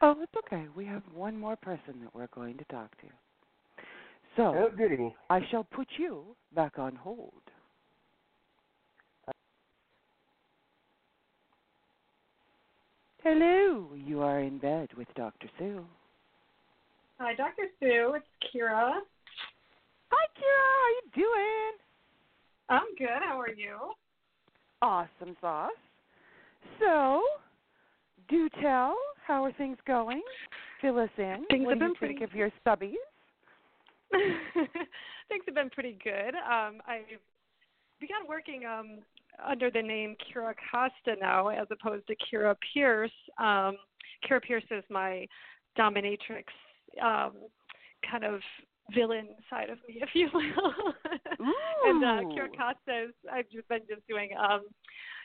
[0.02, 0.66] Oh, it's okay.
[0.74, 3.06] We have one more person that we're going to talk to.
[4.36, 5.14] So Oh, goody.
[5.30, 7.32] I shall put you back on hold.
[13.22, 15.48] Hello, you are in bed with Dr.
[15.58, 15.86] Sue.
[17.18, 17.68] Hi, Dr.
[17.80, 18.16] Sue.
[18.16, 19.00] It's Kira.
[20.10, 20.64] Hi, Kira.
[20.74, 21.72] How you doing?
[22.68, 23.22] I'm good.
[23.26, 23.78] How are you?
[24.82, 25.70] Awesome sauce.
[26.80, 27.22] So,
[28.28, 28.96] do tell.
[29.26, 30.22] How are things going?
[30.80, 31.44] Fill us in.
[31.50, 32.94] Things what have been think pretty- of your stubbies?
[35.28, 36.34] Things have been pretty good.
[36.34, 37.04] Um, I've
[38.00, 38.98] begun working um,
[39.44, 43.10] under the name Kira Costa now, as opposed to Kira Pierce.
[43.38, 43.76] Um,
[44.28, 45.26] Kira Pierce is my
[45.78, 46.44] dominatrix
[47.02, 47.32] um,
[48.08, 48.40] kind of
[48.94, 50.94] villain side of me, if you will.
[51.86, 52.48] and uh, Kira.
[52.48, 54.62] Costa is I've just been just doing um,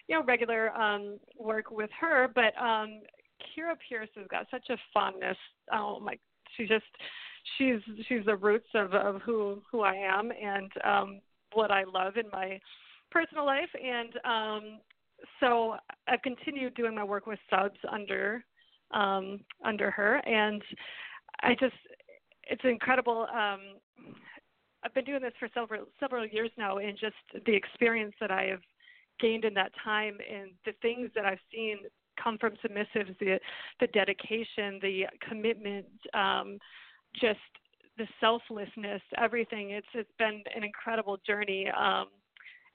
[0.10, 3.02] you know regular um, work with her, but um,
[3.40, 5.38] Kira Pierce has got such a fondness.
[5.72, 6.18] Oh my,
[6.58, 6.84] she just
[7.58, 11.22] she's she's the roots of of who who I am and um
[11.54, 12.60] what I love in my
[13.12, 14.80] personal life and um
[15.40, 15.76] so
[16.08, 18.44] I've continued doing my work with subs under
[18.92, 20.62] um under her and
[21.42, 21.76] I just
[22.44, 23.60] it's incredible um
[24.84, 28.46] I've been doing this for several several years now and just the experience that I
[28.46, 28.62] have
[29.20, 31.80] gained in that time and the things that I've seen
[32.22, 33.40] come from submissives the
[33.80, 36.58] the dedication the commitment um
[37.20, 37.40] just
[37.98, 39.72] the selflessness, everything.
[39.72, 41.70] It's it's been an incredible journey.
[41.70, 42.08] Um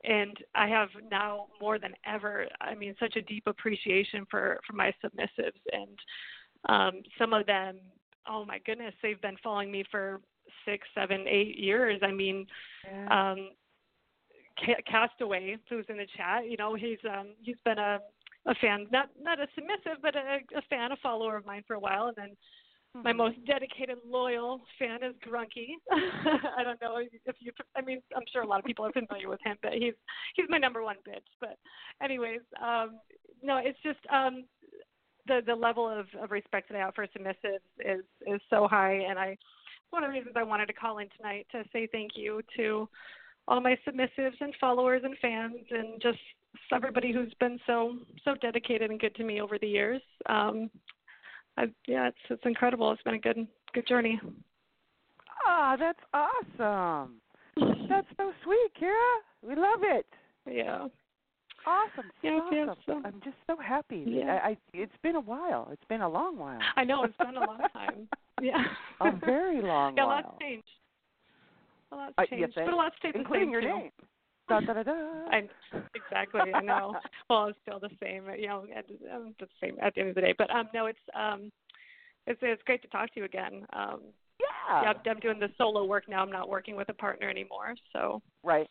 [0.04, 4.74] and I have now more than ever, I mean, such a deep appreciation for for
[4.74, 5.98] my submissives and
[6.68, 7.78] um some of them,
[8.28, 10.20] oh my goodness, they've been following me for
[10.66, 12.00] six, seven, eight years.
[12.02, 12.46] I mean,
[13.10, 13.63] um Ca-
[14.86, 17.98] Castaway, who's in the chat, you know, he's um he's been a
[18.46, 21.74] a fan, not not a submissive, but a, a fan, a follower of mine for
[21.74, 22.36] a while, and then
[23.02, 23.18] my Mm-hmm.
[23.18, 25.74] most dedicated, loyal fan is Grunky.
[26.58, 27.52] I don't know if you.
[27.76, 29.94] I mean, I'm sure a lot of people are familiar with him, but he's
[30.36, 31.26] he's my number one bitch.
[31.40, 31.58] But,
[32.02, 33.00] anyways, um,
[33.42, 34.44] no, it's just um,
[35.26, 38.94] the the level of, of respect that I have for submissives is is so high,
[39.08, 39.36] and I
[39.90, 42.88] one of the reasons I wanted to call in tonight to say thank you to
[43.48, 46.18] all my submissives and followers and fans, and just
[46.72, 50.02] everybody who's been so so dedicated and good to me over the years.
[50.26, 50.70] Um,
[51.56, 52.90] I, yeah, it's it's incredible.
[52.92, 54.20] It's been a good good journey.
[55.46, 57.16] Ah, that's awesome.
[57.88, 59.18] That's so sweet, Kira.
[59.46, 60.06] We love it.
[60.50, 60.88] Yeah.
[61.66, 62.10] Awesome.
[62.22, 62.76] Yeah, yeah, awesome.
[62.86, 64.04] so- I'm just so happy.
[64.06, 64.40] Yeah.
[64.42, 65.68] I, I it's been a while.
[65.70, 66.58] It's been a long while.
[66.76, 68.08] I know it's been a long time.
[68.42, 68.64] Yeah.
[69.00, 70.22] a very long yeah, a while.
[70.24, 70.66] lot's changed.
[71.94, 73.68] A lot's Uh, changed, but a lot's stayed the Including same your too.
[73.68, 73.90] name.
[74.48, 74.92] Da, da, da, da.
[75.30, 75.48] I
[75.94, 76.52] exactly.
[76.52, 76.94] I know.
[77.30, 78.24] well, it's still the same.
[78.38, 78.84] You know, at,
[79.14, 80.34] um, the same at the end of the day.
[80.36, 81.50] But um, no, it's um,
[82.26, 83.64] it's it's great to talk to you again.
[83.72, 84.00] Um,
[84.40, 84.82] yeah.
[84.82, 86.20] yeah, I'm, I'm doing the solo work now.
[86.22, 87.74] I'm not working with a partner anymore.
[87.92, 88.68] So Right.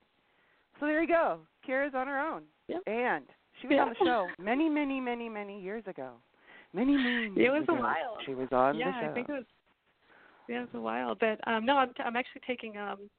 [0.79, 1.39] So there you go.
[1.67, 2.43] Kira's on her own.
[2.67, 2.77] Yeah.
[2.87, 3.25] And
[3.61, 3.83] she was Yeah.
[3.83, 6.11] on the show many, many, many, many years ago.
[6.73, 7.81] Many moons It was a ago.
[7.81, 8.17] while.
[8.25, 8.99] She was on yeah, the show.
[9.05, 9.45] Yeah, I think it was.
[10.47, 13.09] Yeah, it's a while, but um, no, I'm t- I'm actually taking um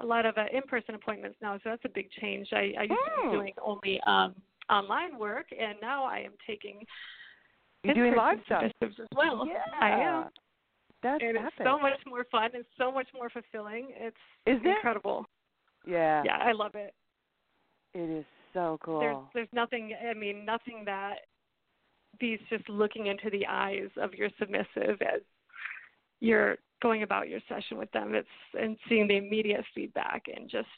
[0.00, 2.48] a lot of uh, in-person appointments now, so that's a big change.
[2.52, 3.30] I, I used to Hmm.
[3.30, 4.34] be doing only um
[4.70, 6.84] online work, and now I am taking
[7.84, 8.64] You're doing live stuff.
[8.82, 9.46] as well.
[9.46, 9.62] Yeah.
[9.80, 10.24] I am.
[11.02, 12.50] That's and it's so much more fun.
[12.54, 13.88] It's so much more fulfilling.
[13.96, 14.16] It's
[14.46, 14.70] Isn't it?
[14.76, 15.26] incredible.
[15.86, 16.22] Yeah.
[16.24, 16.92] Yeah, I love it.
[17.94, 19.00] It is so cool.
[19.00, 21.18] there's there's nothing I mean nothing that
[22.18, 25.20] beats just looking into the eyes of your submissive as
[26.20, 28.14] you're going about your session with them.
[28.14, 28.28] It's
[28.58, 30.68] and seeing the immediate feedback and just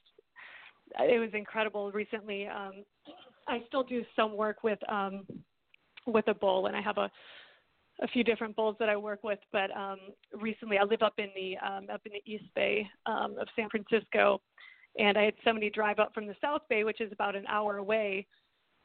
[0.99, 1.93] it was incredible.
[1.93, 2.85] Recently, um,
[3.47, 5.27] I still do some work with um,
[6.07, 7.11] with a bull, and I have a
[8.03, 9.39] a few different bulls that I work with.
[9.53, 9.99] But um,
[10.33, 13.69] recently, I live up in the um, up in the East Bay um, of San
[13.69, 14.41] Francisco,
[14.99, 17.77] and I had somebody drive up from the South Bay, which is about an hour
[17.77, 18.27] away,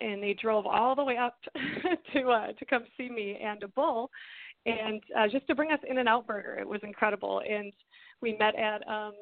[0.02, 1.38] and they drove all the way up
[2.14, 4.10] to uh, to come see me and a bull,
[4.66, 6.58] and uh, just to bring us in and out burger.
[6.60, 7.72] It was incredible, and
[8.22, 9.14] we met at um,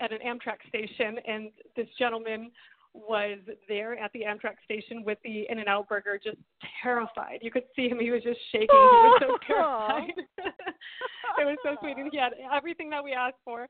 [0.00, 2.50] at an Amtrak station, and this gentleman
[2.94, 3.38] was
[3.68, 6.38] there at the Amtrak station with the In and Out burger, just
[6.82, 7.38] terrified.
[7.42, 8.68] You could see him; he was just shaking.
[8.70, 10.12] He was so terrified.
[10.38, 13.68] it was so sweet, and he had everything that we asked for,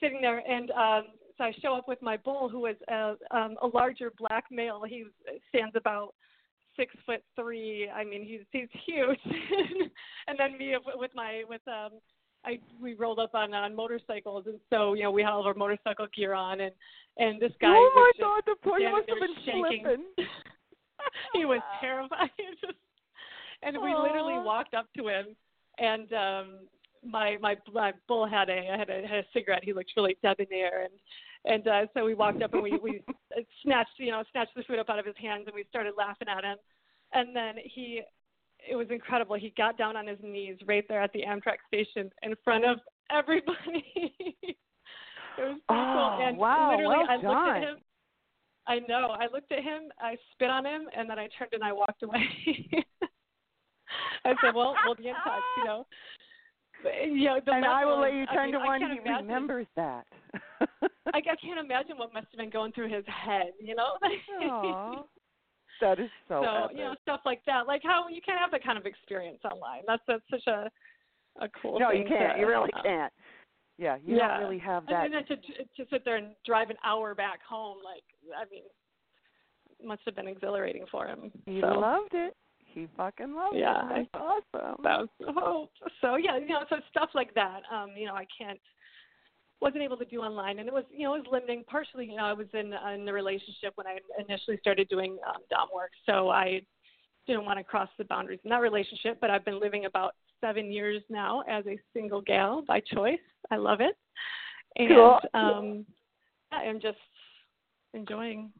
[0.00, 0.38] sitting there.
[0.48, 1.04] And um,
[1.36, 4.82] so I show up with my bull, who is a, um, a larger black male.
[4.86, 5.04] He
[5.48, 6.14] stands about
[6.76, 7.88] six foot three.
[7.88, 9.18] I mean, he's he's huge.
[10.28, 11.92] and then me with my with um
[12.44, 15.46] I we rolled up on on motorcycles, and so you know we had all of
[15.46, 16.72] our motorcycle gear on, and
[17.18, 17.68] and this guy.
[17.68, 18.42] Oh was my God!
[18.46, 19.84] The poor standing must have been shaking.
[19.84, 20.04] slipping.
[21.34, 22.30] he was terrified.
[23.62, 25.36] And we literally walked up to him,
[25.78, 26.58] and um
[27.02, 29.64] my my my bull had a I had a had a cigarette.
[29.64, 30.92] He looked really debonair, and
[31.44, 33.02] and uh, so we walked up and we we
[33.62, 36.28] snatched you know snatched the food up out of his hands, and we started laughing
[36.28, 36.56] at him,
[37.12, 38.02] and then he.
[38.66, 39.36] It was incredible.
[39.36, 42.78] He got down on his knees right there at the Amtrak station in front of
[43.10, 43.84] everybody.
[44.42, 44.56] it
[45.38, 46.26] was so Oh, cool.
[46.26, 47.76] And wow, literally, well I looked at him.
[48.66, 49.14] I know.
[49.20, 49.92] I looked at him.
[50.00, 52.24] I spit on him, and then I turned and I walked away.
[54.24, 55.86] I said, "Well, we'll be in touch," you know.
[57.04, 59.66] You know, and I will let you I turn mean, to one he imagine- remembers
[59.76, 60.04] that.
[61.12, 63.94] I, I can't imagine what must have been going through his head, you know.
[65.80, 66.76] That is so, so epic.
[66.78, 69.82] you know stuff like that, like how you can't have that kind of experience online.
[69.86, 70.70] That's that's such a
[71.40, 71.78] a cool.
[71.80, 72.34] no, you can't.
[72.34, 73.12] to, you really uh, can't.
[73.76, 74.28] Yeah, you yeah.
[74.28, 75.10] don't really have that.
[75.10, 78.04] then to to sit there and drive an hour back home, like
[78.34, 78.62] I mean,
[79.86, 81.32] must have been exhilarating for him.
[81.44, 81.66] He so.
[81.66, 82.34] loved it.
[82.74, 84.08] He fucking loved Yeah, it.
[84.12, 84.82] That's awesome.
[84.82, 85.70] That was the hope.
[86.00, 87.60] So yeah, you know, so stuff like that.
[87.72, 88.58] Um, you know, I can't
[89.60, 91.62] wasn't able to do online, and it was you know it was limiting.
[91.68, 93.98] Partially, you know, I was in in a relationship when I
[94.28, 96.62] initially started doing um, dom work, so I
[97.28, 99.18] didn't want to cross the boundaries in that relationship.
[99.20, 103.20] But I've been living about seven years now as a single gal by choice.
[103.52, 103.96] I love it,
[104.76, 105.20] and Cool.
[105.32, 105.86] um,
[106.50, 106.98] yeah, I'm just
[107.94, 108.50] enjoying,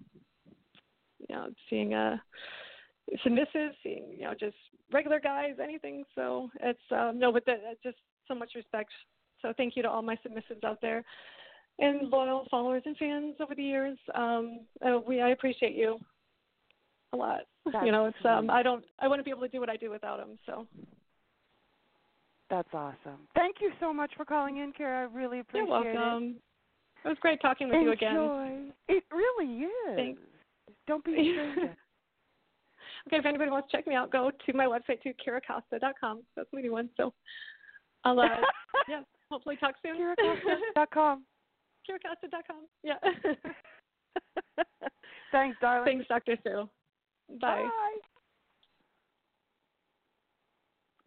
[1.29, 2.19] you know, seeing uh
[3.23, 4.57] submissive, you know just
[4.93, 6.05] regular guys, anything.
[6.15, 7.99] So it's um, no, but that, just
[8.29, 8.91] so much respect.
[9.43, 11.05] So thank you to all my submissives out there
[11.79, 13.99] and loyal followers and fans over the years.
[14.15, 15.99] Um, uh, we I appreciate you
[17.13, 17.41] a lot.
[17.65, 18.51] That's you know, it's um.
[18.51, 20.39] I don't I wouldn't be able to do what I do without them.
[20.47, 20.67] So
[22.51, 23.27] That's awesome.
[23.35, 25.09] Thank you so much for calling in, Kara.
[25.09, 26.37] I really appreciate you're welcome.
[27.05, 28.13] It was great talking with you again.
[28.13, 28.73] Enjoy.
[28.89, 29.97] It really is.
[29.97, 30.21] Thanks.
[30.87, 31.77] Don't be a stranger.
[33.09, 36.23] Okay, if anybody wants to check me out, go to my website to kiracosta.com.
[36.37, 36.89] That's my new one.
[36.97, 37.13] So
[38.05, 38.29] I'll uh,
[38.89, 39.97] yeah, hopefully talk soon.
[39.97, 41.25] KiraCosta.com.
[41.91, 42.67] kiracosta.com.
[42.83, 42.95] Yeah.
[45.33, 45.85] Thanks, darling.
[45.85, 46.37] Thanks, Dr.
[46.43, 46.69] Sue.
[47.41, 47.69] Bye.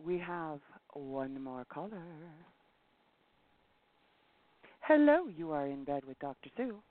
[0.03, 0.59] We have
[0.93, 2.03] one more caller.
[4.81, 6.49] Hello, you are in bed with Dr.
[6.55, 6.81] Sue.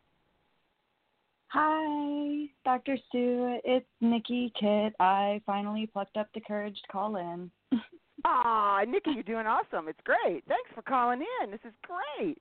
[1.48, 2.96] Hi, Dr.
[3.12, 3.58] Sue.
[3.64, 4.94] It's Nikki Kit.
[4.98, 7.50] I finally plucked up the courage to call in.
[8.24, 9.88] Ah, Nikki, you're doing awesome.
[9.88, 10.42] It's great.
[10.48, 11.50] Thanks for calling in.
[11.50, 12.38] This is great.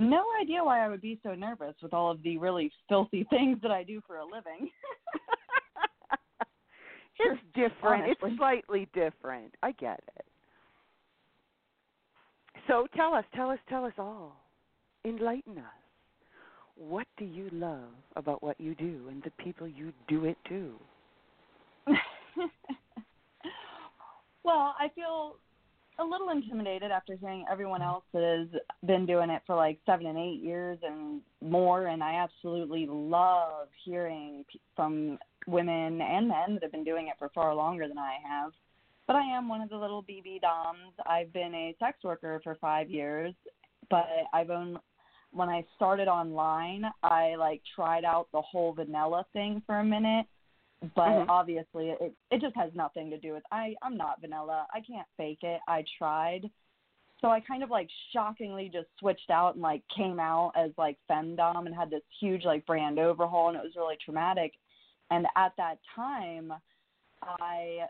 [0.00, 3.58] No idea why I would be so nervous with all of the really filthy things
[3.62, 4.70] that I do for a living.
[7.18, 8.04] It's different.
[8.04, 8.30] Honestly.
[8.30, 9.54] It's slightly different.
[9.62, 10.24] I get it.
[12.66, 14.44] So tell us, tell us, tell us all.
[15.04, 15.64] Enlighten us.
[16.76, 20.74] What do you love about what you do and the people you do it to?
[24.44, 25.36] well, I feel
[25.98, 27.88] a little intimidated after hearing everyone mm-hmm.
[27.88, 31.86] else that has been doing it for like seven and eight years and more.
[31.86, 34.44] And I absolutely love hearing
[34.74, 38.52] from women and men that have been doing it for far longer than I have.
[39.06, 40.92] But I am one of the little BB Doms.
[41.06, 43.32] I've been a sex worker for five years,
[43.88, 44.80] but I've only
[45.36, 50.26] when I started online, I like tried out the whole vanilla thing for a minute,
[50.94, 51.28] but Mhm.
[51.28, 54.66] obviously it it just has nothing to do with I I'm not vanilla.
[54.72, 55.60] I can't fake it.
[55.68, 56.50] I tried
[57.20, 60.98] so I kind of like shockingly just switched out and like came out as like
[61.08, 64.54] femdom and had this huge like brand overhaul and it was really traumatic.
[65.10, 66.52] And at that time,
[67.22, 67.86] I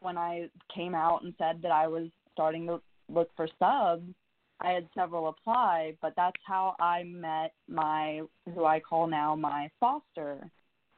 [0.00, 4.14] when I came out and said that I was starting to look for subs,
[4.60, 8.22] I had several apply, but that's how I met my
[8.54, 10.50] who I call now my foster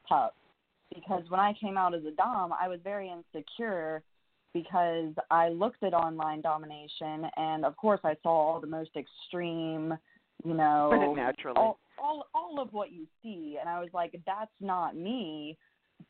[0.07, 0.35] pup.
[0.93, 4.03] Because when I came out as a dom, I was very insecure
[4.53, 9.93] because I looked at online domination and of course I saw all the most extreme,
[10.43, 11.55] you know, Naturally.
[11.55, 15.57] all all all of what you see and I was like that's not me,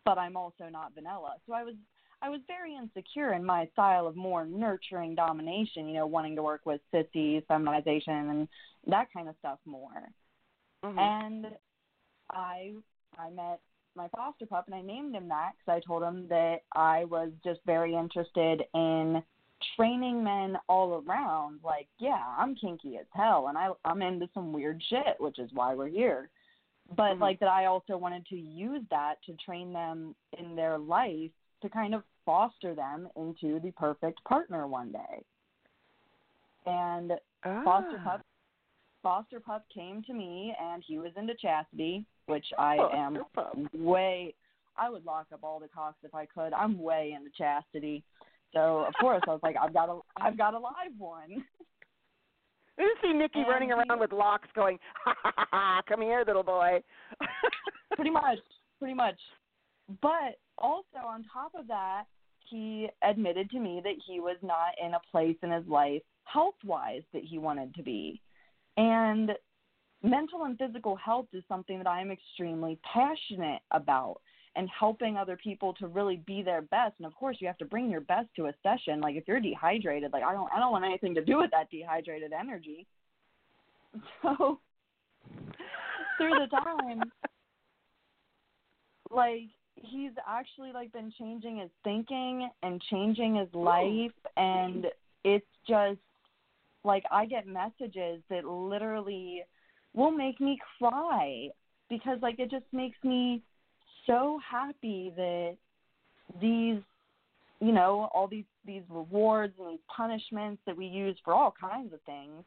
[0.06, 1.36] but I'm also not vanilla.
[1.45, 1.76] So I was
[2.22, 6.43] I was very insecure in my style of more nurturing domination, you know, wanting to
[6.43, 8.48] work with sissies, feminization, and
[8.88, 10.11] that kind of stuff more.
[10.84, 10.98] Mhm.
[10.98, 11.57] And
[12.30, 12.76] I
[13.18, 13.60] I met
[13.95, 17.31] my foster pup and I named him that because I told him that I was
[17.43, 19.23] just very interested in
[19.76, 21.60] training men all around.
[21.64, 25.52] Like, yeah, I'm kinky as hell and I I'm into some weird shit, which is
[25.53, 26.30] why we're here.
[26.95, 27.19] But Mhm.
[27.19, 31.31] like that I also wanted to use that to train them in their life
[31.62, 35.24] to kind of foster them into the perfect partner one day.
[36.66, 37.14] And
[37.44, 38.04] foster Ah.
[38.04, 38.22] pup
[39.04, 43.58] foster pup came to me and he was into chastity, which I am pup.
[43.74, 44.36] way
[44.78, 46.54] I would lock up all the cocks if I could.
[46.54, 48.04] I'm way into chastity.
[48.54, 51.44] So of course I was like, I've got a I've got a live one.
[52.80, 56.02] Just see Nikki And running he- around with locks going, ha ha ha ha, come
[56.02, 56.82] here, little boy.
[57.96, 58.40] pretty much,
[58.80, 59.20] pretty much.
[60.02, 62.04] But also on top of that,
[62.50, 66.56] he admitted to me that he was not in a place in his life health
[66.64, 68.22] wise that he wanted to be.
[68.78, 69.32] And
[70.04, 74.22] mental and physical health is something that I am extremely passionate about
[74.56, 76.96] and helping other people to really be their best.
[76.98, 79.00] And of course you have to bring your best to a session.
[79.00, 81.70] Like if you're dehydrated, like I don't I don't want anything to do with that
[81.70, 82.86] dehydrated energy.
[84.22, 84.60] So
[86.18, 87.02] through the time
[89.10, 89.50] like
[89.84, 94.88] he's actually like been changing his thinking and changing his life and
[95.24, 95.99] it's just
[96.84, 99.44] like I get messages that literally
[99.94, 101.49] will make me cry
[101.90, 103.41] because like it just makes me
[104.08, 105.58] so happy that
[106.40, 106.82] these
[107.60, 111.94] you know all these these rewards and these punishments that we use for all kinds
[111.94, 112.44] of things.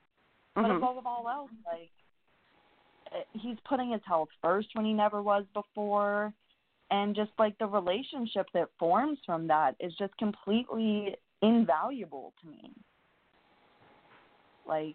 [0.54, 0.76] But Mhm.
[0.78, 1.90] above all else like
[3.12, 6.32] eh, he's putting his health first when he never was before
[6.94, 12.70] and just like the relationship that forms from that is just completely invaluable to me
[14.66, 14.94] like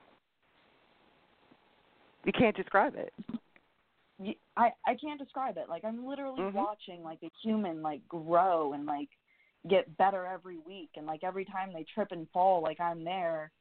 [2.25, 3.13] you can't describe it.
[4.57, 5.69] I I can't describe it.
[5.69, 6.53] Like I'm literally Mhm.
[6.53, 9.09] watching like a human like grow and like
[9.69, 13.51] get better every week and like every time they trip and fall like I'm there.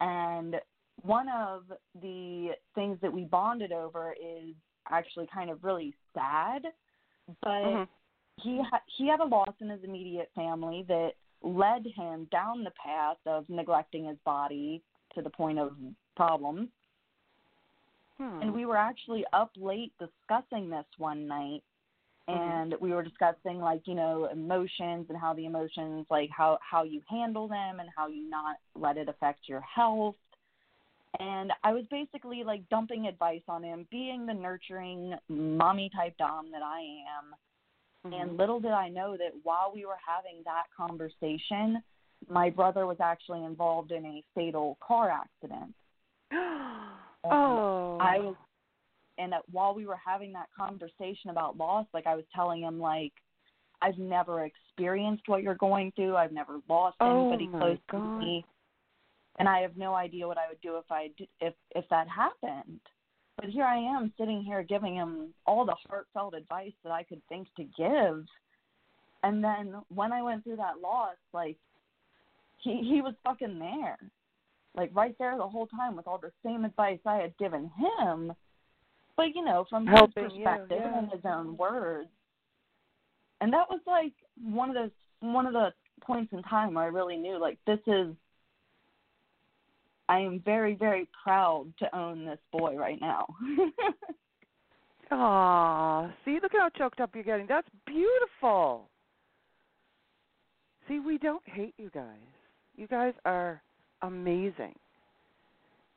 [0.00, 0.56] And
[1.02, 1.64] one of
[2.00, 4.54] the things that we bonded over is
[4.90, 6.62] actually kind of really sad,
[7.42, 7.88] but Mhm.
[8.36, 12.72] he ha- he had a loss in his immediate family that led him down the
[12.72, 14.82] path of neglecting his body
[15.14, 15.76] to the point of
[16.16, 16.68] problems
[18.18, 18.40] Hmm.
[18.42, 21.62] and we were actually up late discussing this one night
[22.28, 26.82] and we were discussing like you know emotions and how the emotions like how how
[26.82, 30.16] you handle them and how you not let it affect your health
[31.20, 36.50] and i was basically like dumping advice on him being the nurturing mommy type dom
[36.50, 38.38] that i am and mm-hmm.
[38.38, 41.82] little did i know that while we were having that conversation
[42.30, 45.74] my brother was actually involved in a fatal car accident
[47.24, 47.98] oh.
[48.00, 48.34] I was,
[49.18, 52.78] and that while we were having that conversation about loss, like I was telling him,
[52.80, 53.12] like
[53.82, 56.16] I've never experienced what you're going through.
[56.16, 57.98] I've never lost Oh, anybody my close God.
[57.98, 58.44] to me,
[59.38, 61.10] and I have no idea what I would do if I
[61.40, 62.80] if if that happened.
[63.36, 67.20] But here I am sitting here giving him all the heartfelt advice that I could
[67.28, 68.24] think to give.
[69.22, 71.56] And then when I went through that loss, like
[72.58, 73.98] he he was fucking there.
[74.74, 78.32] Like right there the whole time with all the same advice I had given him.
[79.16, 80.98] But you know, from Helping his you, perspective yeah.
[80.98, 82.08] and his own words.
[83.40, 84.90] And that was like one of those
[85.20, 85.72] one of the
[86.02, 88.14] points in time where I really knew like this is
[90.08, 93.26] I am very, very proud to own this boy right now.
[95.10, 97.46] Aw, see, look how choked up you're getting.
[97.46, 98.88] That's beautiful.
[100.88, 102.04] See, we don't hate you guys.
[102.76, 103.62] You guys are
[104.02, 104.74] amazing.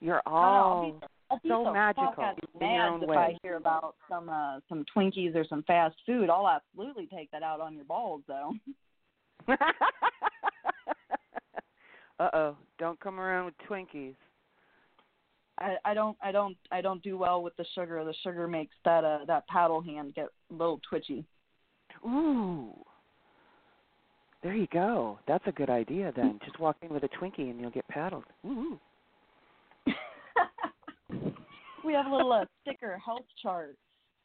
[0.01, 2.89] You're I don't I'll all I'll be so magical fuck out of in your mad
[2.89, 3.17] own if way.
[3.17, 6.29] I hear about some uh some Twinkies or some fast food.
[6.29, 8.53] I'll absolutely take that out on your balls though.
[12.19, 14.15] Uh oh, don't come around with Twinkies.
[15.59, 18.03] I, I don't I don't I don't do well with the sugar.
[18.03, 21.25] The sugar makes that uh that paddle hand get a little twitchy.
[22.05, 22.73] Ooh.
[24.41, 25.19] There you go.
[25.27, 26.39] That's a good idea then.
[26.45, 28.23] Just walk in with a Twinkie and you'll get paddled.
[28.45, 28.79] Ooh.
[31.83, 33.75] we have a little uh, sticker health chart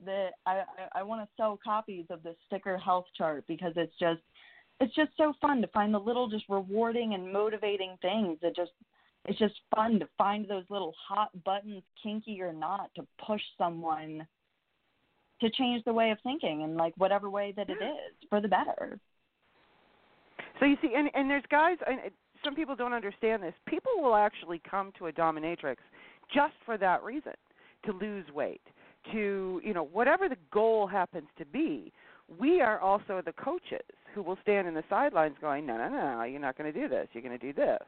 [0.04, 0.62] that I
[0.94, 4.20] I, I want to sell copies of this sticker health chart because it's just
[4.80, 8.72] it's just so fun to find the little just rewarding and motivating things that just
[9.26, 14.26] it's just fun to find those little hot buttons kinky or not to push someone
[15.40, 18.48] to change the way of thinking in like whatever way that it is for the
[18.48, 18.98] better
[20.58, 21.78] So you see, and and there's guys.
[21.86, 21.98] And
[22.44, 23.54] some people don't understand this.
[23.66, 25.76] People will actually come to a dominatrix
[26.32, 27.32] just for that reason,
[27.86, 28.60] to lose weight,
[29.12, 31.92] to you know whatever the goal happens to be.
[32.38, 33.80] We are also the coaches
[34.14, 36.88] who will stand in the sidelines going, no, no, no, you're not going to do
[36.88, 37.08] this.
[37.12, 37.80] You're going to do this.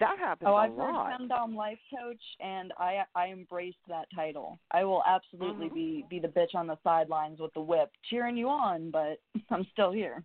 [0.00, 1.10] That happens oh, a I've lot.
[1.10, 4.58] heard femdom life coach, and I I embraced that title.
[4.70, 5.74] I will absolutely Mhm.
[5.74, 9.20] be be the bitch on the sidelines with the whip, cheering you on, but
[9.50, 10.24] I'm still here.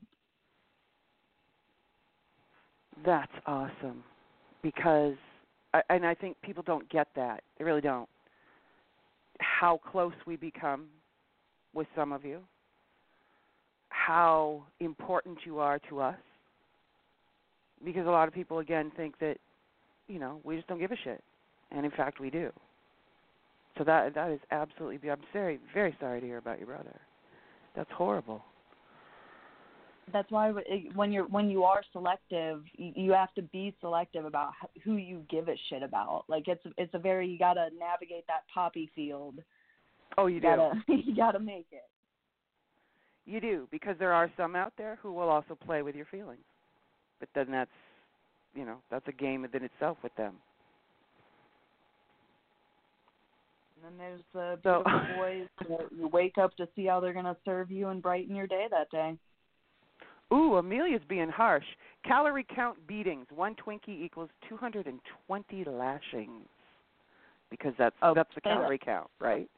[3.06, 4.04] That's awesome,
[4.62, 5.18] because
[5.74, 7.44] I, and I think people don't get that.
[7.58, 8.10] They really don't.
[9.42, 10.88] How close we become
[11.74, 12.42] with some of you,
[14.08, 16.16] how important you are to us,
[17.84, 19.36] because a lot of people again think that,
[20.08, 21.22] you know, we just don't give a shit,
[21.72, 22.50] and in fact we do.
[23.78, 25.12] So that that is absolutely.
[25.12, 26.96] I'm very very sorry to hear about your brother.
[27.76, 28.46] That's horrible.
[30.14, 30.54] That's why
[30.96, 34.54] when you're when you are selective, you you have to be selective about
[34.86, 36.24] who you give a shit about.
[36.30, 39.40] Like it's it's a very you gotta navigate that poppy field.
[40.18, 40.48] Oh, you You do.
[40.48, 41.84] gotta you gotta make it.
[43.28, 46.46] You do because there are some out there who will also play with your feelings,
[47.20, 47.70] but then that's,
[48.56, 50.36] you know, that's a game within itself with them.
[53.76, 54.84] And then there's the So-
[55.18, 58.48] boys that you wake up to see how they're gonna serve you and brighten your
[58.48, 59.18] day that day.
[60.34, 61.66] Ooh, Amelia's being harsh.
[62.06, 63.28] Calorie count beatings.
[63.34, 66.48] One Twinkie equals 220 lashings.
[67.50, 69.50] Because that's Oh, that's the calorie count, right?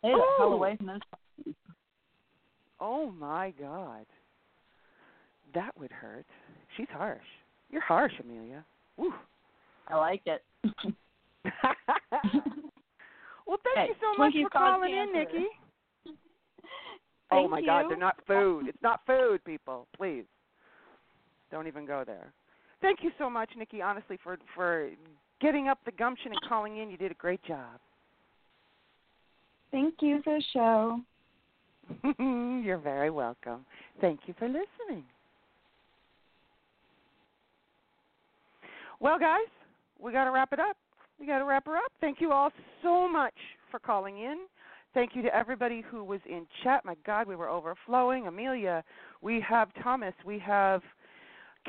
[0.00, 1.00] Stay the hell away from those.
[2.80, 4.06] Oh my God.
[5.54, 6.26] That would hurt.
[6.76, 7.20] She's harsh.
[7.70, 8.64] You're harsh, Amelia.
[8.96, 9.12] Woo.
[9.88, 10.44] I like it.
[13.50, 15.12] Well, thank Hey, you so much for cause calling in.
[15.12, 15.46] Nikki.
[16.06, 16.12] oh
[17.30, 18.68] Thank my God, they're not food.
[18.68, 19.88] It's not food, people.
[19.96, 20.22] Please,
[21.50, 22.32] don't even go there.
[22.80, 23.82] Thank you so much, Nikki.
[23.82, 24.90] Honestly, for for
[25.40, 26.90] getting up the gumption and calling in.
[26.90, 27.80] You did a great job.
[29.72, 31.00] Thank you for the show.
[32.18, 33.64] You're very welcome.
[34.00, 35.04] Thank you for listening.
[39.00, 39.46] Well, guys,
[39.98, 40.76] we got to wrap it up.
[41.18, 41.92] We got to wrap her up.
[42.00, 42.50] Thank you all
[42.82, 43.34] so much
[43.70, 44.46] for calling in.
[44.92, 46.84] Thank you to everybody who was in chat.
[46.84, 48.26] My God, we were overflowing.
[48.26, 48.82] Amelia,
[49.22, 50.82] we have Thomas, we have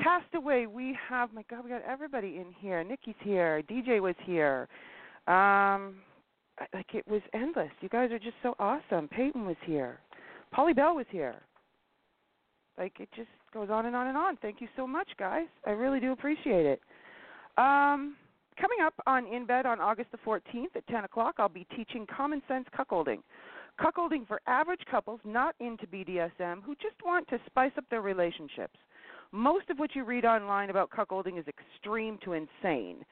[0.01, 2.83] Castaway, we have my God, we got everybody in here.
[2.83, 3.61] Nikki's here.
[3.69, 4.67] DJ was here.
[5.27, 5.95] Um,
[6.73, 7.71] like it was endless.
[7.81, 9.07] You guys are just so awesome.
[9.07, 9.99] Peyton was here.
[10.51, 11.41] Polly Bell was here.
[12.77, 14.37] Like it just goes on and on and on.
[14.37, 15.47] Thank you so much, guys.
[15.65, 16.81] I really do appreciate it.
[17.57, 18.15] Um,
[18.59, 22.07] coming up on In Bed on August the 14th at 10 o'clock, I'll be teaching
[22.15, 23.19] Common Sense Cuckolding.
[23.79, 28.77] Cuckolding for average couples not into BDSM who just want to spice up their relationships.
[29.31, 33.05] Most of what you read online about cuckolding is extreme to insane.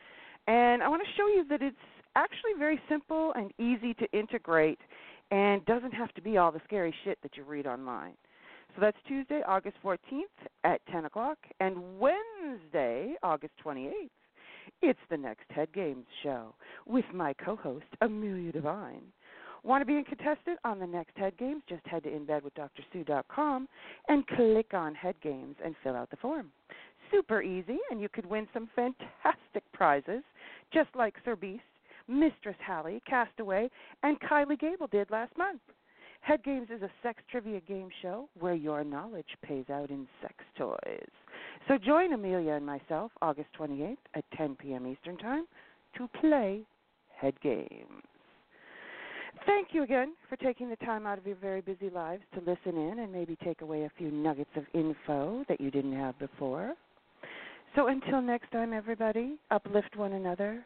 [0.47, 1.77] And I want to show you that it's
[2.15, 4.79] actually very simple and easy to integrate
[5.31, 8.13] and doesn't have to be all the scary shit that you read online.
[8.75, 9.97] So that's Tuesday, August 14th
[10.63, 14.09] at 10 o'clock, and Wednesday, August 28th,
[14.81, 16.53] it's the next Head Games show
[16.85, 19.01] with my co host, Amelia Devine.
[19.63, 21.63] Want to be a contestant on the next Head Games?
[21.67, 23.67] Just head to inbedwithdrsue.com
[24.07, 26.51] and click on Head Games and fill out the form.
[27.11, 30.23] Super easy, and you could win some fantastic prizes,
[30.71, 31.63] just like Sir Beast,
[32.09, 33.69] Mistress Hallie, Castaway,
[34.03, 35.61] and Kylie Gable did last month.
[36.21, 40.35] Head Games is a sex trivia game show where your knowledge pays out in sex
[40.57, 41.09] toys.
[41.67, 44.85] So join Amelia and myself August 28th at 10 p.m.
[44.87, 45.45] Eastern Time
[45.97, 46.61] to play
[47.15, 48.03] Head Games.
[49.45, 52.77] Thank you again for taking the time out of your very busy lives to listen
[52.79, 56.73] in and maybe take away a few nuggets of info that you didn't have before.
[57.75, 60.65] So until next time, everybody, uplift one another,